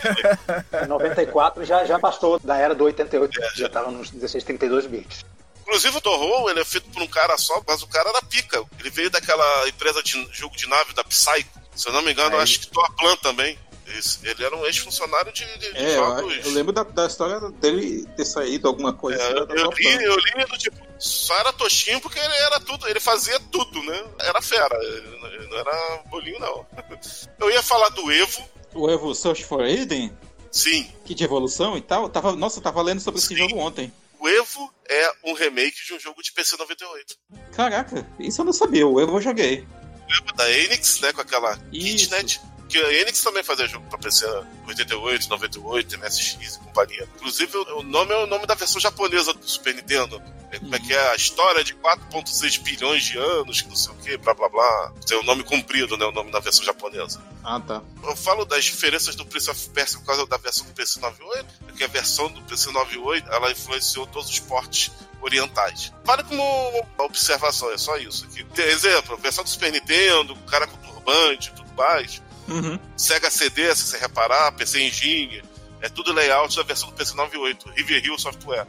[0.85, 5.25] Em 94 já, já passou da era do 88, já tava nos 16, 32 bits.
[5.63, 8.63] Inclusive o Torro, ele é feito por um cara só, mas o cara era pica.
[8.79, 11.51] Ele veio daquela empresa de jogo de nave da Psycho.
[11.77, 12.43] Se eu não me engano, Aí.
[12.43, 13.59] acho que Toaplan também.
[13.99, 14.21] Isso.
[14.23, 16.47] Ele era um ex-funcionário de, de É, eu, jogos.
[16.47, 19.23] eu lembro da, da história dele ter saído alguma coisa.
[19.23, 22.89] É, da- eu, li, eu li do tipo, só era Toshinho porque ele era tudo,
[22.89, 24.05] ele fazia tudo, né?
[24.21, 26.67] Era fera, ele não- ele não era bolinho, não.
[27.39, 30.17] Eu ia falar do Evo, O Evo Search for Eden,
[30.51, 30.91] sim.
[31.05, 32.09] que de evolução e tal.
[32.09, 33.37] Tava, nossa, eu tava lendo sobre esse Sim.
[33.37, 33.93] jogo ontem.
[34.19, 37.17] o Evo é um remake de um jogo de PC 98.
[37.53, 38.87] Caraca, isso eu não sabia.
[38.87, 39.67] O Evo eu joguei.
[40.09, 41.13] O Evo da Enix, né?
[41.13, 42.09] Com aquela Isso.
[42.11, 42.41] Kitnet.
[42.71, 44.25] Que a Enix também fazia jogo pra PC
[44.69, 47.09] 88, 98, MSX e companhia.
[47.17, 50.23] Inclusive, o nome é o nome da versão japonesa do Super Nintendo.
[50.53, 51.11] É, como é que é?
[51.11, 54.93] A história de 4.6 bilhões de anos, que não sei o que, blá blá blá.
[55.05, 56.05] Tem o nome comprido, né?
[56.05, 57.21] O nome da versão japonesa.
[57.43, 57.83] Ah, tá.
[58.05, 61.47] Eu falo das diferenças do Prince of Persia por causa da versão do PC 98,
[61.67, 65.93] porque a versão do PC 98 ela influenciou todos os portes orientais.
[66.05, 68.45] Vale como uma observação, é só isso aqui.
[68.45, 72.23] Tem exemplo, a versão do Super Nintendo, o cara com turbante e tudo mais.
[72.51, 72.79] Uhum.
[72.97, 75.43] Sega CD, se você reparar, PC Engine,
[75.81, 78.67] é tudo layout da versão do PC 98, River Hill Software.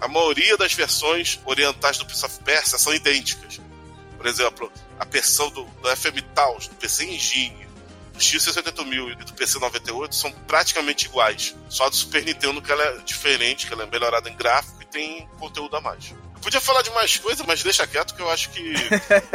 [0.00, 3.60] A maioria das versões orientais do Prince of Persia são idênticas.
[4.16, 7.66] Por exemplo, a versão do, do FM Taos, do PC Engine,
[8.14, 11.54] do X68000 e do PC 98 são praticamente iguais.
[11.68, 14.82] Só a do Super Nintendo que ela é diferente, que ela é melhorada em gráfico
[14.82, 16.10] e tem conteúdo a mais.
[16.10, 18.74] Eu podia falar de mais coisas, mas deixa quieto que eu acho que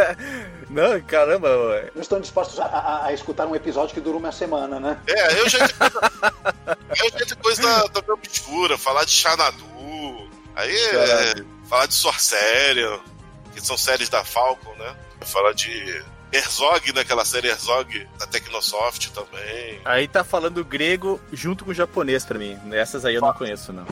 [0.69, 1.91] Não, caramba, ué.
[1.95, 4.99] Não estão dispostos a, a- a escutar um episódio que dura uma semana, né?
[5.07, 9.65] É, eu já eu já coisa da, da minha obscura, falar de Xanadu,
[10.55, 12.99] aí é, falar de Sorceria,
[13.53, 14.95] que são séries da Falcon, né?
[15.21, 19.81] Falar de Herzog, naquela série Herzog da Tecnosoft também.
[19.83, 22.59] Aí tá falando grego junto com japonês pra mim.
[22.71, 23.85] Essas aí eu não conheço, não.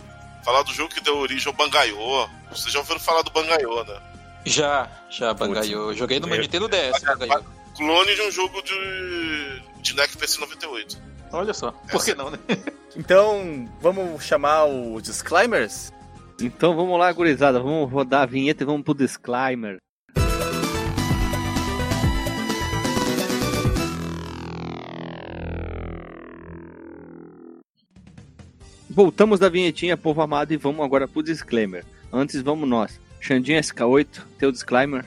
[0.46, 2.30] Falar do jogo que deu origem ao Bangaiô.
[2.52, 4.00] Vocês já ouviram falar do Bangaiô, né?
[4.48, 5.92] Já, já, Bangaiô.
[5.92, 7.44] Eu Joguei no meu Eu- Nintendo DS, Bangaiô.
[7.76, 10.98] Clone de um jogo de, de NEC PC 98.
[11.32, 11.72] Olha só.
[11.92, 12.40] Por que não, né?
[12.96, 15.94] Então, vamos chamar os disclaimers?
[16.42, 17.60] Então vamos lá, gurizada.
[17.60, 19.78] Vamos rodar a vinheta e vamos pro disclaimer.
[28.90, 31.86] Voltamos da vinhetinha, povo amado, e vamos agora pro disclaimer.
[32.12, 33.00] Antes, vamos nós.
[33.20, 34.08] Xandinho SK8,
[34.38, 35.06] teu disclaimer.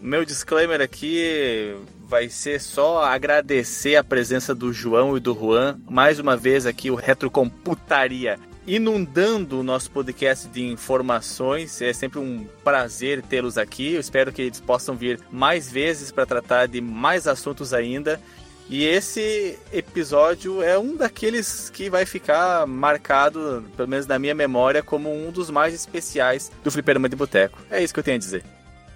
[0.00, 1.74] Meu disclaimer aqui
[2.06, 5.78] vai ser só agradecer a presença do João e do Juan.
[5.88, 11.80] Mais uma vez aqui o Retrocomputaria inundando o nosso podcast de informações.
[11.82, 13.94] É sempre um prazer tê-los aqui.
[13.94, 18.20] Eu espero que eles possam vir mais vezes para tratar de mais assuntos ainda.
[18.68, 24.82] E esse episódio é um daqueles que vai ficar marcado, pelo menos na minha memória,
[24.82, 27.58] como um dos mais especiais do Fliperama de Boteco.
[27.70, 28.42] É isso que eu tenho a dizer.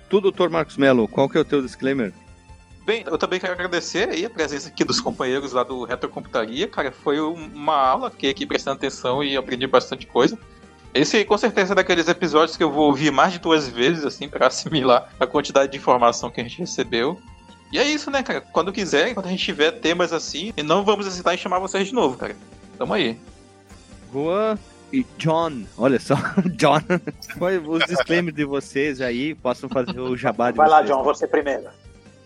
[0.08, 2.12] Tu, doutor Marcos Melo, qual que é o teu disclaimer?
[2.86, 6.90] Bem, eu também quero agradecer aí a presença aqui dos companheiros lá do Retrocomputaria, cara.
[6.90, 10.38] Foi um- uma aula, fiquei aqui prestando atenção e aprendi bastante coisa.
[10.94, 14.26] Esse com certeza é daqueles episódios que eu vou ouvir mais de duas vezes, assim,
[14.26, 17.20] pra assimilar a quantidade de informação que a gente recebeu.
[17.72, 18.40] E é isso, né, cara?
[18.40, 21.88] Quando quiser, quando a gente tiver temas assim, e não vamos hesitar em chamar vocês
[21.88, 22.34] de novo, cara.
[22.78, 23.18] Tamo aí.
[24.12, 24.58] Juan
[24.92, 25.64] e John.
[25.76, 26.14] Olha só,
[26.56, 26.80] John.
[27.66, 29.34] Os disclaimers de vocês aí?
[29.34, 30.90] Possam fazer o jabá de Vai lá, vocês.
[30.90, 31.68] John, você primeiro.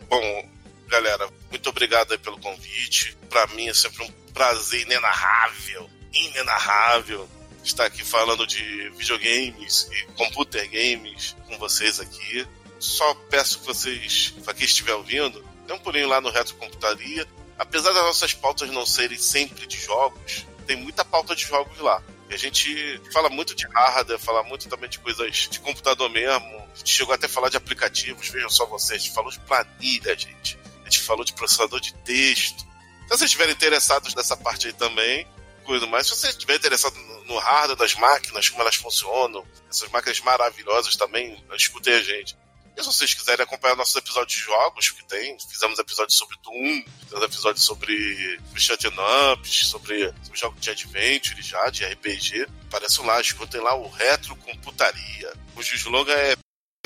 [0.09, 0.48] Bom,
[0.89, 3.16] galera, muito obrigado aí pelo convite.
[3.28, 7.28] Pra mim é sempre um prazer inenarrável, inenarrável
[7.64, 12.47] estar aqui falando de videogames e computer games com vocês aqui.
[12.82, 17.26] Só peço que vocês, pra quem estiver ouvindo, dê um pulinho lá no Retro Computaria.
[17.56, 22.02] Apesar das nossas pautas não serem sempre de jogos, tem muita pauta de jogos lá.
[22.28, 26.44] E a gente fala muito de hardware, fala muito também de coisas de computador mesmo.
[26.74, 29.00] A gente chegou até a falar de aplicativos, vejam só vocês.
[29.00, 30.59] A gente falou de planilha, gente.
[30.80, 32.66] A gente falou de processador de texto.
[33.04, 35.24] Então, se vocês estiverem interessados nessa parte aí também,
[35.62, 36.09] coisa mais.
[36.09, 40.96] Se você estiver interessado no- no hardware das máquinas, como elas funcionam, essas máquinas maravilhosas
[40.96, 42.36] também, escutem a gente.
[42.77, 46.85] E se vocês quiserem acompanhar nossos episódios de jogos, que tem, fizemos episódios sobre Doom,
[47.05, 48.94] fizemos episódios sobre Shutting
[49.32, 52.47] Ups, sobre, sobre jogos de Adventure já, de RPG.
[52.69, 56.35] Apareçam lá, escutem lá o Retro Computaria, cujo slogan é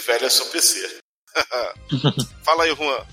[0.05, 1.01] Velha seu PC.
[2.45, 3.07] Fala aí, Juan.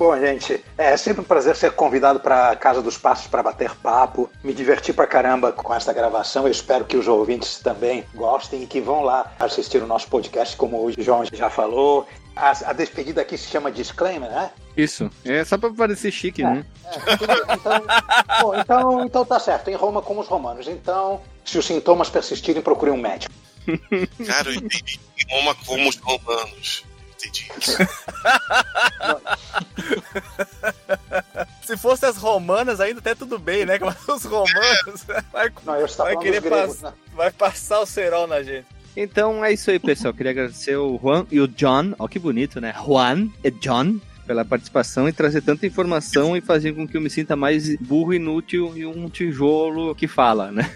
[0.00, 4.30] Bom, gente, é sempre um prazer ser convidado para Casa dos Passos para bater papo.
[4.42, 6.46] Me diverti pra caramba com essa gravação.
[6.46, 10.56] Eu espero que os ouvintes também gostem e que vão lá assistir o nosso podcast,
[10.56, 12.08] como o João já falou.
[12.34, 14.50] A, a despedida aqui se chama disclaimer, né?
[14.74, 15.10] Isso.
[15.22, 16.46] É só pra parecer chique, É.
[16.46, 16.64] né?
[16.86, 17.82] É, então,
[18.40, 19.68] bom, então, então tá certo.
[19.68, 20.66] Em Roma como os romanos.
[20.66, 23.34] Então, se os sintomas persistirem, procure um médico.
[24.26, 24.98] Cara, eu entendi
[25.30, 26.84] Roma como os romanos.
[27.22, 27.76] Entendi isso.
[31.62, 33.78] Se fosse as romanas, ainda até tudo bem, né?
[33.80, 36.92] Mas os romanos vai, Não, vai querer gregos, pass- né?
[37.14, 38.66] vai passar o cerol na gente.
[38.96, 40.12] Então é isso aí, pessoal.
[40.12, 41.94] Queria agradecer o Juan e o John.
[41.98, 42.74] Ó, que bonito, né?
[42.76, 47.10] Juan e John pela participação e trazer tanta informação e fazer com que eu me
[47.10, 50.70] sinta mais burro, inútil e um tijolo que fala, né?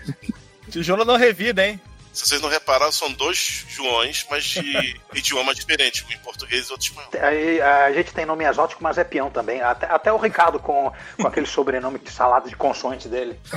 [0.71, 1.81] Tijolo não revida, hein?
[2.15, 6.73] Se vocês não repararam, são dois Joões, mas de idioma diferente, um em português e
[6.73, 7.11] outro em espanhol.
[7.29, 9.61] Aí, a gente tem nome exótico, mas é peão também.
[9.61, 13.39] Até, até o Ricardo com, com aquele sobrenome de salada de consoantes dele.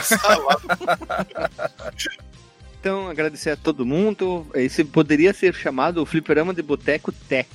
[2.79, 4.47] Então, agradecer a todo mundo.
[4.53, 7.49] Esse poderia ser chamado o Fliperama de Boteco Tech.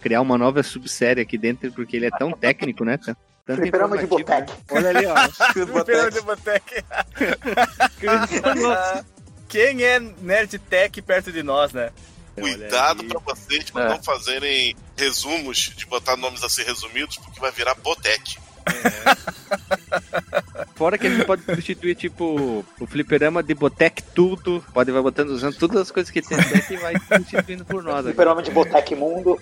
[0.00, 2.96] Criar uma nova subsérie aqui dentro, porque ele é tão técnico, né?
[2.96, 3.14] Tan-
[3.44, 4.50] Tanto Fliperama de Boteco.
[4.50, 4.56] né?
[4.70, 5.14] Olha ali, ó.
[5.52, 6.84] Fliperama de Botec.
[9.52, 11.90] Quem é Nerd Tech perto de nós, né?
[12.34, 13.88] Cuidado pra vocês É.
[13.90, 18.38] não fazerem resumos, de botar nomes assim resumidos, porque vai virar Botec.
[20.74, 24.64] Fora que a gente pode substituir, tipo, o fliperama de Botec tudo.
[24.72, 27.96] Pode vai botando, usando todas as coisas que tem Tech e vai substituindo por nós.
[27.96, 28.04] aqui.
[28.06, 29.38] Fliperama de Boteco Mundo.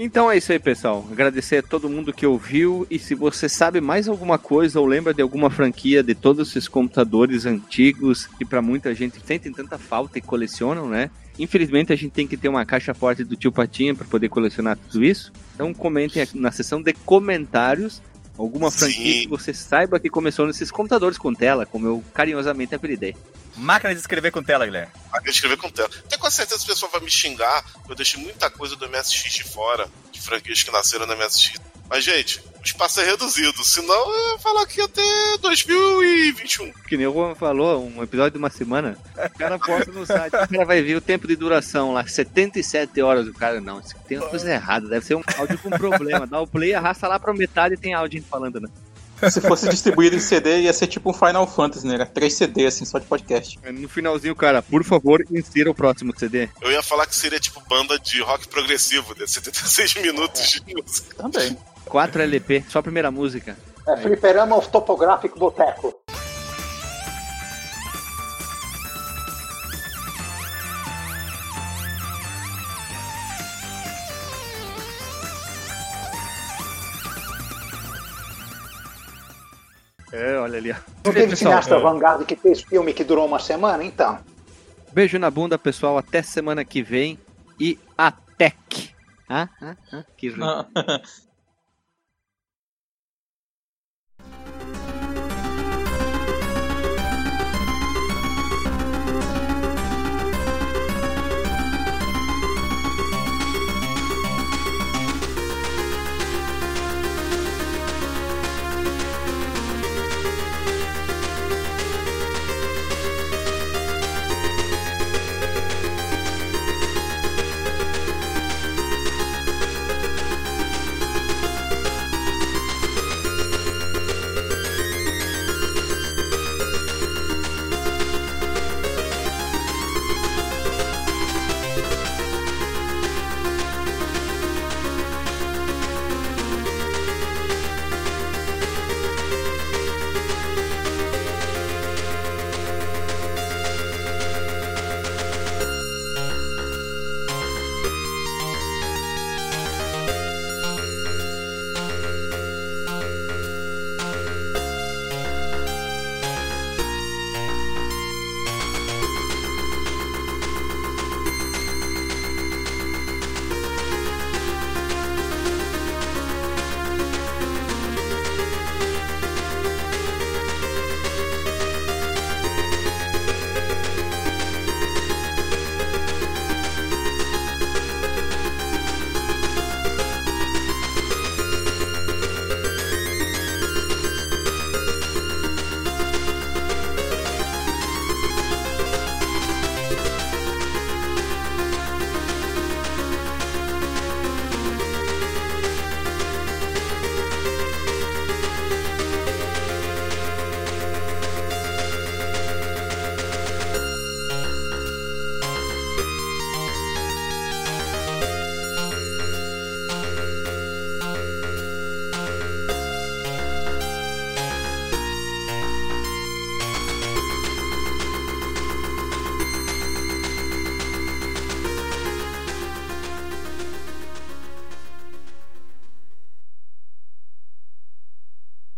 [0.00, 1.04] Então é isso aí, pessoal.
[1.10, 2.86] Agradecer a todo mundo que ouviu.
[2.88, 6.68] E se você sabe mais alguma coisa ou lembra de alguma franquia de todos esses
[6.68, 11.10] computadores antigos que pra muita gente sentem tanta falta e colecionam, né?
[11.36, 14.78] Infelizmente a gente tem que ter uma caixa forte do tio Patinha para poder colecionar
[14.88, 15.32] tudo isso.
[15.56, 18.00] Então comentem na seção de comentários
[18.38, 18.78] alguma Sim.
[18.78, 23.16] franquia que você saiba que começou nesses computadores com tela, como eu carinhosamente apelidei.
[23.56, 24.92] Máquina de escrever com tela, Guilherme.
[25.10, 25.90] Vai escrever com tela.
[26.06, 27.64] Até com certeza o pessoal vai me xingar.
[27.88, 31.60] Eu deixei muita coisa do MSX de fora, de franquias que nasceram no MSX.
[31.88, 33.64] Mas, gente, o espaço é reduzido.
[33.64, 35.02] Senão eu ia falar aqui até
[35.40, 36.72] 2021.
[36.86, 40.34] Que nem o Juan falou, um episódio de uma semana, o cara posta no site,
[40.34, 43.26] o cara vai ver o tempo de duração lá, 77 horas.
[43.26, 46.26] O cara, não, isso tem uma coisa errada, deve ser um áudio com problema.
[46.26, 48.68] Dá o play, arrasta lá pra metade e tem áudio falando, né?
[49.30, 51.94] Se fosse distribuído em CD, ia ser tipo um Final Fantasy, né?
[51.94, 53.58] Era 3 CD, assim, só de podcast.
[53.72, 56.48] No finalzinho, cara, por favor, insira o próximo CD.
[56.60, 61.16] Eu ia falar que seria tipo banda de rock progressivo, de 76 minutos de música.
[61.16, 61.58] Também.
[61.88, 63.56] 4 LP, só a primeira música.
[63.86, 65.94] É Fliperama Topográfico Boteco.
[80.12, 80.76] É, olha ali, ó.
[81.04, 83.84] Não teve cineasta Vanguard que fez filme que durou uma semana?
[83.84, 84.18] Então.
[84.92, 85.98] Beijo na bunda, pessoal.
[85.98, 87.18] Até semana que vem.
[87.60, 88.54] E até.
[89.28, 90.42] Ah, ah, ah, que ruim.
[90.42, 90.66] Ah,